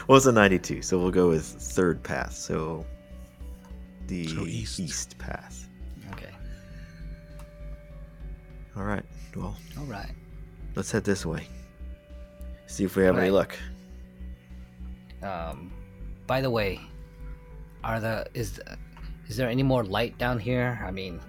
well, 0.07 0.17
it's 0.17 0.25
a 0.25 0.31
92, 0.33 0.81
so 0.81 0.97
we'll 0.97 1.11
go 1.11 1.29
with 1.29 1.45
third 1.45 2.01
path. 2.03 2.33
So 2.33 2.85
the 4.11 4.27
So 4.27 4.45
east. 4.45 4.79
east 4.79 5.17
path. 5.17 5.69
Okay, 6.11 6.33
All 8.75 8.83
right. 8.83 9.03
Well, 9.35 9.55
all 9.77 9.85
right. 9.85 10.11
let's 10.75 10.91
head 10.91 11.03
this 11.05 11.25
way. 11.25 11.47
See 12.67 12.83
if 12.83 12.95
we 12.97 13.03
have 13.03 13.15
any 13.17 13.29
Right. 13.29 13.33
luck. 13.39 13.51
Um, 15.23 15.71
by 16.27 16.41
the 16.41 16.49
way, 16.49 16.79
are 17.83 17.99
the 18.01 18.25
is 18.33 18.53
the, 18.57 18.77
is 19.29 19.37
there 19.37 19.49
any 19.49 19.63
more 19.63 19.83
light 19.83 20.17
down 20.17 20.37
here? 20.39 20.81
I 20.85 20.91
mean, 20.91 21.19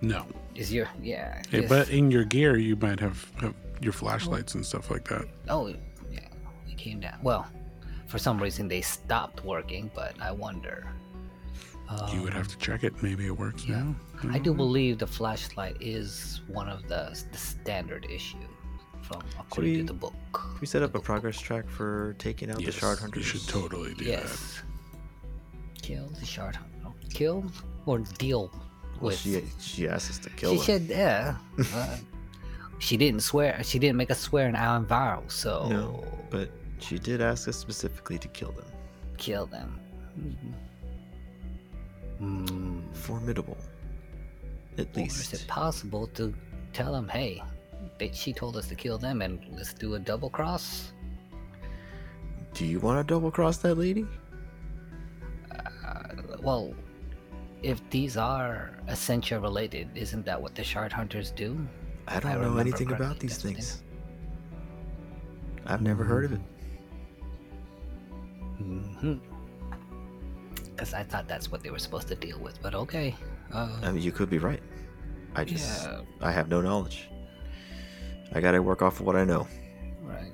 No. 0.00 0.26
is 0.54 0.72
your 0.72 0.88
yeah? 1.02 1.42
Yeah, 1.50 1.60
is- 1.60 1.68
but 1.68 1.90
in 1.90 2.10
your 2.10 2.24
gear, 2.24 2.56
you 2.56 2.76
might 2.76 3.00
have, 3.00 3.18
have 3.40 3.54
your 3.82 3.92
flashlights 3.92 4.54
and 4.54 4.64
stuff 4.64 4.90
like 4.90 5.06
that. 5.08 5.26
oh 5.48 5.68
yeah, 6.10 6.28
it 6.68 6.78
came 6.78 7.00
down. 7.00 7.18
Well, 7.22 7.46
for 8.06 8.18
some 8.18 8.38
reason 8.40 8.68
they 8.68 8.80
stopped 8.80 9.44
working, 9.44 9.90
but 9.94 10.14
I 10.20 10.30
wonder. 10.32 10.86
You 12.12 12.22
would 12.22 12.34
have 12.34 12.48
to 12.48 12.58
check 12.58 12.82
it. 12.84 13.00
Maybe 13.02 13.26
it 13.26 13.36
works 13.38 13.64
yeah. 13.64 13.82
now. 13.82 14.30
I 14.30 14.38
do 14.38 14.52
believe 14.52 14.98
the 14.98 15.06
flashlight 15.06 15.76
is 15.80 16.40
one 16.48 16.68
of 16.68 16.86
the 16.88 17.02
the 17.32 17.38
standard 17.38 18.06
issue 18.10 18.38
from 19.02 19.22
according 19.38 19.72
we- 19.72 19.78
to 19.78 19.84
the 19.84 19.92
book. 19.94 20.14
Can 20.32 20.60
we 20.60 20.66
set 20.66 20.82
up 20.82 20.94
a 20.94 21.00
progress 21.00 21.38
track 21.38 21.68
for 21.68 22.14
taking 22.18 22.50
out 22.50 22.60
Yes, 22.60 22.74
the 22.74 22.80
shard 22.80 22.98
hunters? 22.98 23.18
you 23.32 23.38
should 23.38 23.48
totally 23.48 23.94
do 23.94 24.04
that. 24.04 24.10
Yes. 24.10 24.62
Kill 25.82 26.08
the 26.18 26.26
shard 26.26 26.56
hunter. 26.56 26.72
Kill 27.10 27.44
or 27.86 27.98
deal 28.18 28.50
Well, 29.00 29.10
with. 29.10 29.18
she 29.20 29.42
she 29.60 29.88
asked 29.88 30.10
us 30.10 30.18
to 30.18 30.30
kill 30.30 30.54
them. 30.56 30.64
she 30.64 30.72
them. 30.78 30.88
said, 30.88 30.96
yeah. 30.98 31.36
uh, 31.74 31.96
she 32.78 32.96
didn't 32.96 33.20
swear. 33.20 33.62
She 33.62 33.78
didn't 33.78 33.96
make 33.96 34.10
us 34.10 34.20
swear 34.20 34.48
in 34.48 34.56
iron 34.56 34.84
vow, 34.86 35.22
so 35.28 35.68
No, 35.70 36.04
but 36.30 36.50
she 36.80 36.98
did 36.98 37.20
ask 37.22 37.46
us 37.48 37.56
specifically 37.56 38.18
to 38.18 38.28
kill 38.28 38.52
them. 38.52 38.66
kill 39.18 39.46
them. 39.46 39.78
Mm. 42.20 42.82
Formidable. 42.94 43.56
At 44.78 44.86
Or 44.86 44.90
is 44.90 44.96
least. 44.96 45.34
it 45.34 45.46
possible 45.46 46.06
to 46.08 46.34
tell 46.72 46.92
them, 46.92 47.08
hey, 47.08 47.42
they, 47.98 48.10
she 48.12 48.32
told 48.32 48.56
us 48.56 48.68
to 48.68 48.74
kill 48.74 48.98
them, 48.98 49.22
and 49.22 49.40
let's 49.52 49.72
do 49.74 49.94
a 49.94 49.98
double 49.98 50.30
cross? 50.30 50.92
Do 52.54 52.64
you 52.66 52.80
want 52.80 53.06
to 53.06 53.14
double 53.14 53.30
cross 53.30 53.58
that 53.58 53.76
lady? 53.76 54.06
Uh, 55.50 56.02
well, 56.42 56.74
if 57.62 57.80
these 57.90 58.16
are 58.16 58.78
Essentia 58.88 59.38
related, 59.40 59.88
isn't 59.94 60.24
that 60.26 60.40
what 60.40 60.54
the 60.54 60.64
shard 60.64 60.92
hunters 60.92 61.30
do? 61.30 61.66
I 62.08 62.20
don't 62.20 62.32
I 62.32 62.34
know 62.36 62.58
anything 62.58 62.92
about 62.92 63.18
these 63.18 63.32
that's 63.32 63.44
what 63.44 63.54
they 63.54 63.60
things. 63.60 63.82
I've 65.66 65.82
never 65.82 66.04
heard 66.04 66.26
of 66.26 66.32
it. 66.32 66.40
Mm-hmm. 68.62 69.35
Because 70.76 70.92
I 70.92 71.02
thought 71.04 71.26
that's 71.26 71.50
what 71.50 71.62
they 71.62 71.70
were 71.70 71.78
supposed 71.78 72.06
to 72.08 72.14
deal 72.14 72.38
with, 72.38 72.60
but 72.60 72.74
okay. 72.74 73.14
Uh, 73.50 73.78
I 73.82 73.90
mean, 73.92 74.02
you 74.02 74.12
could 74.12 74.28
be 74.28 74.36
right. 74.36 74.62
I 75.34 75.42
just, 75.44 75.84
Yeah. 75.84 76.02
I 76.20 76.30
have 76.30 76.48
no 76.50 76.60
knowledge. 76.60 77.08
I 78.34 78.40
gotta 78.40 78.60
work 78.60 78.82
off 78.82 79.00
of 79.00 79.06
what 79.06 79.16
I 79.16 79.24
know. 79.24 79.48
right. 80.02 80.32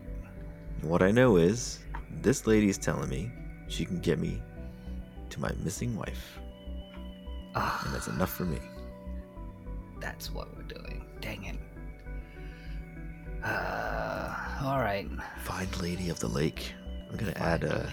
And 0.80 0.90
what 0.90 1.00
I 1.02 1.12
know 1.12 1.36
is, 1.36 1.78
this 2.22 2.46
lady's 2.46 2.76
telling 2.76 3.08
me 3.08 3.30
she 3.68 3.84
can 3.84 4.00
get 4.00 4.18
me 4.18 4.42
to 5.30 5.40
my 5.40 5.52
missing 5.62 5.96
wife. 5.96 6.38
And 6.38 7.54
Ah, 7.54 7.88
that's 7.92 8.08
enough 8.08 8.32
for 8.32 8.44
me. 8.44 8.58
that's 10.00 10.32
what 10.32 10.48
we're 10.56 10.62
doing. 10.64 11.04
Dang 11.20 11.44
it. 11.44 11.56
Uh, 13.44 14.34
all 14.64 14.78
right. 14.80 15.08
Find 15.44 15.80
Lady 15.80 16.08
of 16.10 16.18
the 16.18 16.28
Lake. 16.28 16.72
I'm 17.10 17.16
gonna 17.16 17.32
add 17.36 17.62
a, 17.64 17.88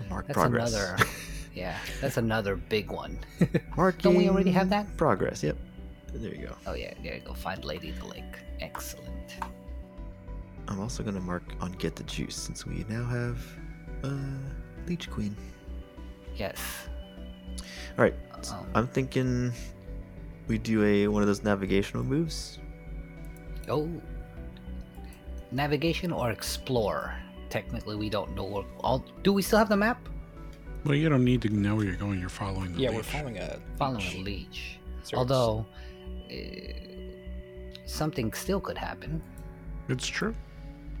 a 0.00 0.08
mark 0.10 0.26
That's 0.26 0.38
progress. 0.38 0.72
another. 0.72 0.96
Yeah, 1.54 1.78
that's 2.00 2.16
another 2.16 2.56
big 2.56 2.90
one. 2.90 3.18
Marking 3.76 4.00
Don't 4.02 4.16
we 4.16 4.28
already 4.28 4.50
have 4.50 4.68
that? 4.70 4.96
Progress. 4.96 5.42
Yep. 5.42 5.56
There 6.12 6.34
you 6.34 6.46
go. 6.46 6.54
oh 6.66 6.74
yeah, 6.74 6.94
there 7.02 7.14
you 7.14 7.20
go. 7.20 7.34
Find 7.34 7.64
Lady 7.64 7.90
of 7.90 7.98
the 7.98 8.06
Lake. 8.06 8.24
Excellent. 8.60 9.36
I'm 10.68 10.80
also 10.80 11.02
gonna 11.02 11.20
mark 11.20 11.42
on 11.60 11.72
get 11.72 11.96
the 11.96 12.04
juice 12.04 12.36
since 12.36 12.66
we 12.66 12.84
now 12.88 13.04
have 13.04 13.38
uh 14.02 14.16
Leech 14.86 15.10
Queen. 15.10 15.36
Yes. 16.36 16.58
All 17.98 18.04
right. 18.04 18.14
Um, 18.50 18.66
I'm 18.74 18.86
thinking 18.86 19.52
we 20.48 20.58
do 20.58 20.82
a 20.84 21.08
one 21.08 21.22
of 21.22 21.28
those 21.28 21.42
navigational 21.42 22.04
moves. 22.04 22.58
Oh. 23.68 23.88
Navigation 25.52 26.12
or 26.12 26.30
explore? 26.30 27.14
Technically, 27.48 27.94
we 27.94 28.10
don't 28.10 28.34
know. 28.34 28.64
All, 28.80 29.04
do 29.22 29.32
we 29.32 29.42
still 29.42 29.58
have 29.58 29.68
the 29.68 29.76
map? 29.76 30.08
Well, 30.84 30.94
you 30.94 31.08
don't 31.08 31.24
need 31.24 31.42
to 31.42 31.48
know 31.48 31.76
where 31.76 31.86
you're 31.86 31.96
going. 31.96 32.20
You're 32.20 32.28
following 32.28 32.74
the 32.74 32.80
Yeah, 32.80 32.90
we're 32.90 33.02
following 33.02 33.38
a 33.38 33.58
Following 33.78 34.00
leech. 34.04 34.14
a 34.14 34.18
leech. 34.18 34.78
So 35.02 35.16
Although, 35.18 35.66
uh, 36.30 36.34
something 37.86 38.32
still 38.34 38.60
could 38.60 38.76
happen. 38.76 39.22
It's 39.88 40.06
true. 40.06 40.34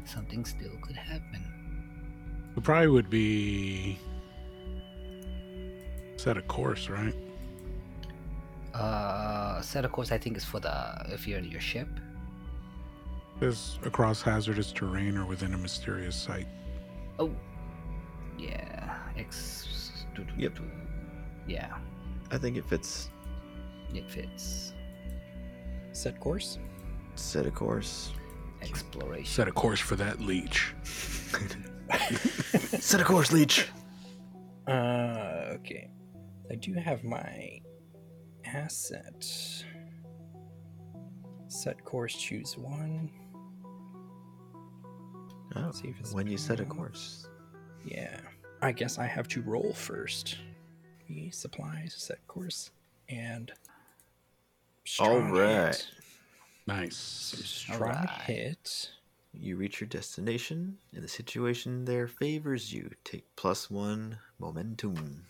Something 0.04 0.44
still 0.44 0.72
could 0.82 0.96
happen. 0.96 1.42
It 2.56 2.62
probably 2.62 2.88
would 2.88 3.10
be 3.10 3.98
set 6.16 6.36
a 6.36 6.42
course, 6.42 6.88
right? 6.88 7.14
Uh, 8.72 9.60
set 9.60 9.84
of 9.84 9.92
course, 9.92 10.10
I 10.12 10.18
think 10.18 10.36
is 10.36 10.44
for 10.44 10.60
the 10.60 11.04
if 11.10 11.26
you're 11.28 11.38
in 11.38 11.44
your 11.50 11.60
ship. 11.60 11.88
Is 13.40 13.78
across 13.84 14.22
hazardous 14.22 14.72
terrain 14.72 15.16
or 15.18 15.26
within 15.26 15.54
a 15.54 15.58
mysterious 15.58 16.14
site. 16.16 16.46
Oh, 17.18 17.30
yeah. 18.38 18.96
Ex. 19.16 19.68
Yep. 20.36 20.58
Yeah, 21.46 21.76
I 22.30 22.38
think 22.38 22.56
it 22.56 22.64
fits. 22.64 23.10
it 23.94 24.10
fits. 24.10 24.72
set 25.92 26.18
course. 26.20 26.58
Set 27.14 27.46
a 27.46 27.50
course. 27.50 28.12
Exploration. 28.62 29.26
Set 29.26 29.48
a 29.48 29.52
course 29.52 29.80
for 29.80 29.96
that 29.96 30.20
leech. 30.20 30.74
Set 32.80 33.00
a 33.00 33.04
course, 33.04 33.32
Leech. 33.32 33.68
Uh, 34.66 35.52
okay. 35.52 35.90
I 36.50 36.54
do 36.56 36.72
have 36.74 37.04
my 37.04 37.60
asset. 38.44 39.24
Set 41.48 41.84
course, 41.84 42.14
choose 42.14 42.56
one. 42.56 43.10
Oh, 45.56 45.70
See 45.72 45.88
if 45.88 46.00
it's 46.00 46.12
when 46.14 46.26
you 46.26 46.36
set 46.36 46.60
a 46.60 46.64
course. 46.64 47.28
Yeah. 47.84 48.18
I 48.64 48.72
guess 48.72 48.98
I 48.98 49.06
have 49.06 49.28
to 49.28 49.42
roll 49.42 49.74
first. 49.74 50.38
Me, 51.06 51.28
supplies, 51.30 51.94
set 51.98 52.26
course, 52.26 52.70
and. 53.10 53.52
strong 54.86 55.30
right. 55.32 55.66
hit. 55.74 55.86
Nice. 56.66 56.96
Strong 56.96 57.82
Alright. 57.82 58.08
hit. 58.22 58.88
You 59.34 59.56
reach 59.56 59.80
your 59.82 59.88
destination, 59.88 60.78
and 60.94 61.04
the 61.04 61.08
situation 61.08 61.84
there 61.84 62.08
favors 62.08 62.72
you. 62.72 62.90
Take 63.04 63.26
plus 63.36 63.70
one 63.70 64.16
momentum. 64.38 65.26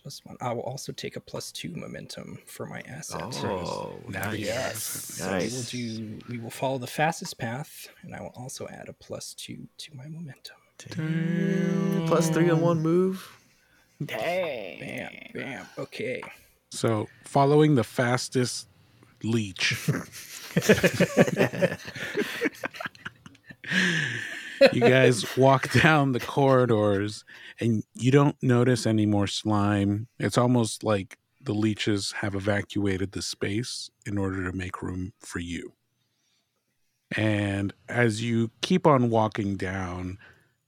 Plus 0.00 0.22
one. 0.24 0.38
I 0.40 0.54
will 0.54 0.62
also 0.62 0.92
take 0.92 1.16
a 1.16 1.20
plus 1.20 1.52
two 1.52 1.74
momentum 1.74 2.38
for 2.46 2.64
my 2.64 2.80
asset. 2.88 3.20
Oh, 3.44 3.98
Nice. 4.08 4.38
Yes. 4.38 4.82
So 4.82 5.26
we 5.26 5.30
will 5.30 5.40
Nice. 5.40 5.70
do. 5.70 6.18
We 6.30 6.38
will 6.38 6.50
follow 6.50 6.78
the 6.78 6.86
fastest 6.86 7.36
path, 7.36 7.88
and 8.02 8.14
I 8.14 8.22
will 8.22 8.32
also 8.34 8.66
add 8.68 8.88
a 8.88 8.94
plus 8.94 9.34
two 9.34 9.68
to 9.76 9.94
my 9.94 10.08
momentum. 10.08 10.56
Damn. 10.90 12.06
Plus 12.06 12.28
three 12.30 12.50
on 12.50 12.60
one 12.60 12.80
move. 12.80 13.28
Bam, 14.00 15.10
bam. 15.34 15.66
Okay. 15.78 16.22
So, 16.70 17.08
following 17.24 17.74
the 17.74 17.84
fastest 17.84 18.68
leech, 19.22 19.88
you 24.72 24.80
guys 24.80 25.36
walk 25.36 25.70
down 25.72 26.12
the 26.12 26.20
corridors 26.20 27.24
and 27.60 27.84
you 27.94 28.10
don't 28.10 28.36
notice 28.42 28.86
any 28.86 29.06
more 29.06 29.26
slime. 29.26 30.08
It's 30.18 30.38
almost 30.38 30.82
like 30.82 31.18
the 31.40 31.54
leeches 31.54 32.12
have 32.20 32.34
evacuated 32.34 33.12
the 33.12 33.22
space 33.22 33.90
in 34.06 34.18
order 34.18 34.48
to 34.50 34.56
make 34.56 34.82
room 34.82 35.12
for 35.20 35.38
you. 35.38 35.72
And 37.16 37.74
as 37.88 38.22
you 38.22 38.50
keep 38.62 38.86
on 38.86 39.10
walking 39.10 39.56
down, 39.56 40.18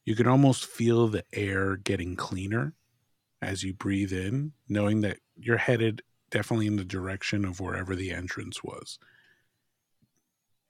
you 0.05 0.15
can 0.15 0.27
almost 0.27 0.67
feel 0.67 1.09
the 1.09 1.25
air 1.33 1.77
getting 1.77 2.17
cleaner 2.17 2.75
as 3.41 3.63
you 3.63 3.75
breathe 3.75 4.13
in, 4.13 4.53
knowing 4.69 5.01
that 5.03 5.19
you're 5.37 5.57
headed 5.59 6.03
definitely 6.31 6.67
in 6.67 6.77
the 6.77 6.85
direction 6.85 7.45
of 7.45 7.61
wherever 7.61 7.95
the 7.95 8.11
entrance 8.11 8.63
was. 8.63 8.99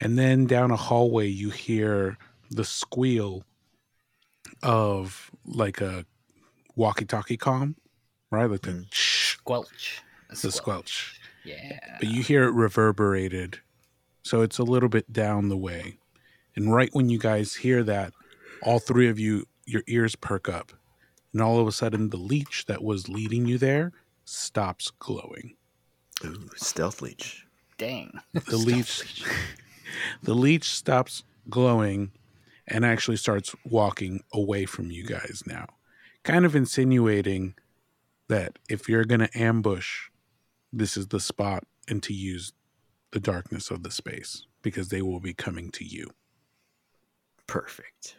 And 0.00 0.18
then 0.18 0.46
down 0.46 0.70
a 0.70 0.76
hallway, 0.76 1.28
you 1.28 1.50
hear 1.50 2.18
the 2.50 2.64
squeal 2.64 3.44
of 4.62 5.30
like 5.44 5.80
a 5.80 6.04
walkie 6.76 7.04
talkie 7.06 7.38
comm, 7.38 7.74
right? 8.30 8.50
Like 8.50 8.62
the 8.62 8.70
Mm. 8.72 8.86
shh, 8.92 9.36
Squelch. 9.38 10.02
A 10.30 10.36
the 10.36 10.50
squelch. 10.52 11.20
Yeah. 11.44 11.78
But 12.00 12.08
you 12.08 12.22
hear 12.22 12.44
it 12.44 12.52
reverberated. 12.52 13.60
So 14.22 14.40
it's 14.42 14.58
a 14.58 14.64
little 14.64 14.88
bit 14.88 15.12
down 15.12 15.48
the 15.48 15.56
way. 15.56 15.98
And 16.56 16.72
right 16.72 16.88
when 16.92 17.08
you 17.10 17.18
guys 17.18 17.54
hear 17.54 17.82
that, 17.84 18.12
all 18.64 18.78
three 18.78 19.08
of 19.08 19.18
you, 19.18 19.46
your 19.66 19.82
ears 19.86 20.16
perk 20.16 20.48
up. 20.48 20.72
And 21.32 21.42
all 21.42 21.58
of 21.58 21.66
a 21.66 21.72
sudden, 21.72 22.10
the 22.10 22.16
leech 22.16 22.66
that 22.66 22.82
was 22.82 23.08
leading 23.08 23.46
you 23.46 23.58
there 23.58 23.92
stops 24.24 24.92
glowing. 24.98 25.56
Ooh, 26.24 26.48
stealth 26.56 27.02
leech. 27.02 27.46
Dang. 27.76 28.20
The 28.32 28.56
leech, 28.56 29.24
the 30.22 30.34
leech 30.34 30.64
stops 30.64 31.24
glowing 31.50 32.12
and 32.66 32.84
actually 32.84 33.16
starts 33.16 33.54
walking 33.64 34.22
away 34.32 34.64
from 34.64 34.90
you 34.90 35.04
guys 35.04 35.42
now. 35.46 35.66
kind 36.22 36.46
of 36.46 36.56
insinuating 36.56 37.54
that 38.28 38.58
if 38.70 38.88
you're 38.88 39.04
going 39.04 39.20
to 39.20 39.38
ambush, 39.38 40.08
this 40.72 40.96
is 40.96 41.08
the 41.08 41.20
spot 41.20 41.64
and 41.88 42.02
to 42.02 42.14
use 42.14 42.52
the 43.10 43.20
darkness 43.20 43.70
of 43.70 43.82
the 43.82 43.90
space 43.90 44.46
because 44.62 44.88
they 44.88 45.02
will 45.02 45.20
be 45.20 45.34
coming 45.34 45.70
to 45.70 45.84
you. 45.84 46.10
Perfect. 47.46 48.16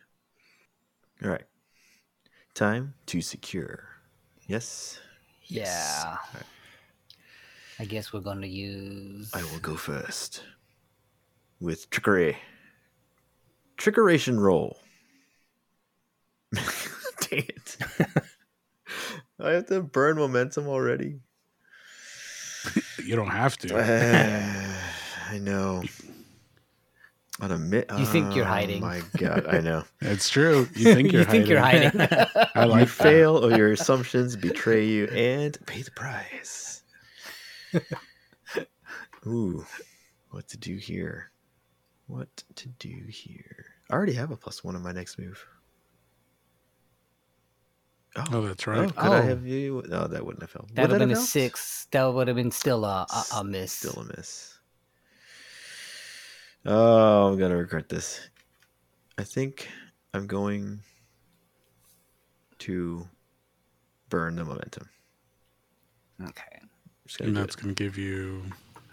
All 1.26 1.32
right. 1.32 1.46
Time 2.54 2.94
to 3.08 3.20
secure. 3.20 3.90
Yes. 4.48 5.00
Yes. 5.46 6.04
Yeah. 6.04 6.18
Alright. 6.30 6.46
I 7.80 7.86
guess 7.86 8.14
we're 8.14 8.20
gonna 8.20 8.46
use. 8.46 9.32
I 9.34 9.42
will 9.42 9.60
go 9.60 9.76
first 9.76 10.44
with 11.60 11.90
trickery. 11.90 12.38
Trickeration 13.78 14.40
roll. 14.40 14.78
Dang 16.54 16.64
it. 17.32 17.78
I 19.40 19.50
have 19.52 19.66
to 19.68 19.82
burn 19.82 20.18
momentum 20.18 20.68
already. 20.68 21.22
You 23.04 23.16
don't 23.16 23.28
have 23.28 23.56
to. 23.58 23.78
Uh, 23.78 25.32
I 25.32 25.38
know. 25.38 25.84
On 27.42 27.52
a 27.52 27.58
mi- 27.58 27.84
You 27.98 28.06
think 28.06 28.34
you're 28.34 28.46
oh 28.46 28.48
hiding. 28.48 28.82
Oh. 28.82 28.88
My 28.88 29.02
God, 29.18 29.46
I 29.48 29.60
know. 29.60 29.84
It's 30.02 30.30
true. 30.30 30.70
You 30.74 30.94
think 30.94 31.12
you're 31.14 31.22
you 31.24 31.26
think 31.28 31.48
you're 31.50 31.60
hiding? 31.60 31.92
I 32.00 32.64
like 32.66 32.80
you 32.80 32.86
that. 32.86 32.90
fail 32.90 33.44
or 33.46 33.52
your 33.58 33.72
assumptions 33.74 34.36
betray 34.38 34.86
you 34.86 35.06
and 35.08 35.58
pay 35.66 35.82
the 35.82 35.92
price. 35.92 36.84
Ooh, 39.28 39.66
what 40.30 40.48
to 40.50 40.58
do 40.58 40.78
here? 40.78 41.32
What 42.08 42.30
to 42.56 42.68
do 42.70 43.04
here? 43.10 43.66
I 43.90 43.96
already 43.96 44.14
have 44.14 44.32
a 44.32 44.38
plus 44.38 44.64
one 44.64 44.76
on 44.76 44.84
my 44.84 44.92
next 44.94 45.18
move. 45.20 45.46
Oh, 48.16 48.24
oh 48.32 48.42
that's 48.48 48.66
Oh, 48.68 48.72
right. 48.72 48.96
could 48.96 48.98
I 49.12 49.20
Oh. 49.20 49.22
have 49.24 49.46
you? 49.46 49.84
No, 49.90 50.08
that 50.08 50.26
wouldn't 50.26 50.44
have 50.44 50.54
helped. 50.54 50.70
Would 50.70 50.76
that 50.78 50.82
would 50.84 50.92
have 50.92 51.00
been 51.00 51.12
a 51.12 51.16
helped? 51.16 51.30
six. 51.30 51.88
That 51.92 52.06
would 52.14 52.28
have 52.30 52.38
been 52.38 52.52
still 52.52 52.86
a, 52.86 53.06
a, 53.12 53.38
a 53.40 53.44
miss. 53.44 53.74
Still 53.74 54.02
a 54.04 54.06
miss. 54.16 54.55
Oh, 56.66 57.28
I'm 57.32 57.38
gonna 57.38 57.58
regret 57.58 57.90
this. 57.90 58.30
I 59.18 59.24
think 59.24 59.68
I'm 60.14 60.28
going 60.28 60.80
to 62.60 63.08
burn 64.10 64.36
the 64.36 64.44
momentum. 64.46 64.90
Okay. 66.22 66.60
Gonna 67.18 67.28
And 67.28 67.38
that's 67.38 67.56
it. 67.56 67.62
going 67.62 67.76
to 67.76 67.84
give 67.84 67.98
you. 67.98 68.44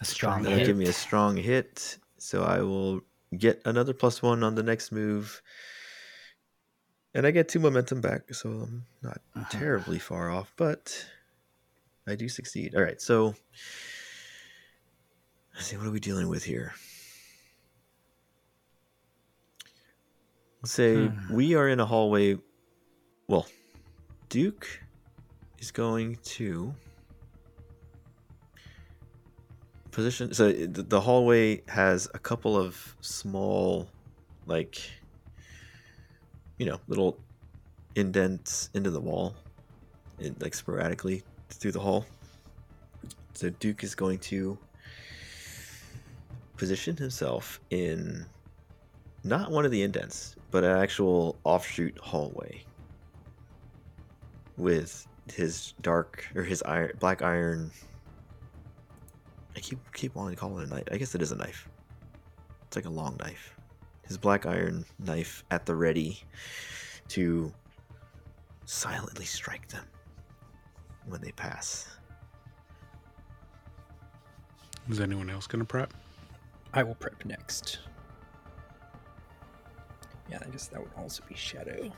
A 0.00 0.04
strong 0.04 0.42
That'll 0.42 0.58
hit. 0.58 0.66
give 0.66 0.76
me 0.76 0.86
a 0.86 0.92
strong 0.92 1.36
hit, 1.36 1.96
so 2.18 2.42
I 2.42 2.60
will 2.60 3.00
get 3.38 3.62
another 3.64 3.94
plus 3.94 4.20
one 4.20 4.42
on 4.42 4.54
the 4.56 4.62
next 4.62 4.90
move, 4.90 5.40
and 7.14 7.24
I 7.24 7.30
get 7.30 7.48
two 7.48 7.60
momentum 7.60 8.00
back, 8.00 8.34
so 8.34 8.48
I'm 8.50 8.84
not 9.02 9.20
Uh-huh. 9.36 9.44
terribly 9.50 10.00
far 10.00 10.28
off, 10.30 10.52
but 10.56 11.06
I 12.08 12.16
do 12.16 12.28
succeed. 12.28 12.74
All 12.74 12.82
right, 12.82 13.00
so 13.00 13.34
let's 15.54 15.66
see 15.68 15.76
what 15.76 15.86
are 15.86 15.90
we 15.92 16.00
dealing 16.00 16.28
with 16.28 16.42
here. 16.44 16.74
Say 20.64 21.06
Hmm. 21.08 21.34
we 21.34 21.54
are 21.54 21.68
in 21.68 21.80
a 21.80 21.86
hallway. 21.86 22.38
Well, 23.28 23.46
Duke 24.28 24.66
is 25.58 25.70
going 25.70 26.16
to 26.22 26.74
position. 29.90 30.32
So 30.34 30.52
the 30.52 31.00
hallway 31.00 31.62
has 31.68 32.08
a 32.14 32.18
couple 32.18 32.56
of 32.56 32.96
small, 33.00 33.88
like, 34.46 34.80
you 36.58 36.66
know, 36.66 36.80
little 36.88 37.18
indents 37.94 38.70
into 38.74 38.90
the 38.90 39.00
wall, 39.00 39.34
in, 40.18 40.34
like 40.40 40.54
sporadically 40.54 41.22
through 41.50 41.72
the 41.72 41.80
hall. 41.80 42.06
So 43.34 43.50
Duke 43.50 43.84
is 43.84 43.94
going 43.94 44.18
to 44.20 44.58
position 46.56 46.96
himself 46.96 47.60
in 47.70 48.24
not 49.24 49.50
one 49.50 49.64
of 49.64 49.70
the 49.70 49.82
indents, 49.82 50.36
but 50.53 50.62
an 50.62 50.78
actual 50.78 51.36
offshoot 51.42 51.98
hallway 51.98 52.62
with 54.57 55.09
his 55.32 55.74
dark 55.80 56.28
or 56.36 56.44
his 56.44 56.62
iron 56.62 56.92
black 57.00 57.22
iron 57.22 57.72
I 59.57 59.61
keep 59.61 59.78
keep 59.92 60.14
wanting 60.14 60.34
to 60.34 60.40
call 60.40 60.59
it 60.59 60.68
a 60.68 60.70
knife. 60.70 60.84
I 60.90 60.96
guess 60.96 61.14
it 61.14 61.22
is 61.22 61.32
a 61.32 61.36
knife. 61.36 61.68
It's 62.66 62.76
like 62.76 62.86
a 62.86 62.90
long 62.90 63.16
knife. 63.20 63.55
His 64.07 64.16
black 64.16 64.46
iron 64.46 64.84
knife 64.98 65.44
at 65.50 65.66
the 65.66 65.74
ready 65.74 66.20
to 67.09 67.53
silently 68.64 69.24
strike 69.24 69.68
them 69.68 69.84
when 71.07 71.20
they 71.20 71.32
pass. 71.32 71.88
Is 74.88 75.00
anyone 75.00 75.30
else 75.30 75.46
going 75.46 75.61
to 75.61 75.66
prep? 75.66 75.92
I 76.74 76.82
will 76.82 76.94
prep 76.94 77.24
next. 77.24 77.80
Yeah, 80.32 80.38
I 80.40 80.50
guess 80.50 80.68
that 80.68 80.80
would 80.80 80.90
also 80.96 81.22
be 81.28 81.34
shadow. 81.34 81.92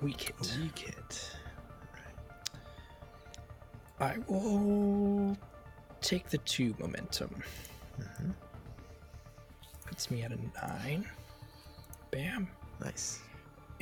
Weak 0.00 0.22
hit. 0.22 0.56
Weak 0.58 0.78
hit. 0.78 1.30
I 4.00 4.16
will 4.26 5.36
take 6.00 6.30
the 6.30 6.38
two 6.38 6.74
momentum. 6.78 7.28
hmm 7.98 8.30
Puts 9.84 10.10
me 10.10 10.22
at 10.22 10.32
a 10.32 10.38
nine. 10.66 11.06
Bam. 12.10 12.48
Nice. 12.80 13.20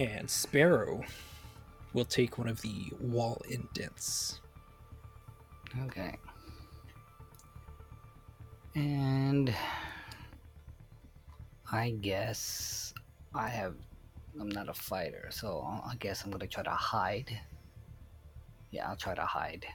And 0.00 0.28
Sparrow 0.28 1.00
will 1.92 2.04
take 2.04 2.38
one 2.38 2.48
of 2.48 2.60
the 2.60 2.90
wall 3.00 3.40
indents. 3.48 4.40
Okay. 5.84 6.16
And 8.74 9.54
I 11.72 11.90
guess 11.90 12.94
I 13.34 13.48
have. 13.48 13.74
I'm 14.40 14.48
not 14.48 14.68
a 14.68 14.74
fighter, 14.74 15.28
so 15.30 15.66
I 15.84 15.94
guess 15.96 16.24
I'm 16.24 16.30
gonna 16.30 16.46
try 16.46 16.62
to 16.62 16.70
hide. 16.70 17.38
Yeah, 18.70 18.88
I'll 18.88 18.96
try 18.96 19.14
to 19.14 19.24
hide, 19.24 19.66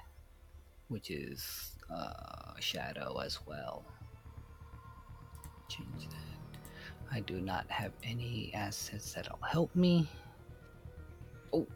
which 0.88 1.12
is 1.12 1.72
uh, 1.94 2.54
shadow 2.60 3.20
as 3.20 3.40
well. 3.46 3.84
Change 5.70 6.08
that. 6.10 6.62
I 7.12 7.20
do 7.20 7.42
not 7.42 7.70
have 7.70 7.92
any 8.04 8.52
assets 8.54 9.14
that'll 9.14 9.40
help 9.48 9.76
me. 9.76 10.08
Oh, 11.54 11.68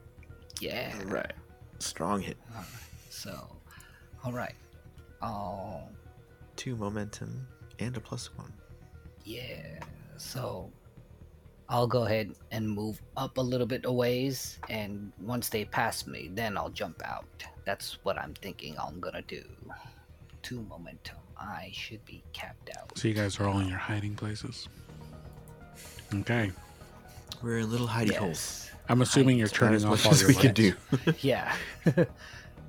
yeah. 0.60 0.94
All 1.00 1.06
right. 1.06 1.34
Strong 1.80 2.22
hit. 2.22 2.38
Alright, 2.52 2.68
So, 3.10 3.48
all 4.24 4.32
right 4.32 4.56
two 6.62 6.76
momentum 6.76 7.48
and 7.80 7.98
a 7.98 8.00
plus 8.00 8.38
one. 8.38 8.54
yeah. 9.26 9.80
So, 10.18 10.72
I'll 11.70 11.88
go 11.88 12.04
ahead 12.06 12.34
and 12.52 12.70
move 12.70 13.02
up 13.16 13.38
a 13.38 13.42
little 13.42 13.66
bit 13.68 13.86
a 13.86 13.92
ways, 13.92 14.60
and 14.70 15.12
once 15.22 15.48
they 15.50 15.64
pass 15.66 16.06
me, 16.06 16.30
then 16.34 16.58
I'll 16.58 16.70
jump 16.70 17.02
out. 17.06 17.26
That's 17.66 17.98
what 18.04 18.18
I'm 18.18 18.34
thinking 18.34 18.76
I'm 18.78 19.00
gonna 19.00 19.22
do. 19.22 19.44
Two 20.42 20.64
momentum. 20.70 21.18
I 21.38 21.72
should 21.74 22.04
be 22.06 22.24
capped 22.34 22.70
out. 22.78 22.98
So 22.98 23.08
you 23.08 23.14
guys 23.14 23.40
are 23.40 23.48
all 23.48 23.60
in 23.60 23.68
your 23.68 23.78
hiding 23.78 24.16
places. 24.16 24.68
Okay. 26.14 26.52
We're 27.42 27.60
in 27.60 27.72
little 27.72 27.88
hidey 27.88 28.16
holes. 28.16 28.70
I'm 28.90 29.02
assuming 29.02 29.38
you're 29.38 29.48
turning 29.48 29.84
off 29.86 30.06
all 30.06 30.12
as 30.12 30.22
your 30.22 30.28
we 30.28 30.34
lights. 30.36 30.46
can 30.46 30.54
do. 30.54 30.74
Yeah. 31.22 31.56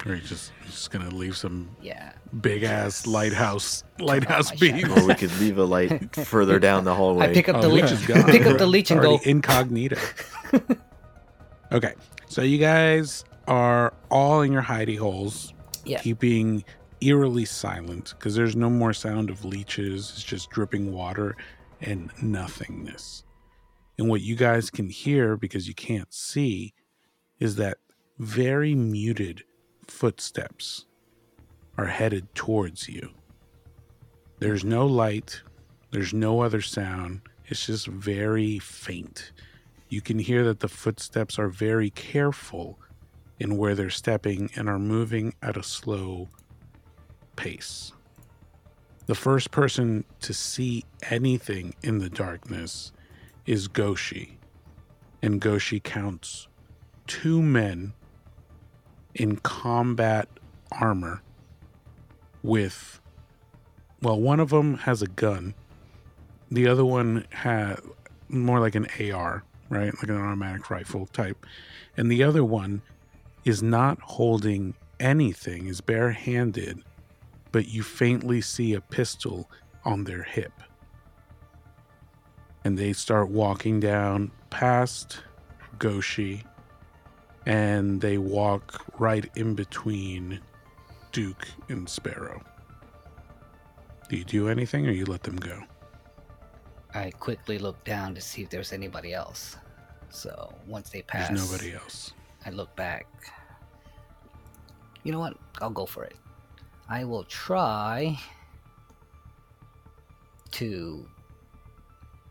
Or 0.05 0.13
you're 0.15 0.19
just, 0.19 0.53
you're 0.61 0.71
just 0.71 0.91
going 0.91 1.09
to 1.09 1.15
leave 1.15 1.37
some 1.37 1.71
yeah. 1.81 2.13
big 2.41 2.65
ass 2.65 3.07
lighthouse 3.07 3.85
lighthouse 4.01 4.51
my 4.51 4.57
beams. 4.57 4.89
or 4.89 5.07
we 5.07 5.15
could 5.15 5.39
leave 5.41 5.59
a 5.59 5.65
light 5.65 6.15
further 6.27 6.59
down 6.59 6.85
the 6.85 6.95
hallway. 6.95 7.31
I 7.31 7.33
pick 7.35 7.49
up 7.49 7.57
Oh, 7.57 7.63
the 7.63 7.69
leech 7.69 7.85
leech. 7.85 7.93
is 7.93 8.07
gone. 8.07 8.25
Pick 8.25 8.47
up 8.47 8.59
the 8.59 8.67
leech 8.67 8.91
and 8.91 9.01
go. 9.01 9.13
Already 9.13 9.31
incognito. 9.31 9.97
okay. 11.73 11.95
So 12.29 12.43
you 12.43 12.59
guys 12.59 13.25
are 13.47 13.93
all 14.11 14.43
in 14.43 14.53
your 14.53 14.63
hidey 14.63 14.99
holes, 14.99 15.53
Yeah. 15.85 16.01
keeping 16.01 16.65
eerily 17.01 17.45
silent 17.45 18.15
because 18.19 18.35
there's 18.35 18.57
no 18.57 18.71
more 18.71 18.93
sound 18.93 19.31
of 19.31 19.45
leeches. 19.45 20.11
It's 20.15 20.23
just 20.25 20.51
dripping 20.51 20.93
water 20.93 21.37
and 21.81 22.11
nothingness. 22.23 23.25
And 23.99 24.09
what 24.09 24.21
you 24.21 24.37
guys 24.37 24.71
can 24.71 24.89
hear 24.89 25.37
because 25.37 25.69
you 25.69 25.75
can't 25.75 26.13
see 26.13 26.75
is 27.39 27.57
that 27.57 27.79
very 28.19 28.75
muted 28.75 29.43
footsteps 29.93 30.87
are 31.77 31.87
headed 31.87 32.35
towards 32.35 32.89
you. 32.89 33.11
There's 34.39 34.65
no 34.65 34.87
light, 34.87 35.41
there's 35.91 36.13
no 36.15 36.41
other 36.41 36.61
sound. 36.61 37.21
It's 37.47 37.67
just 37.67 37.87
very 37.87 38.59
faint. 38.59 39.33
You 39.89 40.01
can 40.01 40.19
hear 40.19 40.45
that 40.45 40.61
the 40.61 40.69
footsteps 40.69 41.39
are 41.39 41.49
very 41.49 41.91
careful 41.91 42.81
in 43.39 43.59
where 43.59 43.75
they're 43.75 43.91
stepping 43.91 44.51
and 44.57 44.69
are 44.69 44.79
moving 44.79 45.35
at 45.43 45.57
a 45.57 45.63
slow 45.63 46.29
pace. 47.37 47.93
The 49.07 49.15
first 49.15 49.51
person 49.51 50.05
to 50.21 50.33
see 50.33 50.85
anything 51.11 51.75
in 51.83 51.99
the 51.99 52.11
darkness 52.11 52.93
is 53.47 53.69
Goshi, 53.69 54.39
and 55.21 55.41
Goshi 55.41 55.81
counts 55.81 56.49
two 57.07 57.43
men 57.43 57.93
in 59.15 59.37
combat 59.37 60.29
armor 60.81 61.23
with 62.43 63.01
well 64.01 64.19
one 64.19 64.41
of 64.41 64.51
them 64.51 64.79
has 64.79 65.03
a 65.03 65.07
gun. 65.07 65.55
The 66.51 66.69
other 66.69 66.85
one 66.85 67.27
had 67.31 67.81
more 68.29 68.61
like 68.61 68.75
an 68.75 68.87
AR 69.01 69.45
right? 69.69 69.95
Like 69.95 70.09
an 70.09 70.19
automatic 70.19 70.69
rifle 70.69 71.07
type. 71.07 71.47
And 71.97 72.13
the 72.13 72.23
other 72.23 72.45
one 72.45 72.83
is 73.45 73.63
not 73.63 73.99
holding 74.01 74.75
anything 75.01 75.67
is 75.67 75.81
barehanded 75.81 76.83
but 77.53 77.69
you 77.69 77.83
faintly 77.83 78.41
see 78.41 78.73
a 78.73 78.81
pistol 78.81 79.49
on 79.85 80.05
their 80.05 80.23
hip. 80.23 80.53
And 82.65 82.79
they 82.79 82.95
start 82.95 83.29
walking 83.29 83.79
down 83.79 84.31
past 84.51 85.21
Goshi 85.79 86.45
and 87.47 88.01
they 88.01 88.19
walk 88.19 88.85
right 88.99 89.29
in 89.37 89.55
between 89.55 90.41
Duke 91.13 91.49
and 91.69 91.89
Sparrow. 91.89 92.43
Do 94.09 94.17
you 94.17 94.25
do 94.25 94.49
anything 94.49 94.87
or 94.87 94.91
you 94.91 95.05
let 95.05 95.23
them 95.23 95.37
go? 95.37 95.63
I 96.95 97.11
quickly 97.11 97.59
look 97.59 97.83
down 97.85 98.15
to 98.15 98.21
see 98.21 98.43
if 98.43 98.51
there's 98.51 98.73
anybody 98.73 99.15
else. 99.15 99.57
So 100.11 100.55
once 100.67 100.91
they 100.91 101.03
pass, 101.03 101.29
There's 101.29 101.51
nobody 101.51 101.75
else. 101.75 102.13
I 102.45 102.51
look 102.51 102.75
back. 102.77 103.07
You 105.03 105.13
know 105.13 105.19
what? 105.21 105.37
I'll 105.61 105.71
go 105.71 105.87
for 105.87 106.05
it. 106.05 106.17
I 106.89 107.05
will 107.05 107.25
try 107.25 108.19
to 110.53 111.09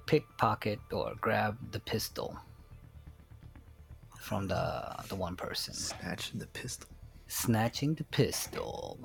pickpocket 0.05 0.79
or 0.91 1.13
grab 1.19 1.57
the 1.71 1.79
pistol 1.79 2.37
from 4.21 4.47
the 4.47 4.95
the 5.09 5.15
one 5.15 5.35
person, 5.35 5.73
Snatching 5.73 6.39
the 6.39 6.47
pistol. 6.47 6.89
snatching 7.27 7.95
the 7.95 8.03
pistol. 8.05 8.99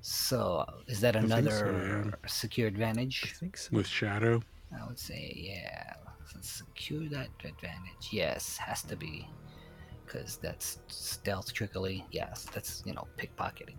So, 0.00 0.64
is 0.86 1.00
that 1.00 1.14
think 1.14 1.28
so, 1.28 1.36
another 1.36 2.14
secure 2.26 2.68
advantage? 2.68 3.22
I 3.24 3.38
think 3.40 3.56
so. 3.56 3.68
With 3.72 3.86
Shadow? 3.86 4.42
I 4.78 4.86
would 4.86 4.98
say, 4.98 5.32
yeah. 5.34 5.94
Let's 6.34 6.50
secure 6.50 7.08
that 7.08 7.28
advantage. 7.44 8.04
Yes, 8.10 8.56
has 8.58 8.82
to 8.84 8.96
be. 8.96 9.26
Because 10.04 10.36
that's 10.36 10.78
stealth 10.88 11.52
trickery. 11.54 12.04
Yes, 12.10 12.46
that's, 12.52 12.82
you 12.84 12.92
know, 12.92 13.06
pickpocketing. 13.16 13.76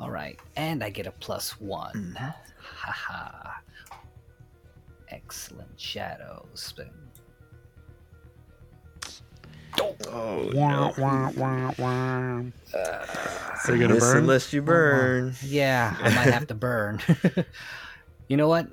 Alright, 0.00 0.38
and 0.56 0.82
I 0.82 0.88
get 0.90 1.06
a 1.06 1.12
plus 1.12 1.60
one. 1.60 2.14
Mhm. 2.16 2.34
Haha. 2.58 3.52
Excellent 5.10 5.78
shadows. 5.78 6.74
But 9.76 9.96
Oh, 10.10 10.50
Wah, 10.54 10.70
no. 10.70 10.94
wah, 10.98 11.30
wah, 11.36 11.72
wah. 11.78 12.42
So 12.64 13.72
Are 13.72 13.76
you 13.76 13.86
gonna 13.86 13.98
burn? 14.00 14.18
unless 14.18 14.52
you 14.52 14.62
burn. 14.62 15.34
yeah, 15.44 15.96
I 16.00 16.10
might 16.14 16.32
have 16.32 16.46
to 16.48 16.54
burn. 16.54 17.00
you 18.28 18.36
know 18.36 18.48
what? 18.48 18.68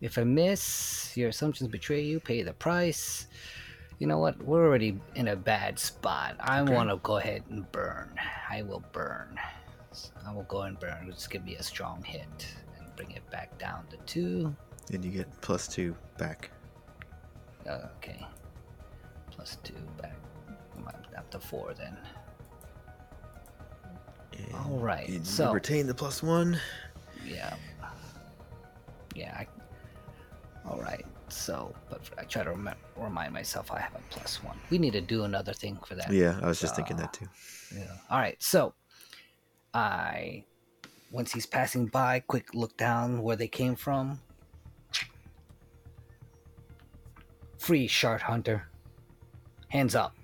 If 0.00 0.16
I 0.16 0.24
miss, 0.24 1.12
your 1.16 1.28
assumptions 1.28 1.68
betray 1.68 2.02
you, 2.02 2.20
pay 2.20 2.42
the 2.42 2.52
price. 2.52 3.26
You 3.98 4.06
know 4.06 4.18
what? 4.18 4.40
We're 4.42 4.64
already 4.64 5.00
in 5.16 5.28
a 5.28 5.36
bad 5.36 5.78
spot. 5.78 6.36
I 6.40 6.60
Okay. 6.60 6.72
want 6.72 6.88
to 6.90 6.96
go 6.98 7.16
ahead 7.18 7.42
and 7.50 7.70
burn. 7.72 8.14
I 8.48 8.62
will 8.62 8.84
burn. 8.92 9.36
I 10.24 10.32
will 10.32 10.44
go 10.44 10.62
and 10.62 10.78
burn. 10.78 11.10
Just 11.10 11.30
give 11.30 11.44
me 11.44 11.56
a 11.56 11.62
strong 11.62 12.04
hit 12.04 12.46
and 12.78 12.94
bring 12.96 13.10
it 13.10 13.28
back 13.30 13.58
down 13.58 13.86
to 13.90 13.96
two. 14.06 14.54
And 14.92 15.04
you 15.04 15.10
get 15.10 15.28
plus 15.40 15.66
two 15.66 15.96
back. 16.16 16.50
Uh, 17.68 17.88
okay. 17.96 18.24
Plus 19.38 19.56
two 19.62 19.72
back. 20.02 20.14
Up 21.16 21.30
to 21.30 21.40
four 21.40 21.74
then. 21.74 21.96
And 24.36 24.54
All 24.54 24.78
right, 24.78 25.24
so- 25.26 25.52
retain 25.52 25.86
the 25.86 25.94
plus 25.94 26.22
one. 26.22 26.60
Yeah. 27.26 27.54
Yeah. 29.16 29.34
I, 29.36 29.46
all 30.68 30.80
right. 30.80 31.04
So, 31.28 31.74
but 31.90 32.00
I 32.18 32.22
try 32.22 32.44
to 32.44 32.50
rem- 32.50 32.70
remind 32.96 33.32
myself 33.34 33.72
I 33.72 33.80
have 33.80 33.94
a 33.94 34.00
plus 34.10 34.42
one. 34.44 34.56
We 34.70 34.78
need 34.78 34.92
to 34.92 35.00
do 35.00 35.24
another 35.24 35.52
thing 35.52 35.78
for 35.84 35.94
that. 35.96 36.12
Yeah, 36.12 36.38
I 36.42 36.46
was 36.46 36.60
just 36.60 36.76
thinking 36.76 36.96
Uh, 36.96 37.00
that 37.00 37.12
too. 37.14 37.26
Yeah. 37.76 37.84
All 38.10 38.18
right. 38.18 38.40
So, 38.42 38.74
I 39.74 40.44
once 41.10 41.32
he's 41.32 41.46
passing 41.46 41.86
by, 41.86 42.20
quick 42.20 42.54
look 42.54 42.76
down 42.76 43.22
where 43.22 43.36
they 43.36 43.48
came 43.48 43.74
from. 43.76 44.20
Free 47.58 47.86
shard 47.88 48.22
hunter. 48.22 48.67
Hands 49.68 49.94
up. 49.94 50.14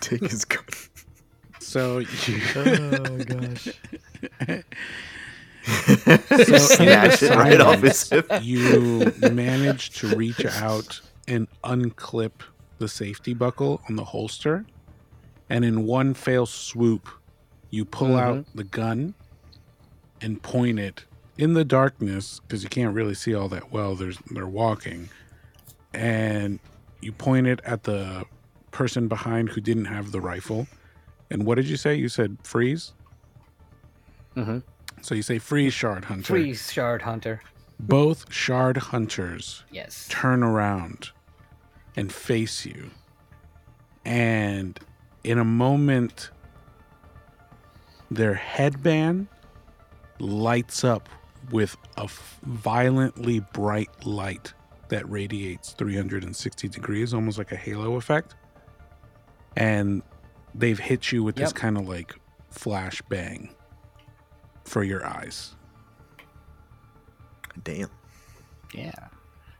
Take 0.00 0.22
his 0.22 0.44
gun. 0.44 0.64
So 1.60 1.98
you, 1.98 2.08
oh 2.56 3.24
gosh. 3.24 3.68
So, 5.64 6.58
Snatch 6.58 7.22
it 7.22 7.30
right 7.36 7.60
off 7.60 7.82
his 7.82 8.10
hip. 8.10 8.28
you 8.42 9.12
manage 9.30 9.90
to 10.00 10.08
reach 10.16 10.44
out 10.44 11.00
and 11.28 11.46
unclip 11.62 12.32
the 12.78 12.88
safety 12.88 13.32
buckle 13.32 13.80
on 13.88 13.94
the 13.94 14.02
holster. 14.02 14.66
And 15.48 15.64
in 15.64 15.86
one 15.86 16.14
fail 16.14 16.46
swoop, 16.46 17.08
you 17.70 17.84
pull 17.84 18.16
out 18.16 18.38
mm-hmm. 18.38 18.58
the 18.58 18.64
gun 18.64 19.14
and 20.20 20.42
point 20.42 20.80
it 20.80 21.04
in 21.38 21.54
the 21.54 21.64
darkness 21.64 22.40
because 22.40 22.62
you 22.62 22.68
can't 22.68 22.94
really 22.94 23.14
see 23.14 23.34
all 23.34 23.48
that 23.48 23.72
well. 23.72 23.94
There's 23.94 24.18
they're 24.30 24.46
walking, 24.46 25.08
and 25.94 26.58
you 27.02 27.12
point 27.12 27.46
it 27.46 27.60
at 27.64 27.82
the 27.84 28.24
person 28.70 29.08
behind 29.08 29.50
who 29.50 29.60
didn't 29.60 29.86
have 29.86 30.12
the 30.12 30.20
rifle. 30.20 30.66
And 31.30 31.44
what 31.44 31.56
did 31.56 31.66
you 31.68 31.76
say? 31.76 31.94
You 31.94 32.08
said 32.08 32.38
freeze. 32.42 32.92
Mm-hmm. 34.36 34.58
So 35.02 35.14
you 35.14 35.22
say 35.22 35.38
freeze, 35.38 35.74
shard 35.74 36.04
hunter. 36.06 36.24
Freeze, 36.24 36.72
shard 36.72 37.02
hunter. 37.02 37.40
Both 37.80 38.32
shard 38.32 38.76
hunters 38.76 39.64
Yes. 39.70 40.06
turn 40.08 40.42
around 40.42 41.10
and 41.96 42.12
face 42.12 42.64
you. 42.64 42.90
And 44.04 44.78
in 45.24 45.38
a 45.38 45.44
moment, 45.44 46.30
their 48.10 48.34
headband 48.34 49.26
lights 50.18 50.84
up 50.84 51.08
with 51.50 51.76
a 51.98 52.04
f- 52.04 52.38
violently 52.44 53.40
bright 53.52 53.90
light 54.06 54.52
that 54.92 55.08
radiates 55.08 55.72
360 55.72 56.68
degrees, 56.68 57.14
almost 57.14 57.38
like 57.38 57.50
a 57.50 57.56
halo 57.56 57.96
effect. 57.96 58.34
And 59.56 60.02
they've 60.54 60.78
hit 60.78 61.10
you 61.10 61.22
with 61.24 61.34
this 61.34 61.50
kind 61.50 61.78
of 61.78 61.88
like 61.88 62.14
flash 62.50 63.00
bang 63.08 63.54
for 64.64 64.84
your 64.84 65.06
eyes. 65.06 65.56
Damn. 67.64 67.88
Yeah. 68.74 69.08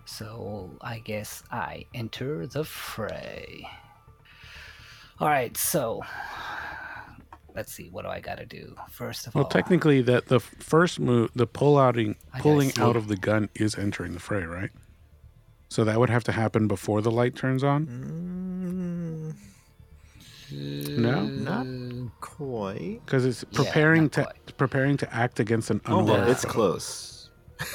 So 0.05 0.77
I 0.83 0.99
guess 0.99 1.43
I 1.51 1.87
enter 1.95 2.47
the 2.47 2.63
fray. 2.63 3.67
All 5.19 5.29
right. 5.29 5.57
So 5.57 6.03
let's 7.55 7.73
see. 7.73 7.89
What 7.89 8.03
do 8.03 8.09
I 8.11 8.21
got 8.21 8.37
to 8.37 8.45
do 8.45 8.77
first 8.91 9.27
of 9.27 9.35
Well, 9.35 9.45
all? 9.45 9.49
Well 9.49 9.51
technically, 9.51 10.03
that 10.03 10.27
the 10.27 10.41
first 10.41 11.01
move, 11.01 11.31
the 11.35 11.47
pull 11.47 11.79
outing, 11.79 12.17
pulling 12.39 12.79
out 12.79 12.97
of 12.97 13.09
the 13.09 13.17
gun 13.17 13.49
is 13.55 13.79
entering 13.79 14.13
the 14.13 14.21
fray, 14.21 14.45
right? 14.45 14.71
So 15.73 15.85
that 15.85 15.99
would 15.99 16.11
have 16.11 16.23
to 16.25 16.33
happen 16.33 16.69
before 16.69 17.01
the 17.01 17.11
light 17.11 17.35
turns 17.35 17.65
on, 17.65 17.87
Mm, 20.53 20.99
no? 20.99 21.23
not 21.25 21.67
quite. 22.21 23.01
because 23.07 23.25
it's 23.25 23.43
preparing 23.45 24.03
not 24.03 24.13
to 24.13 24.23
quite. 24.25 24.57
preparing 24.59 24.99
to 24.99 25.15
act 25.15 25.41
against 25.41 25.71
an 25.71 25.81
Oh, 25.87 26.05
well, 26.05 26.29
it's 26.31 26.45
foe. 26.45 26.51
close. 26.51 27.31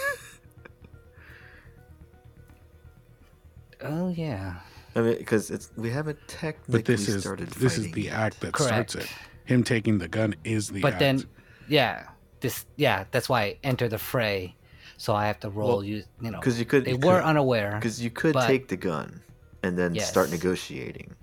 Oh 3.81 4.09
yeah. 4.09 4.55
I 4.95 5.01
mean, 5.01 5.17
because 5.17 5.49
it's 5.51 5.71
we 5.75 5.89
haven't 5.91 6.17
technically 6.27 6.79
But 6.79 6.85
this 6.85 7.07
is 7.07 7.21
started. 7.21 7.49
this 7.49 7.73
is 7.77 7.85
fighting 7.87 7.93
the 7.93 8.01
yet. 8.03 8.13
act 8.13 8.39
that 8.41 8.55
starts 8.57 8.95
it. 8.95 9.07
Him 9.45 9.63
taking 9.63 9.97
the 9.99 10.07
gun 10.07 10.35
is 10.43 10.69
the 10.69 10.81
but 10.81 10.93
act. 10.93 10.99
then, 10.99 11.23
yeah. 11.67 12.07
This 12.39 12.65
yeah. 12.75 13.05
That's 13.11 13.29
why 13.29 13.41
I 13.43 13.57
enter 13.63 13.87
the 13.87 13.97
fray. 13.99 14.55
So 14.97 15.13
I 15.13 15.27
have 15.27 15.39
to 15.41 15.49
roll. 15.49 15.67
Well, 15.67 15.83
you 15.83 16.03
you 16.21 16.31
know. 16.31 16.39
Because 16.39 16.59
you 16.59 16.65
could. 16.65 16.85
They 16.85 16.91
you 16.91 16.97
were 16.97 17.19
could, 17.19 17.29
unaware. 17.29 17.75
Because 17.75 18.01
you 18.01 18.09
could 18.09 18.33
but- 18.33 18.47
take 18.47 18.67
the 18.67 18.77
gun 18.77 19.21
and 19.63 19.77
then 19.77 19.97
start 19.99 20.29
negotiating. 20.31 21.13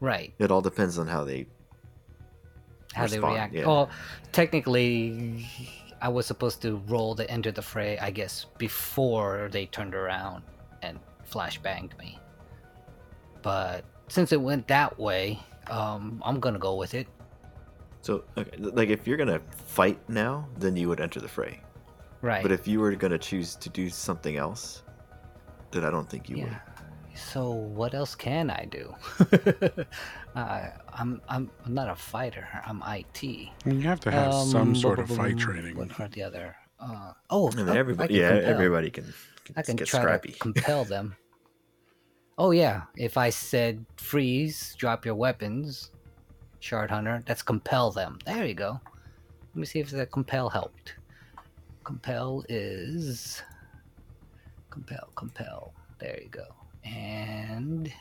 Right. 0.00 0.32
It 0.38 0.50
all 0.50 0.62
depends 0.62 0.98
on 0.98 1.06
how 1.06 1.24
they. 1.24 1.46
how 2.94 3.06
they 3.06 3.20
react. 3.20 3.54
yeah. 3.54 3.66
Well, 3.66 3.90
technically, 4.32 5.46
I 6.00 6.08
was 6.08 6.24
supposed 6.26 6.62
to 6.62 6.76
roll 6.88 7.14
to 7.16 7.30
enter 7.30 7.52
the 7.52 7.62
fray, 7.62 7.98
I 7.98 8.10
guess, 8.10 8.46
before 8.56 9.50
they 9.52 9.66
turned 9.66 9.94
around 9.94 10.42
and 10.82 10.98
flashbanged 11.30 11.98
me. 11.98 12.18
But 13.42 13.84
since 14.08 14.32
it 14.32 14.40
went 14.40 14.66
that 14.68 14.98
way, 14.98 15.38
um, 15.70 16.22
I'm 16.24 16.40
gonna 16.40 16.58
go 16.58 16.76
with 16.76 16.94
it. 16.94 17.06
So, 18.00 18.24
okay, 18.36 18.56
like 18.56 18.88
if 18.88 19.06
you're 19.06 19.18
gonna 19.18 19.42
fight 19.66 19.98
now, 20.08 20.48
then 20.58 20.74
you 20.76 20.88
would 20.88 21.00
enter 21.00 21.20
the 21.20 21.28
fray. 21.28 21.60
Right. 22.22 22.42
But 22.42 22.52
if 22.52 22.68
you 22.68 22.80
were 22.80 22.94
gonna 22.94 23.18
choose 23.18 23.54
to 23.56 23.68
do 23.70 23.88
something 23.88 24.36
else, 24.36 24.82
then 25.70 25.84
I 25.84 25.90
don't 25.90 26.08
think 26.08 26.28
you 26.28 26.36
yeah. 26.38 26.58
So 27.14 27.50
what 27.50 27.92
else 27.94 28.14
can 28.14 28.50
I 28.50 28.66
do? 28.70 28.94
uh, 30.34 30.68
I'm 30.92 31.20
I'm 31.28 31.50
I'm 31.64 31.74
not 31.74 31.88
a 31.88 31.94
fighter. 31.94 32.46
I'm 32.66 32.82
IT. 32.86 33.22
You 33.22 33.80
have 33.82 34.00
to 34.00 34.10
have 34.10 34.32
some 34.34 34.60
Um, 34.70 34.74
sort 34.74 34.96
bu- 34.96 35.02
of 35.02 35.08
bu- 35.08 35.14
fight 35.16 35.34
bu- 35.36 35.40
training. 35.46 35.76
One 35.76 35.90
or 35.98 36.08
the 36.08 36.22
other. 36.22 36.56
Uh, 36.78 37.12
oh, 37.28 37.50
I 37.50 37.54
mean, 37.56 37.68
I 37.68 37.76
everybody, 37.76 38.14
can 38.14 38.22
yeah, 38.22 38.30
compel. 38.36 38.50
everybody 38.50 38.90
can, 38.90 39.12
I 39.56 39.62
can 39.62 39.76
get 39.76 39.86
try 39.88 40.00
scrappy. 40.00 40.32
to 40.32 40.38
compel 40.38 40.84
them. 40.84 41.16
Oh 42.38 42.52
yeah, 42.52 42.84
if 42.96 43.18
I 43.18 43.28
said 43.28 43.84
freeze, 43.98 44.74
drop 44.78 45.04
your 45.04 45.14
weapons, 45.14 45.90
shard 46.60 46.90
hunter, 46.90 47.22
that's 47.26 47.42
compel 47.42 47.90
them. 47.90 48.18
There 48.24 48.46
you 48.46 48.54
go. 48.54 48.80
Let 49.52 49.56
me 49.56 49.66
see 49.66 49.78
if 49.80 49.90
the 49.90 50.06
compel 50.06 50.48
helped. 50.48 50.94
Compel 51.84 52.44
is 52.48 53.42
compel, 54.70 55.10
compel. 55.16 55.72
There 55.98 56.18
you 56.22 56.28
go. 56.28 56.46
And 56.84 57.92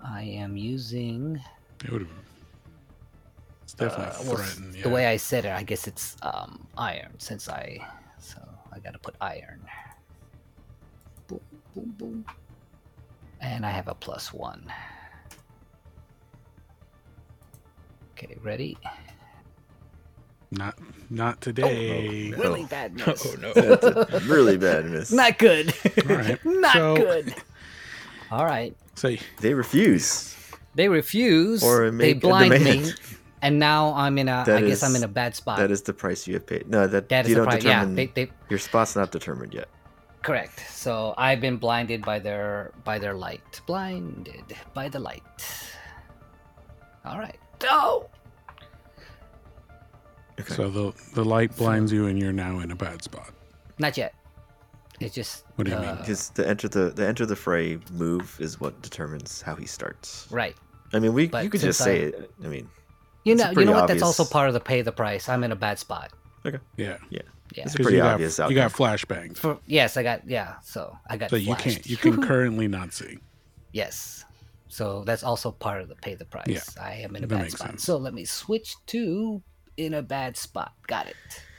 I 0.00 0.22
am 0.22 0.56
using 0.56 1.40
It 1.84 1.90
would 1.92 2.02
have. 2.02 2.10
It's 3.62 3.72
definitely 3.74 4.06
uh, 4.06 4.22
well, 4.26 4.36
threatened. 4.44 4.74
the 4.82 4.88
way 4.90 5.06
I 5.06 5.16
said 5.16 5.44
it. 5.44 5.52
I 5.52 5.62
guess 5.62 5.86
it's 5.86 6.16
um, 6.22 6.66
iron 6.76 7.12
since 7.18 7.48
I 7.48 7.78
so 8.18 8.38
I 8.72 8.78
gotta 8.78 8.98
put 8.98 9.14
iron. 9.20 9.60
Boom, 11.28 11.40
boom, 11.74 11.94
boom. 11.98 12.24
And 13.40 13.64
I 13.64 13.70
have 13.70 13.88
a 13.88 13.94
plus 13.94 14.32
one. 14.32 14.70
Okay, 18.12 18.36
ready? 18.42 18.76
Not 20.56 20.78
not 21.10 21.36
oh, 21.36 21.40
today. 21.40 22.32
Oh, 22.32 22.36
no. 22.36 22.42
Really 22.42 22.62
oh. 22.62 22.66
bad 22.66 22.94
miss. 23.06 23.26
Oh 23.26 23.34
no. 23.40 23.52
That's 23.54 23.84
a 23.84 24.20
really 24.26 24.56
bad 24.56 24.86
miss. 24.86 25.12
Not 25.12 25.38
good. 25.38 25.74
All 26.08 26.16
right. 26.16 26.44
Not 26.44 26.72
so, 26.72 26.96
good. 26.96 27.34
All 28.30 28.44
right. 28.44 28.76
So 28.94 29.14
They 29.40 29.54
refuse. 29.54 30.36
They 30.74 30.88
refuse. 30.88 31.62
Or 31.62 31.90
they 31.90 32.14
blind 32.14 32.64
me, 32.64 32.90
and 33.42 33.58
now 33.58 33.94
I'm 33.94 34.18
in 34.18 34.28
a. 34.28 34.38
I 34.38 34.44
That 34.44 34.60
guess 34.66 34.82
I'm 34.82 34.96
in 34.96 35.04
a 35.04 35.08
bad 35.08 35.36
spot. 35.36 35.58
That 35.58 35.70
is 35.70 35.82
the 35.82 35.92
price 35.92 36.26
you 36.26 36.34
have 36.34 36.46
paid. 36.46 36.68
No, 36.68 36.86
that, 36.86 37.08
That 37.08 37.24
is 37.24 37.30
you 37.30 37.34
the 37.36 37.40
don't 37.42 37.50
price. 37.50 37.64
Yeah, 37.64 37.80
determine. 37.80 37.94
they, 37.94 38.06
they 38.06 38.30
Your 38.48 38.58
spot's 38.58 38.96
not 38.96 39.12
determined 39.12 39.54
yet. 39.54 39.68
Correct. 40.22 40.58
So 40.70 41.14
I've 41.18 41.40
been 41.40 41.58
blinded 41.58 42.02
by 42.02 42.18
their 42.18 42.72
by 42.82 42.98
their 42.98 43.14
light. 43.14 43.60
Blinded 43.66 44.56
by 44.72 44.88
the 44.88 44.98
light. 44.98 45.22
All 47.04 47.18
right. 47.18 47.38
Oh. 47.64 48.08
Okay. 50.40 50.54
so 50.54 50.68
the 50.68 50.92
the 51.14 51.24
light 51.24 51.56
blinds 51.56 51.92
you, 51.92 52.06
and 52.06 52.18
you're 52.18 52.32
now 52.32 52.58
in 52.60 52.70
a 52.70 52.76
bad 52.76 53.02
spot. 53.02 53.30
Not 53.78 53.96
yet. 53.96 54.14
It's 55.00 55.14
just. 55.14 55.44
What 55.56 55.64
do 55.66 55.72
you 55.72 55.78
mean? 55.78 55.88
uh, 55.88 55.94
Because 55.96 56.30
the 56.30 56.46
enter 56.48 56.68
the 56.68 56.90
the 56.90 57.06
enter 57.06 57.26
the 57.26 57.36
fray 57.36 57.78
move 57.92 58.36
is 58.40 58.60
what 58.60 58.80
determines 58.82 59.42
how 59.42 59.54
he 59.54 59.66
starts. 59.66 60.26
Right. 60.30 60.56
I 60.92 60.98
mean, 60.98 61.12
we 61.12 61.28
But 61.28 61.44
you 61.44 61.50
could 61.50 61.60
since 61.60 61.76
just 61.78 61.84
say 61.84 62.02
I- 62.04 62.06
it. 62.08 62.30
I 62.44 62.48
mean, 62.48 62.68
You 63.24 63.34
know. 63.36 63.50
You 63.50 63.64
know 63.64 63.72
what? 63.72 63.88
That's 63.88 64.02
also 64.02 64.24
part 64.24 64.48
of 64.48 64.54
the 64.54 64.60
pay 64.60 64.82
the 64.82 64.92
price. 64.92 65.28
I'm 65.28 65.42
in 65.44 65.52
a 65.52 65.56
bad 65.56 65.78
spot. 65.78 66.12
Okay. 66.46 66.58
Yeah. 66.76 66.98
yeah, 67.10 67.22
Yeah. 67.54 67.64
it's 67.64 67.74
pretty 67.74 67.92
you 67.96 68.02
got, 68.02 68.14
obvious. 68.14 68.38
you 68.38 68.54
got 68.54 68.70
flashbangs. 68.72 69.38
For, 69.38 69.58
yes, 69.66 69.96
I 69.96 70.02
got. 70.02 70.28
Yeah. 70.28 70.54
So 70.62 70.96
I 71.08 71.16
got. 71.16 71.30
So 71.30 71.36
you 71.36 71.46
flashed. 71.46 71.64
can't 71.64 71.86
you 71.86 71.96
can 71.96 72.22
currently 72.28 72.68
not 72.68 72.92
see. 72.92 73.18
Yes. 73.72 74.24
So 74.68 75.04
that's 75.04 75.22
also 75.24 75.50
part 75.52 75.80
of 75.82 75.88
the 75.88 75.94
pay 75.96 76.14
the 76.14 76.24
price. 76.24 76.44
Yeah, 76.48 76.60
I 76.82 76.94
am 76.96 77.16
in 77.16 77.24
a 77.24 77.26
that 77.28 77.38
bad 77.38 77.50
spot. 77.52 77.68
sense. 77.70 77.84
So 77.84 77.96
let 77.96 78.12
me 78.14 78.24
switch 78.24 78.74
to 78.86 79.42
in 79.76 79.94
a 79.94 80.02
bad 80.02 80.36
spot. 80.36 80.72
Got 80.86 81.06
it. 81.06 81.16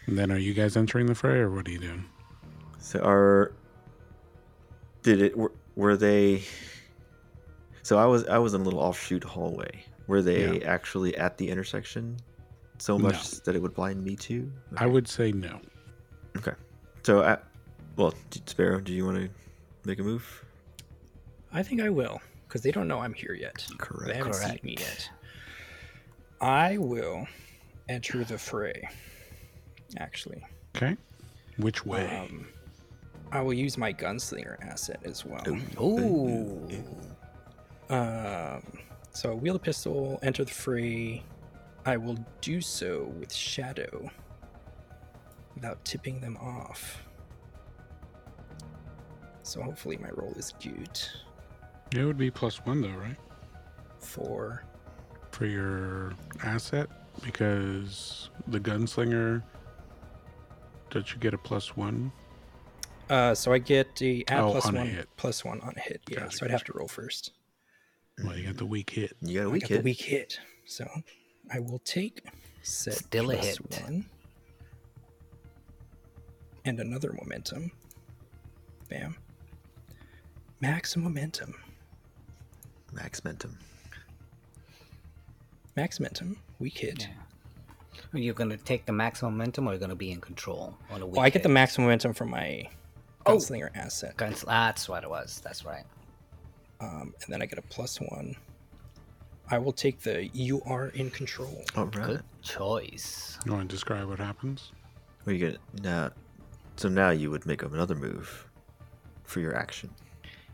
And 0.07 0.17
then 0.17 0.31
are 0.31 0.37
you 0.37 0.53
guys 0.53 0.77
entering 0.77 1.07
the 1.07 1.15
fray, 1.15 1.39
or 1.39 1.49
what 1.49 1.67
are 1.67 1.71
you 1.71 1.79
doing? 1.79 2.05
So 2.77 2.99
are 2.99 3.51
did 5.01 5.21
it 5.21 5.37
were, 5.37 5.51
were 5.75 5.97
they? 5.97 6.43
So 7.81 7.97
I 7.97 8.05
was 8.05 8.25
I 8.27 8.37
was 8.37 8.53
in 8.53 8.61
a 8.61 8.63
little 8.63 8.79
offshoot 8.79 9.23
hallway. 9.23 9.83
Were 10.07 10.21
they 10.21 10.61
actually 10.63 11.17
at 11.17 11.37
the 11.37 11.49
intersection 11.49 12.17
so 12.77 12.99
much 12.99 13.33
No. 13.33 13.39
that 13.45 13.55
it 13.55 13.61
would 13.61 13.73
blind 13.73 14.03
me 14.03 14.15
too? 14.15 14.51
I 14.77 14.85
would 14.85 15.07
say 15.07 15.31
no. 15.31 15.59
Okay. 16.37 16.53
So 17.03 17.23
at 17.23 17.43
well, 17.95 18.13
Sparrow, 18.45 18.79
do 18.81 18.93
you 18.93 19.05
want 19.05 19.17
to 19.17 19.29
make 19.85 19.99
a 19.99 20.03
move? 20.03 20.43
I 21.53 21.63
think 21.63 21.81
I 21.81 21.89
will, 21.89 22.21
because 22.47 22.61
they 22.61 22.71
don't 22.71 22.87
know 22.87 22.99
I'm 22.99 23.13
here 23.13 23.33
yet. 23.33 23.65
Correct. 23.77 24.07
They 24.07 24.17
haven't 24.17 24.33
seen 24.33 24.49
Correct. 24.49 24.63
me 24.63 24.75
yet. 24.77 25.09
I 26.41 26.77
will 26.77 27.25
enter 27.89 28.23
the 28.23 28.37
fray. 28.37 28.87
Actually, 29.97 30.43
Okay. 30.75 30.97
Which 31.57 31.85
way? 31.85 32.05
um, 32.29 32.47
I 33.31 33.41
will 33.41 33.53
use 33.53 33.77
my 33.77 33.93
gunslinger 33.93 34.61
asset 34.61 34.99
as 35.05 35.23
well. 35.25 35.43
Ooh. 35.81 36.67
Um, 37.89 38.61
so 39.11 39.31
I 39.31 39.35
wield 39.35 39.55
a 39.55 39.59
pistol, 39.59 40.19
enter 40.21 40.43
the 40.43 40.51
fray. 40.51 41.23
I 41.85 41.97
will 41.97 42.17
do 42.41 42.59
so 42.59 43.03
with 43.19 43.31
shadow 43.33 44.09
without 45.53 45.83
tipping 45.85 46.19
them 46.19 46.35
off. 46.37 47.01
So 49.43 49.61
hopefully 49.61 49.97
my 49.97 50.09
roll 50.09 50.33
is 50.33 50.53
good 50.61 50.99
it 51.95 52.03
would 52.03 52.17
be 52.17 52.31
plus 52.31 52.57
one 52.65 52.81
though, 52.81 52.89
right? 52.89 53.15
for 53.99 54.63
For 55.31 55.45
your 55.45 56.13
asset, 56.43 56.89
because 57.23 58.29
the 58.47 58.59
gunslinger. 58.59 59.43
Don't 60.91 61.11
you 61.13 61.19
get 61.19 61.33
a 61.33 61.37
plus 61.37 61.75
one? 61.75 62.11
uh 63.09 63.35
so 63.35 63.53
I 63.53 63.59
get 63.59 64.01
a 64.01 64.23
add 64.27 64.39
Oh, 64.43 64.51
plus 64.51 64.65
on 64.65 64.75
one 64.75 64.87
hit. 64.87 65.07
plus 65.17 65.45
one 65.45 65.61
on 65.61 65.73
a 65.77 65.79
hit. 65.79 66.01
Yeah, 66.09 66.21
Gotcha, 66.21 66.37
so 66.37 66.45
I'd 66.45 66.51
have 66.51 66.63
to 66.65 66.73
roll 66.75 66.87
first. 66.87 67.31
Well, 68.23 68.35
you 68.37 68.45
got 68.47 68.57
the 68.57 68.65
weak 68.65 68.89
hit. 68.89 69.15
You 69.21 69.39
got 69.41 69.45
a 69.45 69.49
I 69.49 69.51
weak 69.53 69.61
got 69.63 69.69
hit. 69.69 69.77
the 69.77 69.83
weak 69.83 70.01
hit. 70.01 70.39
So 70.65 70.87
I 71.53 71.59
will 71.59 71.79
take 71.79 72.21
set 72.63 72.93
Still 72.95 73.31
a 73.31 73.35
hit. 73.35 73.59
one. 73.83 74.05
And 76.63 76.79
another 76.79 77.13
momentum. 77.13 77.71
Bam. 78.89 79.15
Max 80.61 80.95
momentum. 80.97 81.53
Max 82.93 83.19
Mentum. 83.19 83.55
Max 85.75 85.99
momentum. 85.99 86.37
Weak 86.59 86.77
hit. 86.77 87.01
Yeah. 87.07 88.01
Are 88.13 88.19
you 88.19 88.33
gonna 88.33 88.57
take 88.57 88.85
the 88.85 88.91
maximum 88.93 89.33
momentum, 89.33 89.67
or 89.67 89.71
are 89.71 89.73
you 89.73 89.79
gonna 89.79 89.95
be 89.95 90.11
in 90.11 90.21
control 90.21 90.77
on 90.89 91.01
a 91.01 91.05
week? 91.05 91.15
Well, 91.15 91.25
I 91.25 91.29
get 91.29 91.43
the 91.43 91.49
max 91.49 91.77
momentum 91.77 92.13
from 92.13 92.29
my 92.29 92.69
Oh. 93.25 93.35
gunslinger 93.37 93.75
asset, 93.75 94.15
Guns- 94.17 94.43
That's 94.43 94.87
what 94.87 95.03
it 95.03 95.09
was. 95.09 95.41
That's 95.43 95.65
right. 95.65 95.83
um, 96.81 97.13
and 97.23 97.33
then 97.33 97.41
I 97.41 97.45
get 97.45 97.57
a 97.57 97.61
plus 97.63 97.99
one. 98.01 98.35
I 99.49 99.57
will 99.57 99.71
take 99.71 100.01
the 100.01 100.27
you 100.27 100.61
are 100.65 100.87
in 100.89 101.09
control. 101.09 101.63
All 101.75 101.85
right. 101.85 102.07
Good 102.07 102.23
choice. 102.41 103.37
You 103.45 103.53
want 103.53 103.69
to 103.69 103.73
describe 103.75 104.07
what 104.09 104.19
happens? 104.19 104.71
What 105.23 105.31
are 105.31 105.35
you 105.35 105.47
gonna 105.47 105.59
now? 105.81 106.11
So 106.75 106.89
now 106.89 107.09
you 107.11 107.31
would 107.31 107.45
make 107.45 107.63
another 107.63 107.95
move 107.95 108.47
for 109.23 109.39
your 109.39 109.55
action. 109.55 109.89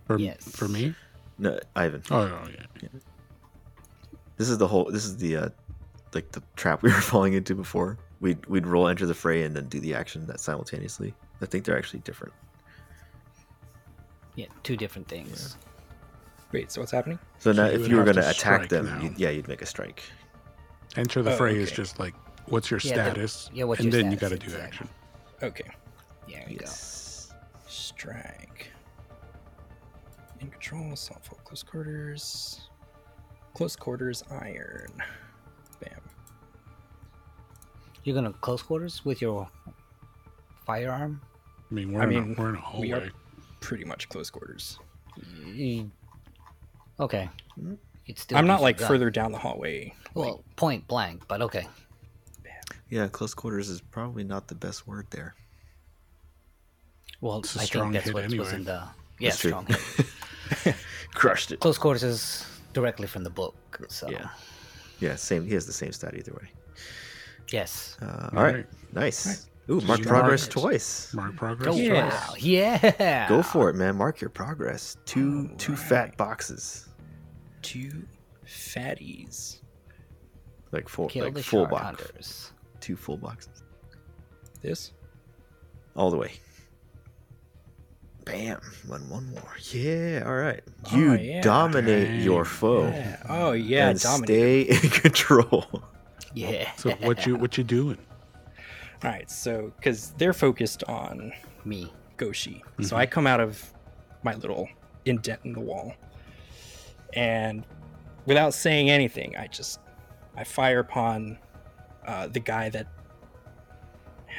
For 0.05 0.19
Yes. 0.19 0.43
for 0.55 0.67
me? 0.67 0.93
No, 1.39 1.59
Ivan. 1.75 2.03
Oh, 2.11 2.21
oh 2.21 2.47
yeah. 2.81 2.87
This 4.41 4.49
is 4.49 4.57
the 4.57 4.67
whole. 4.67 4.85
This 4.85 5.05
is 5.05 5.17
the 5.17 5.37
uh, 5.37 5.49
like 6.15 6.31
the 6.31 6.41
trap 6.55 6.81
we 6.81 6.89
were 6.89 6.99
falling 6.99 7.33
into 7.33 7.53
before. 7.53 7.99
We'd 8.21 8.43
we'd 8.47 8.65
roll 8.65 8.87
enter 8.87 9.05
the 9.05 9.13
fray 9.13 9.43
and 9.43 9.55
then 9.55 9.67
do 9.67 9.79
the 9.79 9.93
action 9.93 10.25
that 10.25 10.39
simultaneously. 10.39 11.13
I 11.43 11.45
think 11.45 11.63
they're 11.63 11.77
actually 11.77 11.99
different. 11.99 12.33
Yeah, 14.33 14.47
two 14.63 14.75
different 14.75 15.07
things. 15.07 15.57
Wait, 16.51 16.71
so 16.71 16.81
what's 16.81 16.91
happening? 16.91 17.19
So 17.37 17.51
now, 17.51 17.67
you 17.67 17.81
if 17.83 17.87
you 17.87 17.97
were 17.97 18.03
going 18.03 18.15
to 18.15 18.23
to 18.23 18.29
attack 18.31 18.67
them, 18.67 18.99
you'd, 19.03 19.19
yeah, 19.19 19.29
you'd 19.29 19.47
make 19.47 19.61
a 19.61 19.65
strike. 19.67 20.01
Enter 20.97 21.21
the 21.21 21.33
Oh, 21.33 21.37
fray 21.37 21.55
is 21.55 21.71
just 21.71 21.99
like, 21.99 22.15
what's 22.47 22.71
your 22.71 22.79
Yeah, 22.83 22.95
the- 22.95 23.11
status? 23.11 23.49
yeah, 23.53 23.65
what's 23.65 23.81
and 23.81 23.93
your 23.93 24.01
then 24.01 24.11
you 24.11 24.17
got 24.17 24.29
to 24.29 24.39
do 24.39 24.45
exactly. 24.45 24.65
action. 24.65 24.89
Okay. 25.43 25.69
There 26.27 26.49
you 26.49 26.57
Yes. 26.61 27.31
Strike. 27.67 28.71
In 30.39 30.49
control, 30.49 30.93
assault 30.93 31.23
for 31.23 31.35
close 31.43 31.61
quarters. 31.61 32.70
Close 33.53 33.75
quarters 33.75 34.23
iron. 34.31 34.91
Bam. 35.81 35.91
You're 38.03 38.15
gonna 38.15 38.33
close 38.33 38.61
quarters 38.61 39.03
with 39.05 39.21
your 39.21 39.47
firearm. 40.65 41.21
I 41.69 41.73
mean, 41.73 41.91
we're, 41.93 42.01
I 42.01 42.03
in, 42.05 42.09
mean, 42.09 42.35
a, 42.37 42.41
we're 42.41 42.49
in 42.49 42.55
a 42.55 42.79
we 42.79 42.89
hallway. 42.89 43.07
are 43.07 43.11
pretty 43.59 43.83
much 43.85 44.09
close 44.09 44.29
quarters. 44.29 44.79
Okay. 46.99 47.29
Hmm? 47.55 47.73
You'd 48.05 48.19
still 48.19 48.37
I'm 48.37 48.47
not 48.47 48.61
like 48.61 48.77
gun. 48.77 48.87
further 48.87 49.09
down 49.09 49.31
the 49.31 49.37
hallway. 49.37 49.93
Well, 50.13 50.43
point 50.55 50.87
blank, 50.87 51.27
but 51.27 51.41
okay. 51.41 51.67
Yeah, 52.89 53.07
close 53.07 53.33
quarters 53.33 53.69
is 53.69 53.79
probably 53.79 54.23
not 54.25 54.47
the 54.49 54.55
best 54.55 54.85
word 54.85 55.07
there. 55.11 55.33
Well, 57.21 57.39
It's 57.39 57.55
a 57.55 57.61
I 57.61 57.63
strong 57.63 57.93
think 57.93 58.03
that's 58.03 58.07
hit 58.07 58.13
what 58.31 58.37
was 58.39 58.51
in 58.51 58.63
the 58.65 58.83
yeah 59.19 59.29
true. 59.31 59.51
strong 59.51 59.67
hit. 59.67 60.75
Crushed 61.13 61.51
it. 61.53 61.59
Close 61.61 61.77
quarters 61.77 62.03
is 62.03 62.45
directly 62.73 63.07
from 63.07 63.23
the 63.23 63.29
book. 63.29 63.55
So 63.89 64.09
Yeah. 64.09 64.29
Yeah, 64.99 65.15
same. 65.15 65.45
He 65.45 65.53
has 65.55 65.65
the 65.65 65.73
same 65.73 65.91
stat 65.91 66.13
either 66.15 66.33
way. 66.33 66.49
yes. 67.51 67.97
Uh, 68.01 68.05
All 68.05 68.37
all 68.39 68.43
right. 68.45 68.55
right. 68.55 68.65
Nice. 68.93 69.25
All 69.27 69.33
right. 69.33 69.45
Ooh, 69.83 69.87
mark 69.87 69.99
you 69.99 70.05
progress 70.05 70.41
mark- 70.43 70.51
twice. 70.51 71.13
Mark 71.13 71.35
progress. 71.35 71.65
Go 71.73 71.75
Yeah. 71.75 72.09
wow. 72.09 72.33
Yeah. 72.37 73.29
Go 73.29 73.41
for 73.41 73.69
it, 73.69 73.75
man. 73.75 73.95
Mark 73.95 74.19
your 74.21 74.29
progress. 74.29 74.97
Two 75.05 75.49
two 75.57 75.75
fat 75.75 76.17
boxes. 76.17 76.89
Two 77.61 78.03
fatties. 78.45 79.59
Like 80.71 80.87
full 80.89 81.07
Kill 81.07 81.25
like 81.25 81.37
full 81.43 81.61
shard 81.65 81.69
box. 81.71 81.83
hunters. 81.85 82.51
Two 82.79 82.95
full 82.95 83.17
boxes. 83.17 83.63
This? 84.61 84.91
All 85.95 86.09
the 86.11 86.17
way. 86.17 86.31
Bam. 88.25 88.59
One 88.87 89.09
one 89.09 89.29
more. 89.31 89.55
Yeah, 89.71 90.23
alright. 90.25 90.61
You 90.91 91.11
Oh, 91.11 91.15
yeah. 91.15 91.41
dominate 91.41 92.21
your 92.21 92.45
foe. 92.45 92.87
Yeah. 92.87 93.17
Oh 93.27 93.51
yeah, 93.53 93.89
and 93.89 93.99
dominate. 93.99 94.27
stay 94.27 94.61
in 94.87 94.89
control. 95.01 95.83
Yeah. 96.33 96.71
So 96.77 96.91
what 97.01 97.25
you 97.25 97.35
what 97.35 97.57
you 97.57 97.63
doing? 97.63 97.97
All 99.03 99.09
right, 99.09 99.29
so 99.31 99.73
because 99.77 100.11
they're 100.17 100.33
focused 100.33 100.83
on 100.85 101.33
Me. 101.65 101.91
Goshi, 102.17 102.61
Mm-hmm. 102.73 102.83
so 102.83 102.95
I 102.95 103.07
come 103.07 103.25
out 103.25 103.39
of 103.39 103.73
my 104.23 104.35
little 104.35 104.69
indent 105.05 105.39
in 105.43 105.53
the 105.53 105.59
wall, 105.59 105.95
and 107.13 107.65
without 108.27 108.53
saying 108.53 108.89
anything, 108.91 109.35
I 109.35 109.47
just 109.47 109.79
I 110.37 110.43
fire 110.43 110.79
upon 110.79 111.39
uh, 112.05 112.27
the 112.27 112.39
guy 112.39 112.69
that 112.69 112.87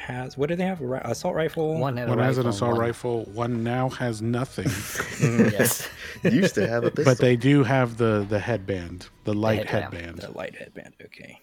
has 0.03 0.37
what 0.37 0.49
do 0.49 0.55
they 0.55 0.65
have? 0.65 0.81
A 0.81 0.85
ri- 0.85 1.01
assault 1.03 1.35
rifle. 1.35 1.77
One 1.79 1.97
had 1.97 2.07
a 2.07 2.11
One 2.11 2.19
has 2.19 2.37
an 2.37 2.47
assault 2.47 2.73
one- 2.73 2.81
rifle. 2.81 3.23
One 3.33 3.63
now 3.63 3.89
has 3.89 4.21
nothing, 4.21 4.67
Yes. 5.51 5.87
Used 6.23 6.55
to 6.55 6.67
have 6.67 6.83
a 6.83 6.91
pistol. 6.91 7.05
but 7.05 7.17
they 7.19 7.35
do 7.35 7.63
have 7.63 7.97
the 7.97 8.25
the 8.29 8.39
headband, 8.39 9.07
the 9.23 9.33
light 9.33 9.67
headlamp. 9.67 9.93
headband. 9.93 10.17
The 10.19 10.37
light 10.37 10.55
headband. 10.55 10.93
Okay. 11.05 11.39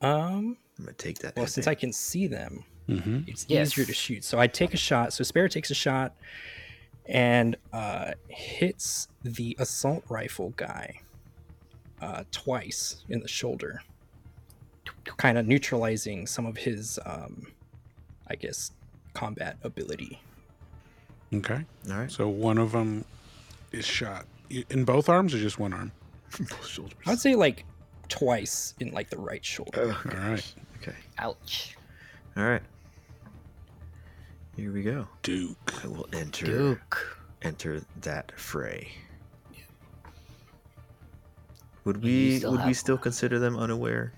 Um. 0.00 0.56
I'm 0.78 0.84
gonna 0.84 0.92
take 0.96 1.18
that. 1.20 1.34
Well, 1.36 1.46
since 1.48 1.66
I 1.66 1.74
can 1.74 1.92
see 1.92 2.26
them, 2.28 2.64
hmm 2.86 3.20
it's 3.26 3.46
Yes. 3.48 3.68
easier 3.72 3.84
to 3.84 3.92
shoot. 3.92 4.22
So 4.24 4.38
I 4.38 4.46
take 4.46 4.72
a 4.74 4.76
shot. 4.76 5.12
So 5.12 5.24
Spare 5.24 5.48
takes 5.48 5.70
a 5.70 5.74
shot 5.74 6.14
and 7.06 7.56
uh, 7.72 8.12
hits 8.28 9.08
the 9.24 9.56
assault 9.58 10.04
rifle 10.08 10.50
guy 10.56 11.00
uh, 12.00 12.22
twice 12.30 13.04
in 13.08 13.18
the 13.20 13.26
shoulder, 13.28 13.80
kind 15.16 15.38
of 15.38 15.46
neutralizing 15.46 16.26
some 16.26 16.46
of 16.46 16.56
his, 16.56 16.98
um, 17.06 17.46
I 18.28 18.34
guess, 18.34 18.72
combat 19.14 19.56
ability. 19.62 20.20
Okay, 21.34 21.64
All 21.90 21.98
right. 21.98 22.10
so 22.10 22.28
one 22.28 22.56
of 22.58 22.72
them 22.72 23.04
is 23.72 23.84
shot 23.84 24.26
in 24.70 24.84
both 24.84 25.08
arms 25.08 25.34
or 25.34 25.38
just 25.38 25.58
one 25.58 25.72
arm. 25.72 25.92
Both 26.38 26.66
shoulders. 26.66 26.98
I'd 27.06 27.18
say 27.18 27.34
like 27.34 27.64
twice 28.08 28.74
in 28.80 28.92
like 28.92 29.08
the 29.10 29.18
right 29.18 29.42
shoulder. 29.44 29.94
Oh, 30.06 30.10
All 30.14 30.28
right, 30.30 30.54
okay. 30.82 30.96
Ouch. 31.18 31.76
All 32.36 32.44
right. 32.44 32.62
Here 34.56 34.70
we 34.72 34.82
go. 34.82 35.06
Duke. 35.22 35.74
I 35.82 35.86
will 35.86 36.06
enter 36.12 36.44
Duke. 36.46 37.16
enter 37.42 37.80
that 38.02 38.32
fray. 38.38 38.88
Would 41.84 41.96
You 41.96 42.40
we 42.40 42.46
would 42.46 42.52
we 42.60 42.66
have- 42.68 42.76
still 42.76 42.98
consider 42.98 43.38
them 43.38 43.56
unaware? 43.56 44.12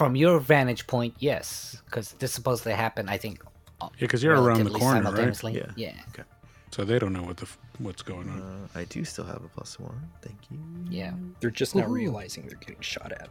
From 0.00 0.16
your 0.16 0.40
vantage 0.40 0.86
point, 0.86 1.12
yes, 1.18 1.76
because 1.84 2.12
this 2.14 2.32
supposed 2.32 2.62
to 2.64 2.74
happen. 2.74 3.06
I 3.10 3.18
think. 3.18 3.42
uh, 3.82 3.88
Yeah, 3.92 4.00
because 4.00 4.22
you're 4.22 4.40
around 4.40 4.64
the 4.64 4.70
corner, 4.70 4.94
right? 5.02 5.04
simultaneously. 5.04 5.56
Yeah. 5.58 5.70
Yeah. 5.76 6.24
So 6.70 6.84
they 6.84 6.98
don't 6.98 7.12
know 7.12 7.22
what 7.22 7.36
the 7.36 7.46
what's 7.80 8.00
going 8.00 8.30
on. 8.30 8.40
Uh, 8.40 8.78
I 8.78 8.84
do 8.84 9.04
still 9.04 9.26
have 9.26 9.44
a 9.44 9.48
plus 9.48 9.78
one. 9.78 10.00
Thank 10.22 10.38
you. 10.50 10.58
Yeah. 10.88 11.12
They're 11.40 11.50
just 11.50 11.74
now 11.74 11.82
Woohoo. 11.82 11.90
realizing 12.02 12.46
they're 12.46 12.56
getting 12.56 12.80
shot 12.80 13.12
at. 13.12 13.28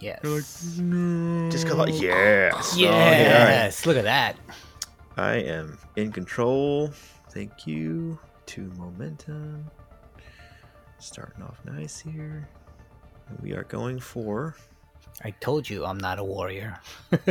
Yes. 0.00 0.22
no. 0.78 1.48
Just 1.50 1.66
come 1.66 1.80
on. 1.80 1.88
Yes. 1.94 2.76
yes. 2.76 3.86
Look 3.86 3.96
at 3.96 4.04
that. 4.04 4.36
I 5.16 5.36
am 5.36 5.78
in 5.96 6.12
control. 6.12 6.90
Thank 7.30 7.66
you. 7.66 8.18
Two 8.44 8.70
momentum. 8.76 9.64
Starting 10.98 11.42
off 11.42 11.58
nice 11.64 11.98
here. 11.98 12.46
We 13.42 13.54
are 13.54 13.64
going 13.64 13.98
for 13.98 14.56
I 15.24 15.30
told 15.30 15.68
you 15.68 15.84
I'm 15.84 15.98
not 15.98 16.18
a 16.18 16.24
warrior. 16.24 16.78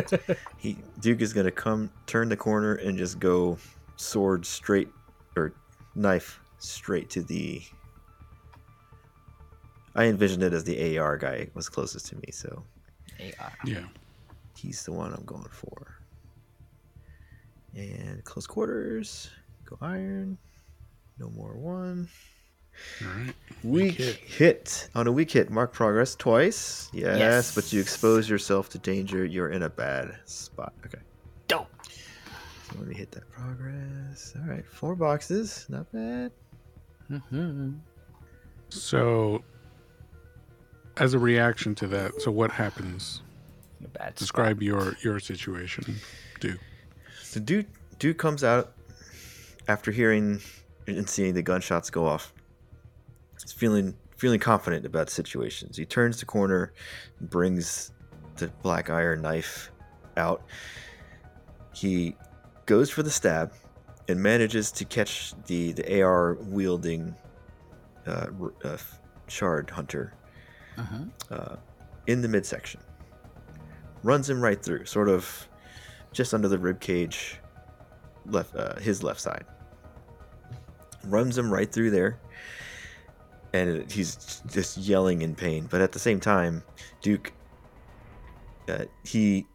he 0.57 0.77
Duke 0.99 1.21
is 1.21 1.33
gonna 1.33 1.51
come 1.51 1.91
turn 2.07 2.29
the 2.29 2.38
corner 2.38 2.75
and 2.75 2.97
just 2.97 3.19
go 3.19 3.57
sword 3.95 4.45
straight 4.45 4.89
or 5.36 5.53
knife 5.95 6.39
straight 6.57 7.09
to 7.11 7.21
the 7.21 7.61
I 9.95 10.05
envisioned 10.05 10.43
it 10.43 10.51
as 10.51 10.63
the 10.65 10.97
AR 10.97 11.17
guy 11.17 11.47
was 11.53 11.69
closest 11.69 12.07
to 12.07 12.15
me, 12.17 12.31
so 12.31 12.63
AR. 13.39 13.53
Yeah. 13.63 13.86
he's 14.57 14.83
the 14.83 14.91
one 14.91 15.13
I'm 15.13 15.23
going 15.23 15.47
for. 15.49 15.95
And 17.75 18.21
close 18.25 18.45
quarters, 18.45 19.29
go 19.63 19.77
iron. 19.81 20.38
No 21.17 21.29
more 21.29 21.53
one. 21.53 22.09
All 23.01 23.07
right. 23.19 23.34
Weak 23.63 23.95
hit. 23.95 24.15
hit. 24.17 24.89
On 24.95 25.07
a 25.07 25.11
weak 25.11 25.32
hit, 25.32 25.49
mark 25.49 25.73
progress 25.73 26.15
twice. 26.15 26.89
Yes, 26.93 27.53
but 27.55 27.71
you 27.73 27.82
expose 27.82 28.30
yourself 28.30 28.69
to 28.69 28.78
danger. 28.78 29.26
You're 29.26 29.49
in 29.49 29.63
a 29.63 29.69
bad 29.69 30.17
spot. 30.26 30.73
Okay. 30.86 30.99
Dope. 31.47 31.67
So 31.84 32.76
let 32.78 32.88
me 32.88 32.95
hit 32.95 33.11
that 33.11 33.30
progress. 33.32 34.34
All 34.39 34.47
right, 34.47 34.65
four 34.67 34.95
boxes. 34.95 35.65
Not 35.69 35.91
bad. 35.91 36.32
hmm 37.09 37.73
So, 38.69 39.43
as 40.97 41.13
a 41.13 41.19
reaction 41.19 41.76
to 41.76 41.88
that, 41.88 42.21
so 42.21 42.32
what 42.32 42.51
happens? 42.51 43.21
Bad 43.82 43.91
spot. 43.93 44.15
Describe 44.15 44.63
your 44.63 44.95
your 45.03 45.19
situation, 45.19 45.95
Duke. 46.39 46.59
So 47.21 47.39
dude, 47.39 47.67
dude 47.99 48.17
comes 48.17 48.43
out 48.43 48.73
after 49.67 49.91
hearing 49.91 50.41
and 50.88 51.09
seeing 51.09 51.34
the 51.34 51.41
gunshots 51.41 51.89
go 51.89 52.05
off. 52.05 52.34
Feeling 53.53 53.95
feeling 54.17 54.39
confident 54.39 54.85
about 54.85 55.09
situations. 55.09 55.76
He 55.77 55.85
turns 55.85 56.19
the 56.19 56.26
corner, 56.26 56.73
brings 57.19 57.91
the 58.38 58.47
black 58.63 58.89
iron 58.89 59.22
knife 59.22 59.72
out. 60.17 60.41
He 61.73 62.15
goes 62.65 62.89
for 62.89 63.03
the 63.03 63.09
stab 63.11 63.51
and 64.07 64.22
manages 64.22 64.72
to 64.73 64.85
catch 64.85 65.34
the 65.47 65.73
the 65.73 66.01
AR 66.01 66.35
wielding 66.35 67.13
uh, 68.07 68.27
uh, 68.63 68.77
shard 69.27 69.69
hunter 69.69 70.13
Mhm. 70.77 71.09
uh, 71.31 71.55
in 72.07 72.22
the 72.22 72.27
midsection. 72.27 72.81
Runs 74.03 74.30
him 74.30 74.41
right 74.41 74.61
through, 74.61 74.85
sort 74.85 75.09
of 75.09 75.47
just 76.11 76.34
under 76.34 76.47
the 76.47 76.57
rib 76.59 76.80
cage, 76.80 77.39
left 78.26 78.55
uh, 78.55 78.76
his 78.80 79.01
left 79.03 79.19
side. 79.19 79.45
Runs 81.05 81.38
him 81.38 81.51
right 81.51 81.72
through 81.72 81.91
there, 81.91 82.17
and 83.56 83.91
he's 83.91 84.41
just 84.52 84.77
yelling 84.77 85.22
in 85.22 85.36
pain. 85.36 85.68
But 85.69 85.82
at 85.82 85.94
the 85.94 85.99
same 85.99 86.19
time, 86.19 86.64
Duke, 87.02 87.32
uh, 88.68 88.86
he, 89.03 89.48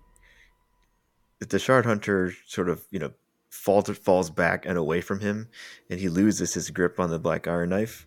the 1.41 1.59
shard 1.59 1.85
hunter, 1.85 2.33
sort 2.47 2.69
of 2.69 2.85
you 2.91 2.99
know 2.99 3.13
falls 3.51 3.89
falls 3.99 4.31
back 4.31 4.65
and 4.65 4.79
away 4.79 5.01
from 5.01 5.21
him, 5.21 5.49
and 5.91 6.01
he 6.01 6.09
loses 6.09 6.55
his 6.55 6.71
grip 6.71 6.99
on 6.99 7.11
the 7.11 7.19
black 7.19 7.47
iron 7.47 7.71
knife, 7.71 8.07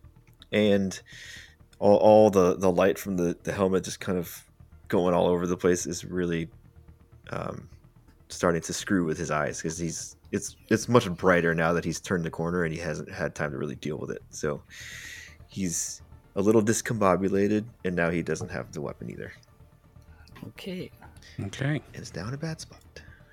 and 0.51 0.99
all, 1.79 1.97
all 1.97 2.29
the 2.29 2.55
the 2.55 2.71
light 2.71 2.97
from 2.97 3.17
the 3.17 3.37
the 3.43 3.51
helmet 3.51 3.83
just 3.83 3.99
kind 3.99 4.17
of 4.17 4.43
going 4.87 5.13
all 5.13 5.27
over 5.27 5.45
the 5.47 5.57
place 5.57 5.85
is 5.85 6.05
really 6.05 6.49
um, 7.29 7.69
starting 8.29 8.61
to 8.61 8.73
screw 8.73 9.05
with 9.05 9.17
his 9.17 9.31
eyes 9.31 9.61
because 9.61 9.77
he's 9.77 10.15
it's 10.31 10.55
it's 10.69 10.89
much 10.89 11.09
brighter 11.11 11.53
now 11.53 11.73
that 11.73 11.85
he's 11.85 11.99
turned 11.99 12.23
the 12.23 12.31
corner 12.31 12.63
and 12.63 12.73
he 12.73 12.79
hasn't 12.79 13.11
had 13.11 13.35
time 13.35 13.51
to 13.51 13.57
really 13.57 13.75
deal 13.75 13.97
with 13.97 14.09
it. 14.09 14.23
So 14.31 14.61
he's 15.53 16.01
a 16.35 16.41
little 16.41 16.61
discombobulated, 16.63 17.63
and 17.85 17.95
now 17.95 18.09
he 18.09 18.21
doesn't 18.23 18.49
have 18.49 18.71
the 18.71 18.81
weapon 18.81 19.09
either, 19.11 19.31
Okay. 20.47 20.89
Okay. 21.39 21.81
and 21.93 22.01
it's 22.01 22.09
down 22.09 22.33
a 22.33 22.37
bad 22.37 22.59
spot. 22.59 22.79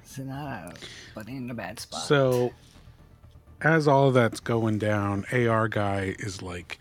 So 0.04 0.22
now, 0.22 0.72
but 1.14 1.28
in 1.28 1.50
a 1.50 1.54
bad 1.54 1.80
spot. 1.80 2.02
So, 2.02 2.52
as 3.62 3.86
all 3.88 4.08
of 4.08 4.14
that's 4.14 4.40
going 4.40 4.78
down, 4.78 5.24
AR 5.32 5.68
guy 5.68 6.14
is 6.18 6.42
like 6.42 6.78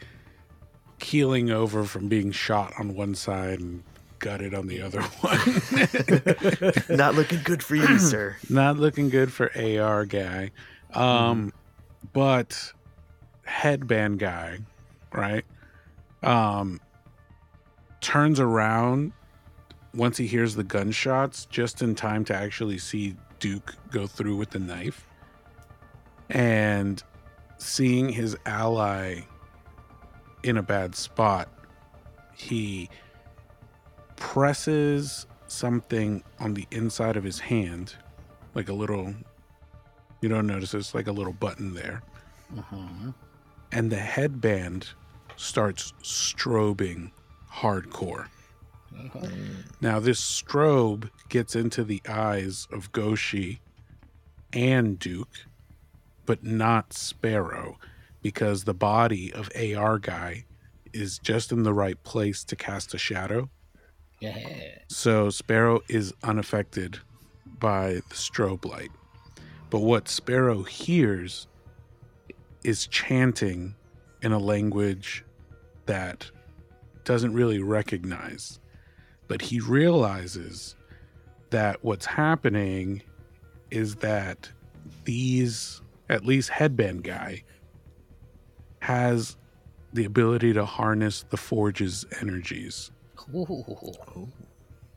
keeling 1.00 1.50
over 1.52 1.84
from 1.86 2.08
being 2.10 2.32
shot 2.32 2.74
on 2.80 2.96
one 2.96 3.16
side 3.16 3.60
and 3.60 3.84
gutted 4.20 4.54
on 4.54 4.68
the 4.68 4.82
other 4.82 5.02
one. 5.22 6.98
Not 6.98 7.16
looking 7.16 7.42
good 7.44 7.64
for 7.64 7.76
you, 7.76 8.00
sir. 8.00 8.36
Not 8.50 8.78
looking 8.78 9.10
good 9.10 9.32
for 9.32 9.52
AR 9.58 10.06
guy. 10.06 10.52
Um, 10.94 11.54
but 12.14 12.74
headband 13.46 14.20
guy, 14.20 14.60
right? 15.14 15.46
Um, 16.24 16.80
turns 18.02 18.40
around 18.40 19.14
once 19.94 20.18
he 20.18 20.28
hears 20.28 20.56
the 20.56 20.64
gunshots 20.64 21.46
just 21.46 21.82
in 21.82 21.96
time 21.96 22.24
to 22.26 22.36
actually 22.36 22.78
see 22.78 23.16
Duke 23.40 23.76
go 23.92 24.06
through 24.08 24.36
with 24.36 24.52
the 24.52 24.60
knife. 24.60 25.06
And 26.30 27.02
seeing 27.58 28.10
his 28.10 28.38
ally 28.46 29.22
in 30.44 30.58
a 30.58 30.62
bad 30.64 30.96
spot, 30.96 31.50
he 32.36 32.90
presses 34.16 35.26
something 35.48 36.24
on 36.40 36.54
the 36.54 36.68
inside 36.72 37.18
of 37.18 37.24
his 37.24 37.40
hand, 37.40 37.96
like 38.54 38.70
a 38.70 38.74
little. 38.74 39.14
You 40.22 40.30
don't 40.30 40.48
notice 40.48 40.74
it's 40.74 40.94
like 40.94 41.08
a 41.08 41.12
little 41.12 41.34
button 41.34 41.74
there, 41.74 42.04
Mhm. 42.54 43.14
And 43.72 43.92
the 43.92 43.98
headband 43.98 44.88
starts 45.36 45.94
strobing 46.04 47.12
hardcore. 47.52 48.28
Uh-huh. 48.98 49.28
Now, 49.82 50.00
this 50.00 50.20
strobe 50.20 51.10
gets 51.30 51.56
into 51.56 51.84
the 51.84 52.02
eyes 52.08 52.68
of 52.72 52.92
Goshi 52.92 53.62
and 54.52 55.00
Duke, 55.00 55.46
but 56.26 56.44
not 56.44 56.94
Sparrow, 56.94 57.78
because 58.22 58.64
the 58.64 58.74
body 58.74 59.32
of 59.34 59.50
AR 59.56 60.00
guy 60.00 60.46
is 60.92 61.20
just 61.20 61.52
in 61.52 61.64
the 61.64 61.74
right 61.74 62.02
place 62.04 62.44
to 62.46 62.56
cast 62.56 62.94
a 62.94 62.98
shadow. 62.98 63.50
Yeah. 64.20 64.80
So 64.88 65.30
Sparrow 65.30 65.82
is 65.88 66.14
unaffected 66.24 67.00
by 67.60 67.94
the 67.94 68.16
strobe 68.16 68.66
light. 68.66 68.92
But 69.70 69.80
what 69.80 70.10
Sparrow 70.10 70.64
hears 70.64 71.48
is 72.64 72.88
chanting 72.88 73.76
in 74.22 74.32
a 74.32 74.40
language 74.40 75.24
that 75.86 76.30
doesn't 77.04 77.34
really 77.34 77.62
recognize. 77.62 78.60
But 79.28 79.42
he 79.42 79.60
realizes 79.60 80.76
that 81.52 81.84
what's 81.84 82.06
happening 82.06 83.02
is 83.72 83.96
that 83.98 84.50
these, 85.06 85.82
at 86.10 86.26
least 86.26 86.50
headband 86.50 87.04
guy, 87.04 87.44
has 88.82 89.38
the 89.94 90.06
ability 90.06 90.54
to 90.54 90.66
harness 90.66 91.26
the 91.30 91.38
forge's 91.38 92.06
energies 92.22 92.92
Ooh. 93.34 94.28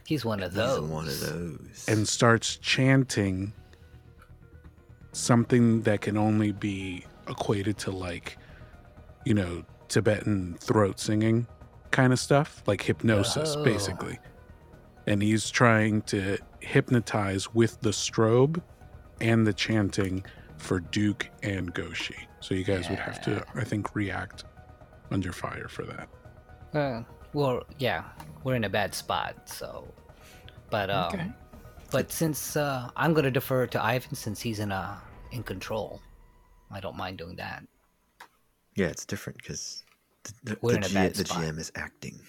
He's 0.07 0.25
one 0.25 0.43
of 0.43 0.53
He's 0.53 0.57
those. 0.57 0.89
one 0.89 1.07
of 1.07 1.21
those. 1.21 1.85
and 1.89 2.07
starts 2.09 2.57
chanting 2.57 3.53
something 5.13 5.83
that 5.83 6.01
can 6.01 6.17
only 6.17 6.53
be 6.53 7.05
equated 7.29 7.79
to 7.79 7.91
like 7.91 8.37
you 9.25 9.35
know 9.35 9.65
tibetan 9.89 10.55
throat 10.61 10.99
singing 10.99 11.47
kind 11.91 12.13
of 12.13 12.19
stuff 12.19 12.63
like 12.67 12.83
hypnosis 12.83 13.55
Oh. 13.57 13.63
basically 13.65 14.19
and 15.07 15.23
he's 15.23 15.51
trying 15.51 16.03
to 16.03 16.39
hypnotize 16.61 17.53
with 17.55 17.81
the 17.81 17.91
strobe 17.91 18.63
and 19.21 19.47
the 19.47 19.53
chanting 19.53 20.25
for 20.57 20.81
duke 20.81 21.29
and 21.43 21.73
goshi 21.75 22.17
so 22.41 22.55
you 22.55 22.65
guys 22.65 22.89
would 22.89 22.99
have 22.99 23.21
to 23.23 23.45
i 23.55 23.65
think 23.65 23.95
react 23.95 24.45
under 25.11 25.33
fire 25.33 25.69
for 25.69 25.85
that 25.85 26.09
Uh, 26.75 27.03
well, 27.35 27.63
yeah, 27.79 28.05
we're 28.45 28.55
in 28.55 28.65
a 28.65 28.69
bad 28.71 28.95
spot, 28.95 29.35
so. 29.45 29.87
But 30.71 30.89
um, 30.91 31.05
Okay. 31.13 31.31
but 31.91 32.11
since 32.11 32.57
uh, 32.57 32.89
I'm 32.97 33.13
gonna 33.13 33.31
defer 33.31 33.67
to 33.67 33.83
Ivan 33.83 34.15
since 34.15 34.41
he's 34.41 34.59
in 34.59 34.73
uh 34.73 34.97
in 35.33 35.43
control, 35.43 36.01
I 36.73 36.81
don't 36.81 36.97
mind 36.97 37.19
doing 37.19 37.37
that. 37.37 37.65
yeah, 38.77 38.87
it's 38.87 39.05
different 39.05 39.39
because 39.39 39.85
the, 40.25 40.33
the, 40.45 40.59
We're 40.63 40.73
the, 40.73 40.77
in 40.79 40.85
a 40.85 40.89
G- 40.89 40.95
bad 40.95 41.15
the. 41.15 41.25
GM 41.25 41.59
is 41.59 41.73
acting. 41.75 42.21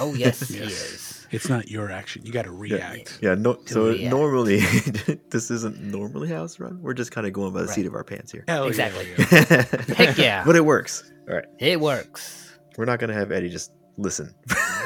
Oh 0.00 0.14
yes, 0.16 0.48
he 0.48 0.58
Yes. 0.58 0.72
is. 0.72 1.26
it's 1.30 1.48
not 1.50 1.68
your 1.70 1.90
action 1.90 2.24
you 2.24 2.32
got 2.32 2.46
to 2.46 2.50
react 2.50 3.18
Yeah, 3.20 3.34
no. 3.34 3.52
To 3.54 3.68
So 3.72 3.88
react. 3.90 4.10
normally, 4.10 4.60
this 5.30 5.50
isn't 5.50 5.78
normally 5.82 6.28
how 6.28 6.44
it's 6.44 6.58
run. 6.58 6.80
We're 6.80 6.94
just 6.94 7.10
kind 7.12 7.26
of 7.26 7.32
going 7.34 7.52
by 7.52 7.60
the 7.60 7.66
Right. 7.66 7.74
seat 7.74 7.86
of 7.86 7.94
our 7.94 8.02
pants 8.04 8.32
here. 8.32 8.44
Hell 8.48 8.64
Exactly. 8.66 9.06
yeah. 9.10 9.62
Heck 9.94 10.16
yeah. 10.16 10.42
but 10.44 10.56
it 10.56 10.64
works. 10.64 11.12
All 11.28 11.34
right, 11.36 11.44
It 11.58 11.78
works. 11.80 12.50
we're 12.78 12.86
not 12.86 12.98
gonna 12.98 13.12
have 13.12 13.30
Eddie 13.30 13.50
just 13.50 13.72
listen 13.98 14.32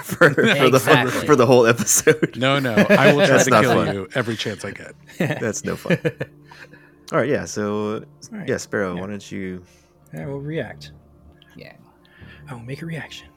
for, 0.02 0.31
for 0.31 0.43
the 0.43 0.66
Exactly. 0.66 1.27
for 1.27 1.36
the 1.36 1.47
whole 1.47 1.64
episode. 1.66 2.35
No, 2.36 2.59
no. 2.59 2.74
I 2.74 3.12
will 3.12 3.24
try 3.24 3.36
That's 3.36 3.44
to 3.44 3.60
kill 3.60 3.74
fun. 3.85 3.94
you 3.94 4.09
every 4.16 4.35
chance 4.36 4.64
I 4.64 4.73
get. 4.73 4.94
That's 5.19 5.64
no 5.64 5.77
fun. 5.77 5.98
All 7.12 7.18
right, 7.18 7.28
yeah. 7.28 7.44
So 7.44 7.94
All 8.32 8.39
right. 8.39 8.48
yeah, 8.48 8.56
Sparrow, 8.56 8.94
Yeah. 8.94 9.01
why 9.02 9.06
don't 9.09 9.30
you? 9.32 9.62
I 10.14 10.24
will 10.26 10.40
react. 10.40 10.93
Yeah. 11.56 11.74
I 12.48 12.55
will 12.55 12.60
make 12.62 12.82
a 12.82 12.86
reaction. 12.86 13.28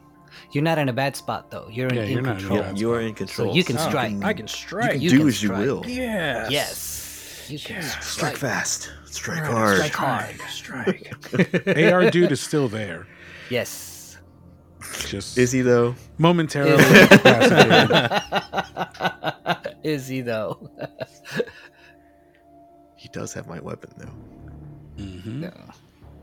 You're 0.52 0.64
not 0.64 0.78
in 0.78 0.88
a 0.88 0.92
bad 0.92 1.14
spot 1.16 1.50
though. 1.50 1.68
You're 1.70 1.88
in, 1.88 1.94
Yeah, 1.96 2.02
in 2.02 2.10
you're 2.12 2.22
not 2.22 2.32
in 2.36 2.38
control. 2.48 2.58
Yeah, 2.60 2.72
you 2.74 2.92
are 2.92 3.00
in 3.00 3.14
control. 3.14 3.54
you 3.54 3.64
can 3.64 3.76
oh, 3.76 3.80
so 3.80 3.88
strike. 3.88 4.14
I 4.22 4.32
can 4.32 4.48
strike. 4.48 4.94
You 4.94 4.98
can 4.98 5.00
You 5.02 5.10
do 5.10 5.18
can 5.18 5.28
as 5.28 5.42
you 5.42 5.50
will. 5.52 5.82
Yes. 5.86 6.50
Yes. 6.50 7.46
You 7.50 7.58
can 7.58 7.76
Yeah. 7.76 7.88
Strike 8.00 8.02
strike. 8.02 8.36
fast. 8.36 8.92
Strike 9.04 9.42
Alright, 9.48 9.90
hard. 9.92 10.34
Strike 10.50 11.14
hard. 11.14 11.54
Strike. 11.64 11.92
AR 11.92 12.10
dude 12.10 12.32
is 12.32 12.40
still 12.40 12.68
there. 12.68 13.06
Yes. 13.50 14.18
Just 15.06 15.38
Is 15.38 15.52
he 15.52 15.62
though? 15.62 15.94
momentarily. 16.18 16.82
Is 19.82 20.06
he 20.08 20.20
though? 20.32 20.70
He 23.06 23.10
does 23.12 23.32
have 23.34 23.46
my 23.46 23.60
weapon 23.60 23.90
though. 23.98 25.02
Mhm. 25.04 25.26
No. 25.26 25.52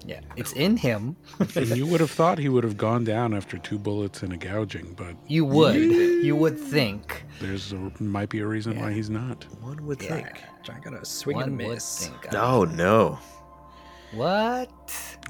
Yeah, 0.05 0.19
it's 0.35 0.51
in 0.51 0.75
him. 0.75 1.15
And 1.55 1.69
you 1.77 1.85
would 1.87 2.01
have 2.01 2.11
thought 2.11 2.37
he 2.37 2.49
would 2.49 2.65
have 2.65 2.75
gone 2.75 3.05
down 3.05 3.33
after 3.33 3.57
two 3.57 3.79
bullets 3.79 4.21
and 4.21 4.33
a 4.33 4.37
gouging, 4.37 4.93
but 4.97 5.15
You 5.29 5.45
would. 5.45 5.75
You 5.77 6.35
would 6.35 6.59
think. 6.59 7.23
there's 7.39 7.71
a, 7.71 7.89
might 8.01 8.27
be 8.27 8.39
a 8.41 8.45
reason 8.47 8.77
why 8.81 8.91
he's 8.91 9.09
not. 9.09 9.45
One 9.61 9.85
would 9.85 10.01
Yeah. 10.01 10.15
think. 10.15 10.41
I 10.69 10.79
got 10.79 10.93
a 10.93 11.05
swing 11.05 11.41
and 11.41 11.51
One 11.53 11.61
a 11.61 11.67
would 11.69 11.73
miss. 11.75 12.07
think. 12.07 12.33
Oh 12.35 12.65
no! 12.65 13.17
What? 14.13 14.69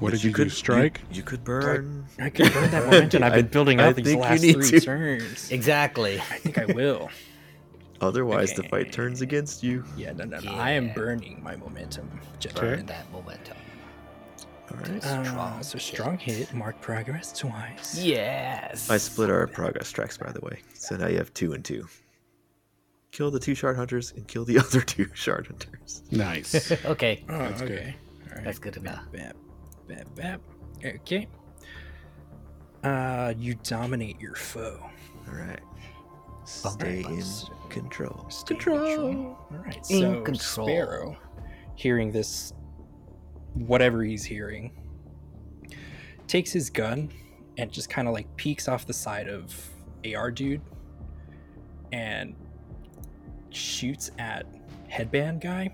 But 0.00 0.10
did 0.10 0.24
you, 0.24 0.32
do? 0.32 0.48
Strike? 0.48 1.02
You, 1.10 1.18
you 1.18 1.22
could 1.22 1.44
burn. 1.44 2.06
I 2.18 2.30
can 2.30 2.52
burn 2.52 2.70
that 2.72 2.84
momentum 2.84 3.22
I've 3.22 3.32
been 3.34 3.44
I- 3.46 3.48
building 3.48 3.78
I 3.80 3.86
up 3.90 3.94
these 3.96 4.06
think 4.06 4.22
last 4.22 4.40
three 4.42 4.54
to. 4.54 4.80
turns. 4.80 5.52
Exactly. 5.52 6.18
I 6.18 6.38
think 6.38 6.58
I 6.58 6.64
will. 6.64 7.10
Otherwise, 8.00 8.52
the 8.54 8.62
fight 8.64 8.92
turns 8.92 9.20
against 9.22 9.62
you. 9.62 9.84
Yeah, 9.96 10.12
no, 10.12 10.24
no, 10.24 10.38
no. 10.40 10.52
I 10.52 10.70
am 10.70 10.92
burning 10.94 11.40
my 11.42 11.56
momentum. 11.56 12.10
Just 12.38 12.56
Okay. 12.58 12.76
Burn 12.76 12.86
that 12.86 13.10
momentum. 13.12 13.56
All 14.70 14.78
right. 14.78 15.04
Uh, 15.04 15.24
Strong 15.24 15.62
so 15.62 15.78
strong 15.78 16.18
hit, 16.18 16.52
mark 16.54 16.80
progress 16.80 17.32
twice. 17.38 17.98
Yes. 18.02 18.90
I 18.90 18.96
split 18.96 19.30
our 19.30 19.46
progress 19.46 19.90
tracks, 19.92 20.16
by 20.18 20.32
the 20.32 20.40
way. 20.40 20.60
So 20.74 20.96
now 20.96 21.06
you 21.06 21.18
have 21.18 21.32
two 21.34 21.52
and 21.52 21.64
two. 21.64 21.86
Kill 23.12 23.30
the 23.30 23.38
two 23.38 23.54
shard 23.54 23.76
hunters 23.76 24.12
and 24.16 24.26
kill 24.26 24.44
the 24.44 24.58
other 24.64 24.80
two 24.80 25.06
shard 25.14 25.46
hunters. 25.46 26.02
Nice. 26.10 26.72
okay. 26.86 27.24
Oh, 27.28 27.38
That's 27.38 27.60
good. 27.60 27.70
okay. 27.72 27.96
That's 28.42 28.58
good 28.58 28.76
enough. 28.76 29.04
Bap, 29.12 29.36
bap, 29.86 30.06
bap. 30.16 30.40
Okay. 30.84 31.28
Uh, 32.82 33.32
you 33.38 33.54
dominate 33.62 34.20
your 34.20 34.34
foe. 34.34 34.78
All 35.28 35.34
right. 35.34 35.60
Bumper 36.62 36.84
Stay 36.84 37.04
in 37.04 37.24
control. 37.70 38.26
Stay 38.28 38.54
in 38.54 38.60
control. 38.60 39.38
All 39.50 39.58
right. 39.64 39.76
In 39.90 40.00
so 40.00 40.20
control. 40.22 40.66
Sparrow, 40.66 41.16
hearing 41.74 42.12
this, 42.12 42.52
whatever 43.54 44.02
he's 44.02 44.24
hearing, 44.24 44.72
takes 46.26 46.52
his 46.52 46.70
gun 46.70 47.10
and 47.56 47.72
just 47.72 47.88
kind 47.88 48.08
of 48.08 48.14
like 48.14 48.34
peeks 48.36 48.68
off 48.68 48.86
the 48.86 48.92
side 48.92 49.28
of 49.28 49.54
AR 50.14 50.30
dude 50.30 50.60
and 51.92 52.34
shoots 53.50 54.10
at 54.18 54.46
headband 54.88 55.40
guy. 55.40 55.70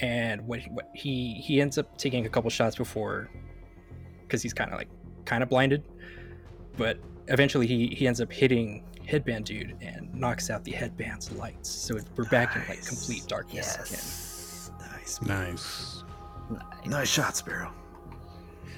And 0.00 0.46
what, 0.46 0.60
what 0.70 0.90
he 0.94 1.34
he 1.34 1.60
ends 1.60 1.78
up 1.78 1.96
taking 1.96 2.26
a 2.26 2.28
couple 2.28 2.50
shots 2.50 2.76
before, 2.76 3.30
because 4.22 4.42
he's 4.42 4.52
kind 4.52 4.70
of 4.72 4.78
like 4.78 4.88
kind 5.24 5.42
of 5.42 5.48
blinded, 5.48 5.84
but 6.76 6.98
eventually 7.28 7.66
he 7.66 7.88
he 7.88 8.06
ends 8.06 8.20
up 8.20 8.30
hitting 8.30 8.84
headband 9.06 9.44
dude 9.46 9.76
and 9.80 10.12
knocks 10.14 10.50
out 10.50 10.64
the 10.64 10.72
headband's 10.72 11.30
lights. 11.32 11.68
So 11.70 11.96
we're 12.16 12.24
back 12.24 12.56
in 12.56 12.62
like 12.68 12.84
complete 12.84 13.26
darkness 13.26 13.74
again. 13.74 13.86
Yes. 13.90 14.70
Nice. 14.80 15.22
nice. 15.22 16.04
Nice 16.86 17.08
shot, 17.08 17.36
Sparrow. 17.36 17.72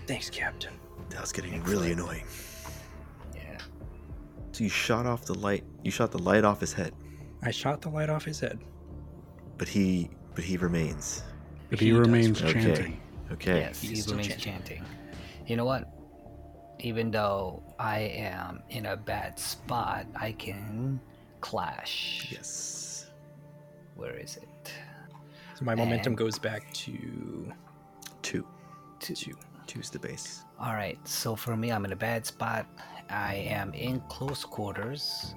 Thanks, 0.07 0.31
Captain. 0.31 0.73
That 1.11 1.21
was 1.21 1.33
getting 1.33 1.63
really 1.65 1.93
annoying. 1.93 2.25
Yeah. 3.35 3.59
So 4.53 4.65
you 4.65 4.71
shot 4.71 5.07
off 5.07 5.25
the 5.25 5.35
light. 5.35 5.65
You 5.83 5.91
shot 5.91 6.11
the 6.11 6.19
light 6.19 6.45
off 6.45 6.61
his 6.61 6.73
head, 6.73 6.93
I 7.43 7.51
shot 7.51 7.81
the 7.83 7.89
light 7.89 8.11
off 8.11 8.25
his 8.25 8.41
head. 8.41 8.59
but 9.59 9.69
he, 9.69 10.11
but 10.35 10.45
he 10.45 10.57
remains. 10.57 11.23
But 11.71 11.79
he, 11.81 11.87
He 11.87 11.93
remains 11.93 12.43
Okay. 12.43 12.53
chanting. 12.53 13.01
Okay. 13.33 13.61
Yes, 13.61 13.81
He's 13.81 13.91
he 13.91 13.97
still 13.97 14.13
remains 14.17 14.29
chanting. 14.43 14.79
chanting. 14.79 14.85
You 15.47 15.57
know 15.57 15.65
what? 15.65 15.89
Even 16.81 17.11
though 17.11 17.63
I 17.79 18.01
am 18.01 18.63
in 18.71 18.87
a 18.87 18.97
bad 18.97 19.39
spot, 19.39 20.07
I 20.15 20.33
can 20.33 21.01
clash. 21.41 22.29
Yes. 22.31 23.07
Where 23.97 24.15
is 24.15 24.37
it? 24.37 24.73
So 25.57 25.65
my 25.65 25.75
momentum 25.75 26.13
And- 26.13 26.19
goes 26.19 26.39
back 26.39 26.73
to 26.85 27.53
Two. 28.23 28.47
Two. 29.01 29.15
two. 29.15 29.35
Two's 29.67 29.91
the 29.91 29.99
base. 29.99 30.45
All 30.59 30.73
right. 30.75 30.99
So 31.07 31.37
for 31.37 31.57
me, 31.57 31.71
I'm 31.73 31.85
in 31.85 31.93
a 31.93 31.97
bad 31.97 32.25
spot. 32.25 32.67
I 33.11 33.35
am 33.35 33.75
in 33.75 34.01
close 34.09 34.45
quarters. 34.45 35.35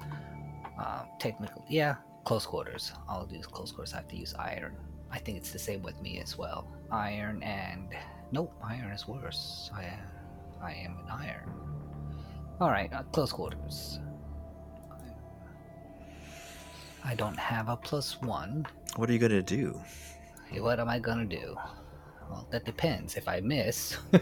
Uh, 0.79 1.03
technically, 1.19 1.63
yeah, 1.69 1.95
close 2.23 2.45
quarters. 2.45 2.93
I'll 3.09 3.27
use 3.29 3.45
close 3.45 3.71
quarters. 3.71 3.93
I 3.93 3.97
have 3.97 4.07
to 4.09 4.15
use 4.15 4.33
iron. 4.35 4.75
I 5.11 5.19
think 5.19 5.37
it's 5.37 5.51
the 5.51 5.59
same 5.59 5.81
with 5.83 6.01
me 6.01 6.19
as 6.19 6.37
well. 6.37 6.65
Iron 6.91 7.43
and 7.43 7.89
nope, 8.31 8.53
iron 8.63 8.91
is 8.91 9.07
worse. 9.07 9.69
I 9.75 9.93
I 10.63 10.73
am 10.73 10.97
in 11.03 11.09
iron. 11.09 11.51
All 12.59 12.69
right, 12.69 12.91
uh, 12.93 13.03
close 13.11 13.31
quarters. 13.31 13.99
I 17.03 17.15
don't 17.15 17.37
have 17.37 17.67
a 17.69 17.75
plus 17.75 18.21
one. 18.21 18.65
What 18.95 19.09
are 19.09 19.13
you 19.13 19.19
gonna 19.19 19.41
do? 19.41 19.79
What 20.59 20.79
am 20.79 20.89
I 20.89 20.99
gonna 20.99 21.25
do? 21.25 21.55
Well, 22.29 22.47
that 22.51 22.65
depends. 22.65 23.15
If 23.17 23.27
I 23.27 23.39
miss, 23.41 23.97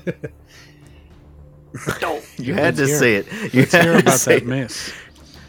You 2.38 2.53
had 2.53 2.76
to 2.78 2.84
Let's 2.84 2.88
hear 2.88 2.98
say 2.99 3.16
it. 3.16 3.53
You 3.53 3.61
Let's 3.61 3.72
had 3.74 3.84
hear 3.84 3.94
to 3.94 3.99
about 3.99 4.20
say 4.20 4.40
that 4.40 4.44
it. 4.44 4.48
miss. 4.48 4.94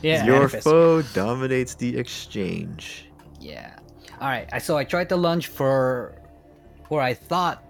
yeah, 0.03 0.25
Your 0.27 0.49
foe 0.49 1.03
dominates 1.03 1.75
the 1.75 1.97
exchange. 1.97 3.07
Yeah. 3.41 3.79
All 4.21 4.29
right. 4.29 4.49
I 4.53 4.59
so 4.59 4.77
I 4.77 4.85
tried 4.85 5.09
to 5.11 5.17
lunge 5.17 5.47
for 5.47 6.21
where 6.89 7.01
I 7.01 7.15
thought 7.15 7.65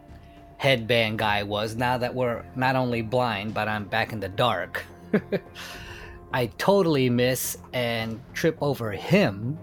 headband 0.60 1.18
guy 1.18 1.42
was. 1.42 1.74
Now 1.74 1.96
that 1.96 2.14
we're 2.14 2.44
not 2.54 2.76
only 2.76 3.00
blind, 3.00 3.54
but 3.54 3.66
I'm 3.66 3.84
back 3.86 4.12
in 4.12 4.20
the 4.20 4.28
dark. 4.28 4.84
I 6.34 6.46
totally 6.58 7.08
miss 7.08 7.56
and 7.72 8.20
trip 8.34 8.58
over 8.60 8.92
him, 8.92 9.58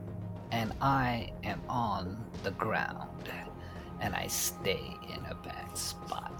and 0.51 0.73
I 0.81 1.31
am 1.43 1.61
on 1.69 2.17
the 2.41 2.49
ground, 2.49 3.29
and 4.01 4.15
I 4.15 4.25
stay 4.25 4.81
in 5.07 5.23
a 5.29 5.35
bad 5.35 5.77
spot. 5.77 6.33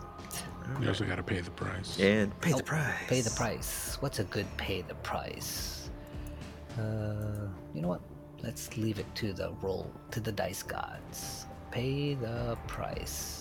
You 0.82 0.88
also 0.88 1.06
got 1.06 1.18
to 1.18 1.24
pay 1.24 1.40
the 1.40 1.52
price. 1.52 2.00
And 2.00 2.38
pay 2.42 2.54
the 2.54 2.58
Oh, 2.58 2.64
price. 2.64 3.08
Pay 3.08 3.22
the 3.22 3.30
price. 3.30 3.98
What's 4.00 4.18
a 4.18 4.24
good 4.24 4.48
pay 4.58 4.82
the 4.82 4.96
price? 4.96 5.92
Uh, 6.80 7.46
you 7.76 7.82
know 7.84 7.90
what? 7.90 8.02
Let's 8.42 8.76
leave 8.76 8.98
it 8.98 9.06
to 9.16 9.34
the 9.34 9.52
roll 9.62 9.86
to 10.10 10.20
the 10.20 10.32
dice 10.32 10.64
gods. 10.64 11.46
Pay 11.70 12.16
the 12.16 12.58
price. 12.66 13.36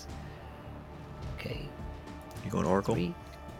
Okay, 1.37 1.67
You 2.43 2.51
going 2.51 2.65
Oracle? 2.65 2.95
three, 2.95 3.13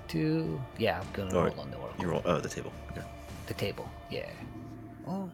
two. 0.08 0.60
Yeah, 0.78 1.00
I'm 1.00 1.08
gonna 1.14 1.36
Alright. 1.36 1.54
roll 1.56 1.62
on 1.66 1.72
the 1.72 1.78
oracle. 1.78 2.02
You 2.04 2.12
roll. 2.12 2.22
Oh, 2.26 2.40
the 2.40 2.50
table. 2.50 2.72
Okay. 2.92 3.04
The 3.48 3.54
table. 3.54 3.90
Yeah. 4.10 4.30
Oh. 5.08 5.30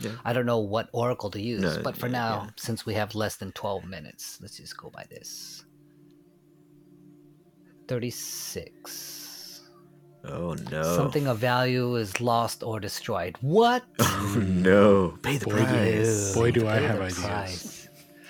Yeah. 0.00 0.12
I 0.24 0.32
don't 0.32 0.46
know 0.46 0.58
what 0.58 0.88
oracle 0.92 1.30
to 1.30 1.40
use, 1.40 1.60
No, 1.62 1.80
but 1.82 1.96
for 1.96 2.06
yeah, 2.06 2.12
now, 2.12 2.42
yeah. 2.44 2.50
since 2.56 2.86
we 2.86 2.94
have 2.94 3.14
less 3.16 3.36
than 3.36 3.50
twelve 3.52 3.84
minutes, 3.84 4.38
let's 4.40 4.56
just 4.56 4.76
go 4.76 4.90
by 4.90 5.04
this. 5.10 5.64
Thirty-six. 7.88 9.62
Oh 10.24 10.54
no. 10.70 10.82
Something 10.96 11.26
of 11.26 11.38
value 11.38 11.96
is 11.96 12.20
lost 12.20 12.62
or 12.62 12.80
destroyed. 12.80 13.36
What? 13.40 13.82
Oh 14.00 14.34
no. 14.46 15.16
Pay 15.22 15.38
the 15.38 15.46
Boy, 15.46 15.52
do- 15.58 15.64
price. 15.64 16.34
boy, 16.34 16.50
do 16.50 16.68
I 16.68 16.76
have 16.76 17.00
ideas. 17.00 17.77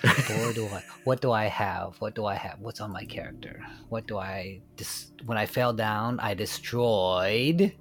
Do 0.01 0.67
I. 0.67 0.83
What 1.03 1.21
do 1.21 1.31
I 1.31 1.45
have? 1.45 1.95
What 1.99 2.15
do 2.15 2.25
I 2.25 2.35
have? 2.35 2.59
What's 2.59 2.81
on 2.81 2.91
my 2.91 3.05
character? 3.05 3.63
What 3.89 4.07
do 4.07 4.17
I? 4.17 4.61
Dis- 4.75 5.11
when 5.25 5.37
I 5.37 5.45
fell 5.45 5.73
down, 5.73 6.19
I 6.19 6.33
destroyed. 6.33 7.75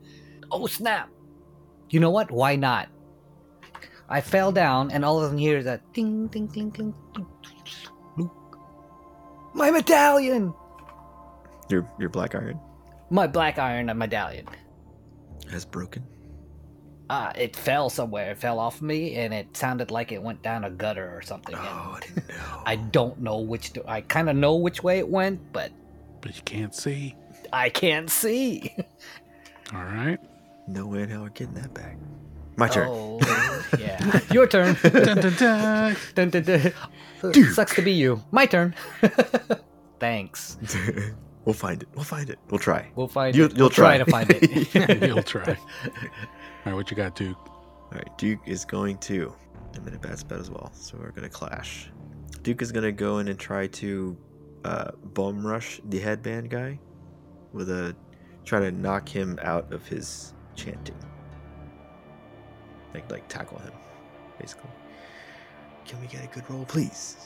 Oh 0.50 0.66
snap! 0.66 1.10
You 1.90 2.00
know 2.00 2.10
what? 2.10 2.30
Why 2.30 2.56
not? 2.56 2.88
I 4.08 4.20
fell 4.20 4.52
down, 4.52 4.90
and 4.90 5.04
all 5.04 5.22
of 5.22 5.30
them 5.30 5.38
hear 5.38 5.62
that 5.62 5.92
ding, 5.92 6.28
ding, 6.28 6.46
ding, 6.46 6.70
ding, 6.70 6.94
ding, 7.14 7.26
ding. 8.16 8.30
My 9.54 9.70
medallion! 9.70 10.54
Your 11.68 11.88
your 11.98 12.08
black 12.08 12.34
iron 12.34 12.58
My 13.10 13.26
black 13.26 13.58
iron 13.58 13.86
medallion. 13.96 14.46
has 15.50 15.64
broken. 15.64 16.06
Uh, 17.10 17.32
it 17.36 17.56
fell 17.56 17.88
somewhere. 17.88 18.32
It 18.32 18.38
fell 18.38 18.58
off 18.58 18.82
me, 18.82 19.14
and 19.16 19.32
it 19.32 19.56
sounded 19.56 19.90
like 19.90 20.12
it 20.12 20.22
went 20.22 20.42
down 20.42 20.64
a 20.64 20.70
gutter 20.70 21.10
or 21.16 21.22
something. 21.22 21.54
and 21.54 21.64
Oh 21.66 21.98
no. 22.28 22.62
I 22.66 22.76
don't 22.76 23.18
know 23.20 23.38
which. 23.38 23.72
Do- 23.72 23.84
I 23.86 24.02
kind 24.02 24.28
of 24.28 24.36
know 24.36 24.56
which 24.56 24.82
way 24.82 24.98
it 24.98 25.08
went, 25.08 25.40
but 25.52 25.70
But 26.20 26.36
you 26.36 26.42
can't 26.42 26.74
see. 26.74 27.14
I 27.52 27.70
can't 27.70 28.10
see. 28.10 28.74
All 29.74 29.82
right. 29.84 30.18
no 30.66 30.86
way 30.86 31.02
in 31.02 31.08
hell 31.08 31.22
we're 31.22 31.30
getting 31.30 31.54
that 31.54 31.72
back. 31.72 31.96
My 32.56 32.68
turn. 32.68 32.88
Oh, 32.90 33.20
yeah. 33.78 34.20
Your 34.32 34.46
turn. 34.46 34.76
dun, 34.82 34.92
dun, 35.20 35.34
dun. 35.38 35.96
Dun, 36.14 36.30
dun, 36.30 36.42
dun. 37.22 37.52
Sucks 37.52 37.74
to 37.76 37.82
be 37.82 37.92
you. 37.92 38.20
My 38.32 38.46
turn. 38.46 38.74
Thanks. 40.00 40.56
we'll 41.44 41.54
find 41.54 41.82
it. 41.82 41.88
We'll 41.94 42.04
find 42.04 42.28
it. 42.30 42.38
We'll 42.50 42.58
try. 42.58 42.88
We'll 42.96 43.08
find 43.08 43.34
You- 43.34 43.44
it. 43.46 43.52
you'll 43.52 43.64
we'll 43.64 43.70
try. 43.70 43.96
try. 43.98 44.04
to 44.04 44.10
find 44.10 44.30
it. 44.30 45.02
You'll 45.08 45.22
try. 45.22 45.56
All 46.68 46.72
right, 46.72 46.76
what 46.76 46.90
you 46.90 46.98
got, 46.98 47.14
Duke? 47.14 47.38
All 47.48 47.92
right, 47.92 48.18
Duke 48.18 48.40
is 48.44 48.66
going 48.66 48.98
to. 48.98 49.32
I'm 49.74 49.88
in 49.88 49.94
a 49.94 49.98
bad 49.98 50.18
spot 50.18 50.38
as 50.38 50.50
well, 50.50 50.70
so 50.74 50.98
we're 51.00 51.12
gonna 51.12 51.26
clash. 51.30 51.90
Duke 52.42 52.60
is 52.60 52.72
gonna 52.72 52.92
go 52.92 53.20
in 53.20 53.28
and 53.28 53.38
try 53.38 53.68
to 53.68 54.14
uh, 54.66 54.90
bum 55.14 55.46
rush 55.46 55.80
the 55.88 55.98
headband 55.98 56.50
guy 56.50 56.78
with 57.54 57.70
a 57.70 57.96
try 58.44 58.60
to 58.60 58.70
knock 58.70 59.08
him 59.08 59.38
out 59.40 59.72
of 59.72 59.86
his 59.86 60.34
chanting. 60.56 60.98
Like 62.92 63.10
like 63.10 63.26
tackle 63.28 63.60
him, 63.60 63.72
basically. 64.38 64.68
Can 65.86 66.02
we 66.02 66.06
get 66.06 66.22
a 66.22 66.26
good 66.26 66.44
roll, 66.50 66.66
please? 66.66 67.16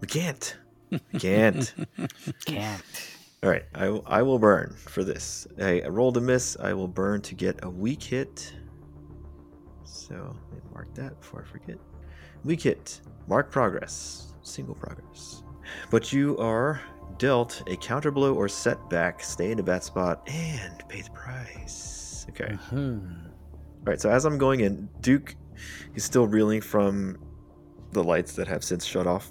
We 0.00 0.08
can't. 0.08 0.56
We 0.90 1.20
can't. 1.20 1.72
Can't. 2.44 3.13
All 3.44 3.50
right, 3.50 3.64
I, 3.74 3.90
will- 3.90 4.04
I 4.06 4.22
will 4.22 4.38
burn 4.38 4.74
for 4.78 5.04
this. 5.04 5.46
I 5.60 5.82
rolled 5.82 6.16
a 6.16 6.20
miss. 6.20 6.56
I 6.58 6.72
will 6.72 6.88
burn 6.88 7.20
to 7.22 7.34
get 7.34 7.62
a 7.62 7.68
weak 7.68 8.02
hit. 8.02 8.52
So 9.84 10.14
let 10.50 10.64
me 10.64 10.70
mark 10.72 10.94
that 10.94 11.20
before 11.20 11.42
I 11.42 11.44
forget. 11.50 11.76
Weak 12.42 12.62
hit. 12.62 13.00
Mark 13.28 13.50
progress. 13.50 14.32
Single 14.42 14.74
progress. 14.74 15.42
But 15.90 16.10
you 16.12 16.38
are 16.38 16.80
dealt 17.18 17.62
a 17.66 17.76
counter 17.76 18.10
blow 18.10 18.34
or 18.34 18.48
setback. 18.48 19.22
Stay 19.22 19.50
in 19.50 19.58
a 19.58 19.62
bad 19.62 19.84
spot 19.84 20.26
and 20.26 20.82
pay 20.88 21.02
the 21.02 21.10
price. 21.10 22.26
Okay. 22.30 22.54
Hmm. 22.54 22.98
All 23.52 23.84
right. 23.84 24.00
So 24.00 24.08
as 24.10 24.24
I'm 24.24 24.38
going 24.38 24.60
in, 24.60 24.88
Duke 25.02 25.36
is 25.94 26.02
still 26.02 26.26
reeling 26.26 26.62
from 26.62 27.18
the 27.92 28.02
lights 28.02 28.32
that 28.36 28.48
have 28.48 28.64
since 28.64 28.84
shut 28.86 29.06
off, 29.06 29.30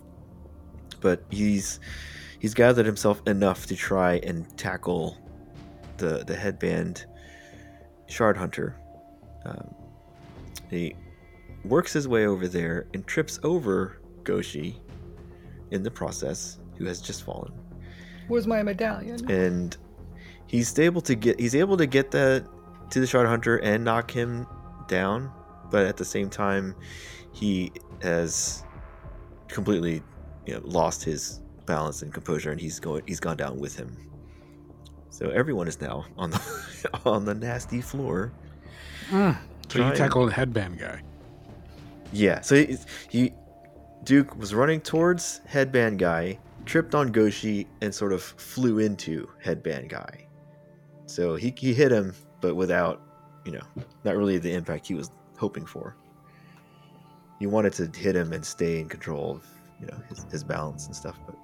but 1.02 1.24
he's 1.32 1.80
he's 2.44 2.54
gathered 2.54 2.86
himself 2.86 3.26
enough 3.26 3.66
to 3.68 3.76
try 3.76 4.16
and 4.18 4.46
tackle 4.58 5.18
the 5.98 6.26
the 6.26 6.36
headband 6.36 7.06
shard 8.08 8.36
hunter. 8.36 8.76
Um, 9.46 9.74
he 10.70 10.94
works 11.64 11.94
his 11.94 12.06
way 12.08 12.28
over 12.28 12.48
there 12.48 12.88
and 12.94 13.08
trips 13.08 13.40
over 13.44 14.02
Goshi 14.26 14.82
in 15.72 15.84
the 15.84 15.92
process, 15.92 16.60
who 16.78 16.86
has 16.86 17.02
just 17.02 17.24
fallen 17.24 17.52
Where's 18.28 18.46
my 18.46 18.62
medallion? 18.62 19.32
and 19.32 19.78
he's 20.46 20.78
able 20.78 21.02
to 21.02 21.16
get 21.16 21.40
he's 21.40 21.56
able 21.56 21.78
to 21.78 21.86
get 21.86 22.12
that 22.12 22.46
to 22.90 23.00
the 23.00 23.08
shard 23.08 23.28
hunter 23.28 23.58
and 23.58 23.84
knock 23.86 24.12
him 24.12 24.46
down 24.88 25.32
but 25.72 25.86
at 25.86 25.96
the 25.96 26.06
same 26.06 26.30
time 26.30 26.76
he 27.32 27.72
has 28.02 28.64
completely 29.48 30.02
you 30.46 30.54
know 30.54 30.62
lost 30.66 31.04
his 31.04 31.43
balance 31.66 32.02
and 32.02 32.14
composure 32.14 32.52
and 32.52 32.60
he's 32.60 32.80
going 32.80 33.04
he's 33.06 33.20
gone 33.20 33.38
down 33.38 33.58
with 33.60 33.76
him. 33.76 33.98
So 35.10 35.30
everyone 35.30 35.68
is 35.68 35.80
now 35.80 36.06
on 36.18 36.32
the 36.32 36.90
on 37.06 37.26
the 37.26 37.34
nasty 37.34 37.82
floor. 37.82 38.32
Hmm. 39.10 39.32
So 39.70 39.88
you 39.88 39.96
tackled 39.96 40.30
the 40.30 40.34
headband 40.34 40.80
guy. 40.80 41.02
yeah 42.12 42.42
so 42.42 42.56
he, 42.56 42.78
he 43.10 43.34
duke 44.04 44.36
was 44.38 44.54
running 44.54 44.82
towards 44.82 45.42
headband 45.46 46.00
guy 46.00 46.38
tripped 46.66 46.96
on 46.96 47.12
goshi 47.12 47.68
and 47.82 47.94
sort 47.94 48.14
of 48.14 48.22
flew 48.22 48.80
into 48.80 49.30
headband 49.40 49.90
guy. 49.90 50.28
So 51.06 51.36
he, 51.36 51.54
he 51.58 51.74
hit 51.74 51.92
him 51.92 52.14
but 52.42 52.56
without 52.56 53.02
you 53.46 53.52
know 53.52 53.64
not 54.04 54.16
really 54.16 54.38
the 54.38 54.54
impact 54.54 54.88
he 54.88 54.94
was 54.94 55.12
hoping 55.38 55.66
for. 55.66 55.96
He 57.40 57.48
wanted 57.48 57.74
to 57.74 57.92
hit 57.98 58.16
him 58.16 58.32
and 58.34 58.46
stay 58.46 58.80
in 58.80 58.88
control 58.88 59.32
of 59.32 59.46
you 59.80 59.88
know 59.88 59.98
his, 60.10 60.26
his 60.32 60.44
balance 60.44 60.88
and 60.88 60.96
stuff 60.96 61.20
but 61.26 61.36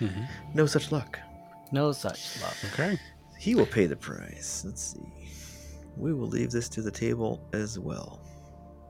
Mhm. 0.00 0.26
no 0.54 0.66
such 0.66 0.92
luck 0.92 1.18
No 1.72 1.92
such 1.92 2.40
luck. 2.42 2.54
Okay. 2.72 2.98
he 3.38 3.54
will 3.54 3.66
pay 3.66 3.86
the 3.86 3.96
price 3.96 4.62
let's 4.66 4.82
see 4.92 5.12
we 5.96 6.12
will 6.12 6.28
leave 6.28 6.50
this 6.50 6.68
to 6.70 6.82
the 6.82 6.90
table 6.90 7.40
as 7.52 7.78
well 7.78 8.20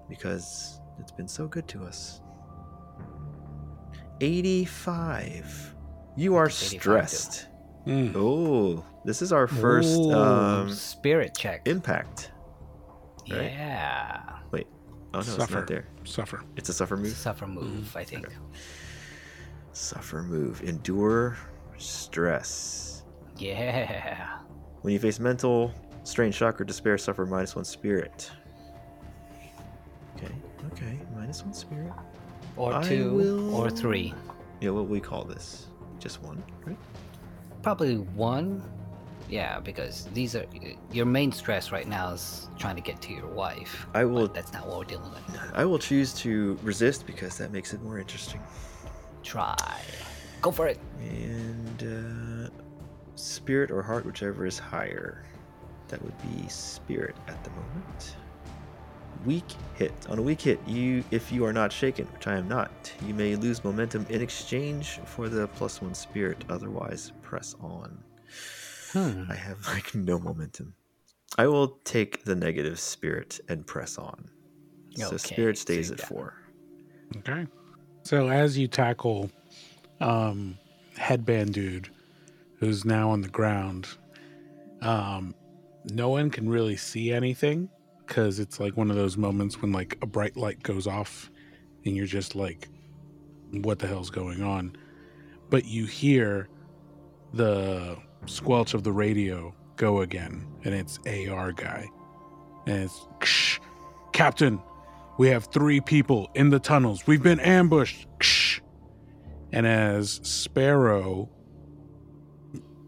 because 0.08 0.80
it's 0.98 1.12
been 1.12 1.28
so 1.28 1.46
good 1.46 1.66
to 1.68 1.84
us 1.84 2.20
85 4.20 5.74
you 6.16 6.34
are 6.36 6.46
85 6.46 6.80
stressed 6.80 7.46
Mm. 7.86 8.14
oh 8.16 8.84
this 9.04 9.22
is 9.22 9.32
our 9.32 9.46
first 9.46 9.96
Ooh, 9.96 10.12
um 10.12 10.72
spirit 10.72 11.36
check. 11.38 11.68
impact 11.68 12.32
right? 13.30 13.42
Yeah. 13.52 14.38
wait 14.50 14.66
oh 15.14 15.18
no 15.18 15.18
it's 15.20 15.28
Suffer. 15.36 15.54
not 15.58 15.66
there 15.68 15.86
Suffer. 16.02 16.42
it's 16.56 16.68
a 16.68 16.72
suffer 16.72 16.96
move 16.96 17.12
Suffer 17.16 17.46
move, 17.46 17.94
I 17.96 18.02
think. 18.02 18.26
Suffer 19.80 20.22
move 20.22 20.62
endure 20.62 21.36
stress 21.76 23.02
Yeah. 23.36 24.38
when 24.80 24.94
you 24.94 24.98
face 24.98 25.20
mental 25.20 25.70
strain 26.02 26.32
shock 26.32 26.58
or 26.60 26.64
despair 26.64 26.96
suffer 26.96 27.26
minus 27.26 27.54
one 27.54 27.64
spirit 27.66 28.30
okay 30.16 30.32
okay 30.72 30.98
minus 31.14 31.42
one 31.42 31.52
spirit 31.52 31.92
Or 32.56 32.72
I 32.72 32.82
two, 32.82 33.50
or 33.52 33.68
three. 33.68 34.14
Yeah, 34.62 34.70
what 34.70 34.88
we 34.88 34.98
call 34.98 35.24
this? 35.24 35.66
Just 35.98 36.22
one, 36.22 36.42
right? 36.64 36.78
Probably 37.62 37.98
one. 37.98 38.62
Yeah, 39.28 39.60
because 39.60 40.06
these 40.14 40.34
are 40.34 40.46
your 40.90 41.04
main 41.04 41.32
stress 41.32 41.70
right 41.70 41.86
now 41.86 42.12
is 42.14 42.48
trying 42.58 42.76
to 42.76 42.80
get 42.80 43.02
to 43.02 43.12
your 43.12 43.26
wife. 43.26 43.86
I 43.92 44.06
will- 44.06 44.28
that's 44.28 44.54
not 44.54 44.66
what 44.66 44.78
we're 44.78 44.84
dealing 44.84 45.10
with. 45.10 45.22
I 45.52 45.66
will 45.66 45.78
choose 45.78 46.14
to 46.24 46.58
resist 46.62 47.04
because 47.06 47.36
that 47.36 47.52
makes 47.52 47.74
it 47.74 47.82
more 47.82 47.98
interesting. 47.98 48.40
Try. 49.26 49.56
Go 50.40 50.52
for 50.52 50.68
it. 50.68 50.78
And 51.00 51.82
uh, 51.82 52.50
spirit 53.16 53.72
or 53.72 53.82
heart, 53.82 54.06
whichever 54.06 54.46
is 54.46 54.56
higher. 54.56 55.24
That 55.88 56.00
would 56.02 56.16
be 56.22 56.48
spirit 56.48 57.16
at 57.26 57.42
the 57.42 57.50
moment. 57.50 58.16
Weak 59.24 59.44
hit. 59.74 59.92
On 60.08 60.20
a 60.20 60.22
weak 60.22 60.42
hit, 60.42 60.60
you 60.66 61.02
if 61.10 61.32
you 61.32 61.44
are 61.44 61.52
not 61.52 61.72
shaken, 61.72 62.06
which 62.12 62.28
I 62.28 62.36
am 62.36 62.46
not, 62.46 62.70
you 63.04 63.14
may 63.14 63.34
lose 63.34 63.64
momentum 63.64 64.06
in 64.08 64.22
exchange 64.22 65.00
for 65.04 65.28
the 65.28 65.48
plus 65.48 65.82
one 65.82 65.94
spirit. 65.94 66.44
Otherwise, 66.48 67.10
press 67.22 67.56
on. 67.60 67.98
Hmm. 68.92 69.24
I 69.28 69.34
have 69.34 69.66
like 69.66 69.92
no 69.94 70.20
momentum. 70.20 70.74
I 71.36 71.48
will 71.48 71.80
take 71.82 72.22
the 72.22 72.36
negative 72.36 72.78
spirit 72.78 73.40
and 73.48 73.66
press 73.66 73.98
on. 73.98 74.30
So 74.96 75.16
spirit 75.16 75.58
stays 75.58 75.90
at 75.90 76.00
four. 76.00 76.34
Okay. 77.18 77.46
So 78.06 78.28
as 78.28 78.56
you 78.56 78.68
tackle 78.68 79.32
um, 80.00 80.56
headband 80.96 81.54
dude, 81.54 81.90
who's 82.60 82.84
now 82.84 83.10
on 83.10 83.20
the 83.20 83.28
ground, 83.28 83.88
um, 84.80 85.34
no 85.86 86.10
one 86.10 86.30
can 86.30 86.48
really 86.48 86.76
see 86.76 87.12
anything 87.12 87.68
because 88.06 88.38
it's 88.38 88.60
like 88.60 88.76
one 88.76 88.90
of 88.90 88.96
those 88.96 89.16
moments 89.16 89.60
when 89.60 89.72
like 89.72 89.98
a 90.02 90.06
bright 90.06 90.36
light 90.36 90.62
goes 90.62 90.86
off, 90.86 91.32
and 91.84 91.96
you're 91.96 92.06
just 92.06 92.36
like, 92.36 92.68
"What 93.50 93.80
the 93.80 93.88
hell's 93.88 94.10
going 94.10 94.40
on?" 94.40 94.76
But 95.50 95.64
you 95.64 95.86
hear 95.86 96.48
the 97.34 97.96
squelch 98.26 98.72
of 98.74 98.84
the 98.84 98.92
radio 98.92 99.52
go 99.74 100.02
again, 100.02 100.46
and 100.62 100.72
it's 100.72 101.00
AR 101.08 101.50
guy, 101.50 101.88
and 102.68 102.84
it's 102.84 103.58
Captain. 104.12 104.60
We 105.18 105.28
have 105.28 105.46
three 105.46 105.80
people 105.80 106.30
in 106.34 106.50
the 106.50 106.58
tunnels. 106.58 107.06
We've 107.06 107.22
been 107.22 107.40
ambushed. 107.40 108.06
Ksh. 108.18 108.60
And 109.52 109.66
as 109.66 110.20
Sparrow 110.22 111.30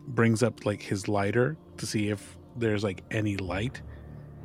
brings 0.07 0.43
up 0.43 0.67
like 0.67 0.83
his 0.83 1.09
lighter 1.09 1.57
to 1.79 1.87
see 1.87 2.11
if 2.11 2.37
there's 2.57 2.85
like 2.85 3.03
any 3.11 3.37
light, 3.37 3.81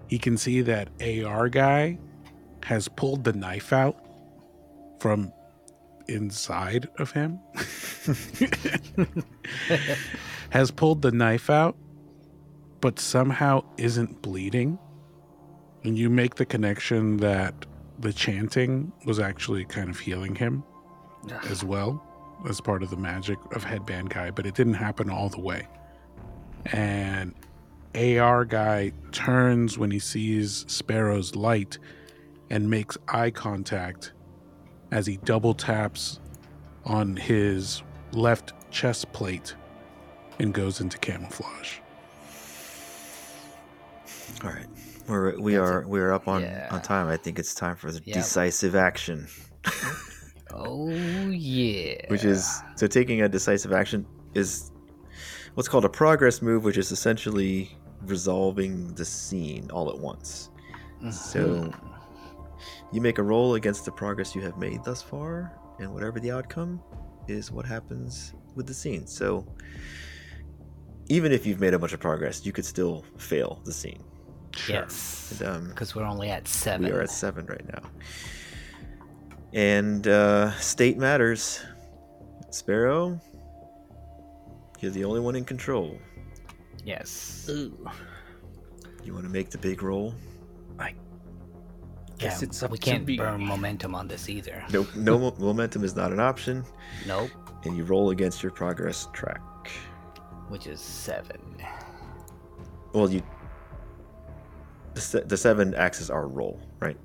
he 0.07 0.17
can 0.17 0.37
see 0.37 0.61
that 0.61 0.89
AR 1.01 1.49
guy 1.49 1.97
has 2.63 2.87
pulled 2.87 3.23
the 3.23 3.33
knife 3.33 3.73
out 3.73 3.97
from 4.99 5.33
inside 6.07 6.87
of 6.97 7.11
him. 7.11 7.39
has 10.51 10.71
pulled 10.71 11.01
the 11.01 11.11
knife 11.11 11.49
out, 11.49 11.75
but 12.79 12.99
somehow 12.99 13.63
isn't 13.77 14.21
bleeding. 14.21 14.79
And 15.83 15.97
you 15.97 16.09
make 16.09 16.35
the 16.35 16.45
connection 16.45 17.17
that 17.17 17.65
the 18.03 18.13
chanting 18.13 18.91
was 19.05 19.19
actually 19.19 19.63
kind 19.65 19.89
of 19.89 19.97
healing 19.97 20.35
him 20.35 20.63
as 21.45 21.63
well 21.63 22.05
as 22.49 22.59
part 22.59 22.83
of 22.83 22.89
the 22.89 22.97
magic 22.97 23.37
of 23.55 23.63
headband 23.63 24.09
guy, 24.09 24.29
but 24.29 24.45
it 24.45 24.53
didn't 24.55 24.73
happen 24.73 25.09
all 25.09 25.29
the 25.29 25.39
way. 25.39 25.65
And 26.65 27.33
AR 27.95 28.43
guy 28.43 28.91
turns 29.13 29.77
when 29.77 29.89
he 29.89 29.99
sees 29.99 30.65
Sparrow's 30.67 31.33
light 31.35 31.77
and 32.49 32.69
makes 32.69 32.97
eye 33.07 33.31
contact 33.31 34.11
as 34.91 35.07
he 35.07 35.17
double 35.17 35.53
taps 35.53 36.19
on 36.85 37.15
his 37.15 37.83
left 38.11 38.51
chest 38.69 39.11
plate 39.13 39.55
and 40.39 40.53
goes 40.53 40.81
into 40.81 40.97
camouflage. 40.97 41.79
All 44.43 44.49
right. 44.49 44.67
We're 45.07 45.39
we 45.39 45.57
are 45.57 45.85
we 45.87 45.99
are 45.99 46.13
up 46.13 46.27
on 46.27 46.41
Yeah. 46.43 46.67
on 46.71 46.81
time. 46.81 47.07
I 47.07 47.17
think 47.17 47.39
it's 47.39 47.53
time 47.53 47.75
for 47.75 47.91
the 47.91 48.01
Yep. 48.05 48.13
decisive 48.15 48.75
action, 48.75 49.27
Oh 50.53 50.89
yeah. 51.29 51.95
which 52.07 52.23
is 52.23 52.61
so 52.75 52.87
taking 52.87 53.21
a 53.21 53.29
decisive 53.29 53.73
action 53.73 54.05
is 54.33 54.71
what's 55.55 55.67
called 55.69 55.85
a 55.85 55.89
progress 55.89 56.41
move, 56.41 56.63
which 56.63 56.77
is 56.77 56.91
essentially 56.91 57.77
resolving 58.05 58.93
the 58.95 59.05
scene 59.05 59.69
all 59.71 59.89
at 59.89 59.97
once. 59.99 60.49
So 61.11 61.39
Mhm. 61.65 61.73
you 62.93 63.01
make 63.01 63.17
a 63.17 63.23
roll 63.23 63.55
against 63.55 63.83
the 63.85 63.91
progress 63.91 64.35
you 64.35 64.41
have 64.41 64.57
made 64.57 64.83
thus 64.85 65.01
far, 65.01 65.51
and 65.79 65.93
whatever 65.93 66.19
the 66.19 66.31
outcome 66.31 66.81
is 67.27 67.51
what 67.51 67.65
happens 67.65 68.33
with 68.55 68.67
the 68.67 68.73
scene. 68.73 69.05
So 69.07 69.45
even 71.09 71.31
if 71.33 71.45
you've 71.45 71.59
made 71.59 71.73
a 71.73 71.79
bunch 71.79 71.91
of 71.93 71.99
progress, 71.99 72.45
you 72.45 72.53
could 72.53 72.63
still 72.65 73.03
fail 73.17 73.59
the 73.65 73.73
scene. 73.73 74.01
Yes, 74.67 75.39
And, 75.39 75.49
um, 75.49 75.67
because 75.69 75.95
we're 75.95 76.03
only 76.03 76.29
at 76.29 76.47
seven. 76.47 76.85
We 76.85 76.91
are 76.91 77.01
at 77.01 77.09
seven 77.09 77.45
right 77.45 77.65
now. 77.67 77.89
And 79.53 80.07
uh, 80.07 80.51
state 80.59 80.97
matters. 80.97 81.59
Sparrow, 82.49 83.19
you're 84.79 84.91
the 84.91 85.03
only 85.05 85.19
one 85.19 85.35
in 85.35 85.43
control. 85.45 85.97
Yes. 86.85 87.49
You 87.49 89.13
want 89.13 89.25
to 89.25 89.31
make 89.31 89.49
the 89.49 89.57
big 89.57 89.81
roll? 89.81 90.13
I 90.79 90.93
guess 92.19 92.41
Yeah, 92.41 92.47
it's 92.47 92.61
up 92.63 92.71
we 92.71 92.77
to 92.77 92.83
can't 92.91 93.05
me. 93.05 93.17
burn 93.17 93.43
momentum 93.45 93.95
on 93.95 94.07
this 94.07 94.29
either. 94.29 94.63
Nope, 94.71 94.87
no 94.95 95.17
mo- 95.17 95.35
momentum 95.39 95.83
is 95.83 95.95
not 95.95 96.11
an 96.11 96.19
option, 96.19 96.63
Nope. 97.07 97.29
and 97.65 97.75
you 97.77 97.83
roll 97.85 98.11
against 98.11 98.43
your 98.43 98.51
progress 98.51 99.07
track. 99.13 99.41
Which 100.49 100.67
is 100.67 100.79
seven. 100.79 101.39
Well, 102.93 103.09
you. 103.09 103.23
The, 104.93 105.01
se- 105.01 105.23
the 105.25 105.37
seven 105.37 105.73
acts 105.75 106.01
as 106.01 106.09
our 106.09 106.27
roll, 106.27 106.59
right? 106.79 106.97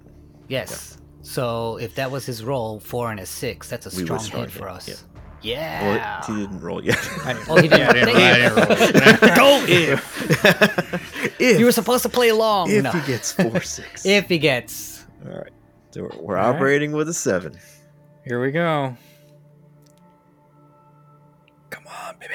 Yes. 0.49 0.99
So 1.23 1.77
if 1.79 1.95
that 1.97 2.11
was 2.11 2.25
his 2.27 2.45
roll, 2.45 2.81
four 2.81 3.11
and 3.11 3.21
a 3.21 3.27
six, 3.27 3.69
that's 3.69 3.87
a 3.87 3.91
We 3.91 4.03
would 4.03 4.07
strong 4.07 4.21
start 4.21 4.51
hit 4.51 4.59
for 4.61 4.69
it, 4.69 4.73
us. 4.73 4.89
yeah. 4.89 4.95
Yeah. 5.41 5.83
Well, 6.29 6.37
he 6.37 6.43
didn't 6.43 6.61
roll 6.61 6.85
yet. 6.85 6.99
I 7.25 7.33
didn't- 7.35 7.49
Oh, 7.49 7.57
he 7.57 7.69
didn't. 7.69 7.79
Yeah, 7.79 7.89
I 7.89 7.93
didn't- 7.93 8.17
I 8.17 9.13
didn't 9.13 9.21
roll. 9.21 9.37
Go 9.37 9.65
if 9.69 11.41
if 11.41 11.59
you 11.61 11.65
were 11.65 11.73
supposed 11.73 12.03
to 12.03 12.09
play 12.09 12.29
along. 12.31 12.71
if 12.71 12.83
No. 12.83 12.91
he 12.91 13.07
gets 13.07 13.33
four 13.33 13.61
six. 13.61 14.05
If 14.05 14.29
he 14.29 14.39
gets. 14.39 15.05
All 15.27 15.39
right. 15.39 15.53
So 15.93 16.03
we're, 16.03 16.09
we're 16.21 16.37
All 16.37 16.51
right. 16.51 16.57
operating 16.57 16.93
with 16.93 17.09
a 17.09 17.15
seven. 17.15 17.57
Here 18.25 18.41
we 18.43 18.51
go. 18.51 18.97
Come 21.71 21.87
on, 21.87 22.17
baby. 22.19 22.35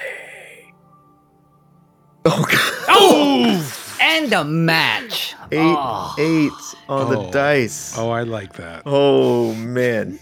Oh, 2.26 2.46
God. 2.50 2.86
Oh! 2.88 3.98
And 4.02 4.32
a 4.34 4.44
match. 4.46 5.36
Eight, 5.54 5.76
ah. 5.78 6.16
Oh. 6.18 6.22
eight 6.22 6.52
on 6.90 7.10
the 7.10 7.20
Oh. 7.20 7.32
dice. 7.32 7.98
Oh, 7.98 8.10
I 8.10 8.24
like 8.24 8.54
that. 8.54 8.84
Oh 8.86 9.54
man! 9.56 10.20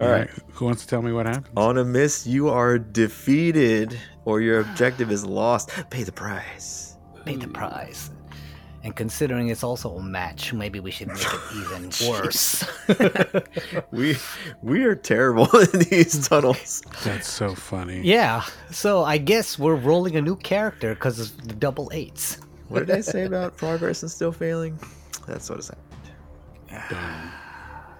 All 0.00 0.06
All 0.06 0.12
right. 0.12 0.20
right. 0.20 0.30
Who 0.52 0.64
wants 0.64 0.82
to 0.82 0.88
tell 0.88 1.02
me 1.02 1.12
what 1.12 1.26
happened? 1.26 1.48
On 1.56 1.78
a 1.78 1.84
miss, 1.84 2.26
you 2.26 2.48
are 2.48 2.78
defeated, 2.78 3.98
or 4.24 4.40
your 4.40 4.60
objective 4.60 5.10
is 5.10 5.24
lost. 5.24 5.70
Pay 5.90 6.04
the 6.04 6.12
price. 6.12 6.96
Pay 7.24 7.36
the 7.36 7.48
price. 7.48 8.10
And 8.82 8.96
considering 8.96 9.48
it's 9.50 9.62
also 9.62 9.94
a 9.96 10.02
match, 10.02 10.54
maybe 10.54 10.80
we 10.80 10.90
should 10.90 11.08
make 11.08 11.18
it 11.20 11.40
even 11.54 11.90
worse. 12.08 12.64
We 13.92 14.16
we 14.62 14.84
are 14.84 14.94
terrible 14.94 15.48
in 15.74 15.80
these 15.90 16.26
tunnels. 16.28 16.82
That's 17.04 17.28
so 17.28 17.54
funny. 17.54 18.00
yeah. 18.02 18.42
So 18.70 19.04
I 19.04 19.18
guess 19.18 19.58
we're 19.58 19.74
rolling 19.76 20.16
a 20.16 20.22
new 20.22 20.36
character 20.36 20.94
because 20.94 21.18
of 21.20 21.46
the 21.46 21.54
double 21.54 21.90
eights. 21.92 22.38
What 22.70 22.86
did 22.86 22.96
I 22.96 23.00
say 23.00 23.24
about 23.24 23.56
progress 23.56 24.02
and 24.02 24.10
still 24.10 24.32
failing? 24.32 24.78
That's 25.26 25.48
what 25.50 25.56
has 25.56 25.68
happened. 25.68 26.88
Done. 26.90 27.30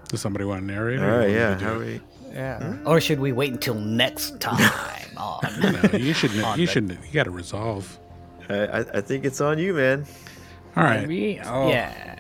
Does 0.09 0.21
somebody 0.21 0.45
want 0.45 0.61
to 0.63 0.67
narrate? 0.67 1.01
All 1.01 1.07
or 1.07 1.19
right, 1.19 1.31
yeah. 1.31 1.51
want 1.51 1.61
How 1.63 1.75
do 1.75 1.81
it? 1.81 2.03
we? 2.29 2.33
Yeah. 2.35 2.77
Or 2.87 3.01
should 3.01 3.19
we 3.21 3.33
wait 3.33 3.53
until 3.53 3.75
next 3.75 4.41
time 4.41 4.59
on? 5.17 5.41
No, 5.61 5.99
you 5.99 6.15
should. 6.15 6.31
On 6.43 6.59
you 6.59 6.67
the- 6.67 6.73
should. 6.73 6.91
You 6.91 7.13
got 7.13 7.25
to 7.25 7.31
resolve. 7.31 7.99
I, 8.49 8.55
I 8.67 8.79
I 8.95 9.01
think 9.01 9.25
it's 9.25 9.41
on 9.41 9.59
you, 9.59 9.75
man. 9.75 10.07
All 10.77 10.85
right. 10.85 11.07
Me? 11.07 11.41
Oh. 11.45 11.69
Yeah. 11.69 12.17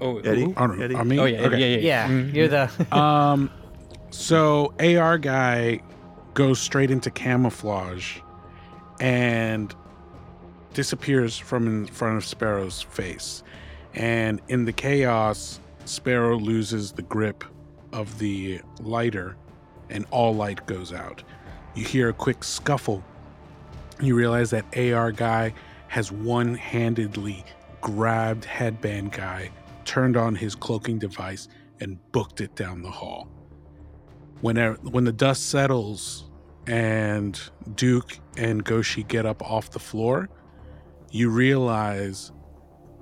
Oh, 0.00 0.18
Eddie? 0.18 0.42
who? 0.44 0.54
On, 0.56 0.82
Eddie? 0.82 0.94
on 0.96 1.06
me. 1.08 1.18
Oh, 1.20 1.24
yeah, 1.24 1.40
Okay. 1.42 1.58
yeah, 1.58 1.76
yeah, 1.76 1.78
Yeah. 1.78 2.08
Mhm. 2.08 2.34
You're 2.34 2.48
the. 2.48 2.70
Um, 2.96 3.50
so 4.10 4.74
AR 4.80 5.18
guy 5.18 5.80
goes 6.34 6.58
straight 6.60 6.90
into 6.90 7.10
camouflage 7.10 8.18
and 9.00 9.74
disappears 10.74 11.38
from 11.38 11.66
in 11.66 11.86
front 11.86 12.16
of 12.16 12.24
Sparrow's 12.24 12.82
face. 12.82 13.42
And 13.94 14.40
in 14.48 14.64
the 14.64 14.72
chaos, 14.72 15.60
Sparrow 15.84 16.38
loses 16.38 16.92
the 16.92 17.02
grip 17.02 17.44
of 17.92 18.18
the 18.18 18.60
lighter 18.80 19.36
and 19.90 20.06
all 20.10 20.34
light 20.34 20.66
goes 20.66 20.92
out. 20.92 21.22
You 21.74 21.84
hear 21.84 22.08
a 22.08 22.12
quick 22.12 22.44
scuffle. 22.44 23.04
You 24.00 24.16
realize 24.16 24.50
that 24.50 24.64
AR 24.76 25.12
guy 25.12 25.54
has 25.88 26.10
one 26.10 26.54
handedly 26.54 27.44
grabbed 27.80 28.44
headband 28.44 29.12
guy, 29.12 29.50
turned 29.84 30.16
on 30.16 30.34
his 30.34 30.54
cloaking 30.54 30.98
device, 30.98 31.48
and 31.80 31.98
booked 32.12 32.40
it 32.40 32.54
down 32.54 32.82
the 32.82 32.90
hall. 32.90 33.28
When, 34.40 34.58
er, 34.58 34.74
when 34.82 35.04
the 35.04 35.12
dust 35.12 35.50
settles 35.50 36.24
and 36.66 37.38
Duke 37.74 38.18
and 38.36 38.64
Goshi 38.64 39.02
get 39.02 39.26
up 39.26 39.42
off 39.42 39.70
the 39.70 39.78
floor, 39.78 40.28
you 41.12 41.28
realize 41.30 42.32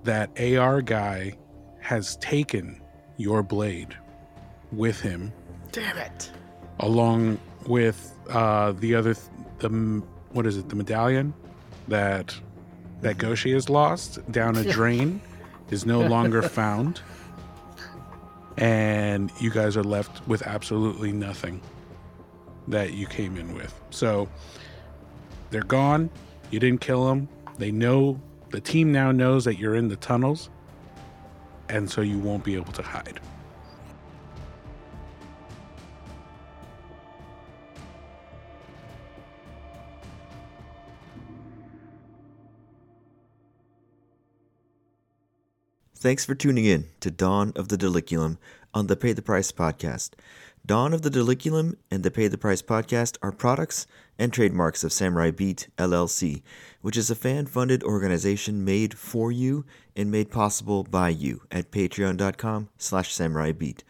that 0.05 0.31
AR 0.39 0.83
guy 0.83 1.39
has 1.81 2.17
taken 2.17 2.81
your 3.17 3.43
blade 3.43 3.97
with 4.73 5.01
him. 5.01 5.33
Damn 5.73 5.97
it. 5.99 6.31
along 6.81 7.39
with 7.67 8.13
uh, 8.31 8.73
the 8.73 8.95
other 8.95 9.15
th- 9.15 9.27
the 9.59 9.69
what 10.33 10.47
is 10.47 10.57
it? 10.57 10.69
The 10.69 10.77
medallion 10.77 11.33
that 11.89 12.35
that 13.03 13.19
Goshi 13.19 13.53
has 13.53 13.69
lost 13.71 14.19
down 14.33 14.57
a 14.57 14.65
drain 14.65 15.21
is 15.71 15.87
no 15.87 16.01
longer 16.15 16.43
found. 16.43 17.01
And 18.57 19.31
you 19.41 19.51
guys 19.51 19.77
are 19.77 19.85
left 19.85 20.27
with 20.27 20.43
absolutely 20.43 21.13
nothing 21.13 21.61
that 22.69 22.93
you 22.93 23.07
came 23.07 23.37
in 23.37 23.55
with. 23.55 23.73
So 23.91 24.29
they're 25.51 25.63
gone. 25.63 26.11
You 26.51 26.59
didn't 26.61 26.81
kill 26.81 27.07
them 27.07 27.29
they 27.61 27.71
know 27.71 28.19
the 28.49 28.61
team 28.61 28.91
now 28.91 29.13
knows 29.13 29.45
that 29.45 29.59
you're 29.59 29.75
in 29.75 29.89
the 29.89 29.97
tunnels 29.97 30.49
and 31.69 31.89
so 31.89 32.01
you 32.01 32.19
won't 32.19 32.43
be 32.43 32.57
able 32.57 32.73
to 32.73 32.83
hide 32.83 33.21
Thanks 45.95 46.25
for 46.25 46.35
tuning 46.35 46.65
in 46.65 46.87
to 47.01 47.11
Dawn 47.11 47.53
of 47.57 47.69
the 47.69 47.77
Diliculum 47.77 48.39
on 48.73 48.87
the 48.87 48.97
Pay 48.97 49.13
the 49.13 49.21
Price 49.21 49.53
podcast. 49.53 50.13
Dawn 50.71 50.95
of 50.95 51.03
the 51.03 51.11
Diliculum 51.11 51.75
and 51.91 52.05
the 52.05 52.13
Pay 52.13 52.29
the 52.29 52.39
Price 52.39 52.63
podcast 52.63 53.19
are 53.23 53.33
products 53.33 53.89
and 54.21 54.33
trademarks 54.33 54.85
of 54.85 54.93
Samurai 54.93 55.33
Beat 55.33 55.67
LLC, 55.77 56.43
which 56.81 56.97
is 56.97 57.11
a 57.11 57.17
fan-funded 57.17 57.83
organization 57.83 58.65
made 58.65 58.97
for 58.97 59.33
you 59.33 59.65
and 59.97 60.13
made 60.13 60.31
possible 60.31 60.85
by 60.85 61.09
you 61.09 61.43
at 61.51 61.73
patreon.com 61.73 62.69
slash 62.79 63.13
samuraibeat. 63.13 63.81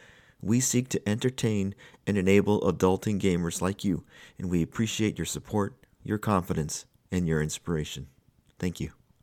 We 0.41 0.59
seek 0.61 0.89
to 0.89 1.07
entertain 1.07 1.75
and 2.07 2.17
enable 2.17 2.63
adulting 2.63 3.21
gamers 3.21 3.61
like 3.61 3.85
you, 3.85 4.05
and 4.39 4.49
we 4.49 4.63
appreciate 4.63 5.19
your 5.19 5.27
support, 5.27 5.75
your 6.03 6.17
confidence, 6.17 6.87
and 7.13 7.29
your 7.29 7.43
inspiration. 7.43 8.07
Thank 8.59 8.81
you. 8.81 9.00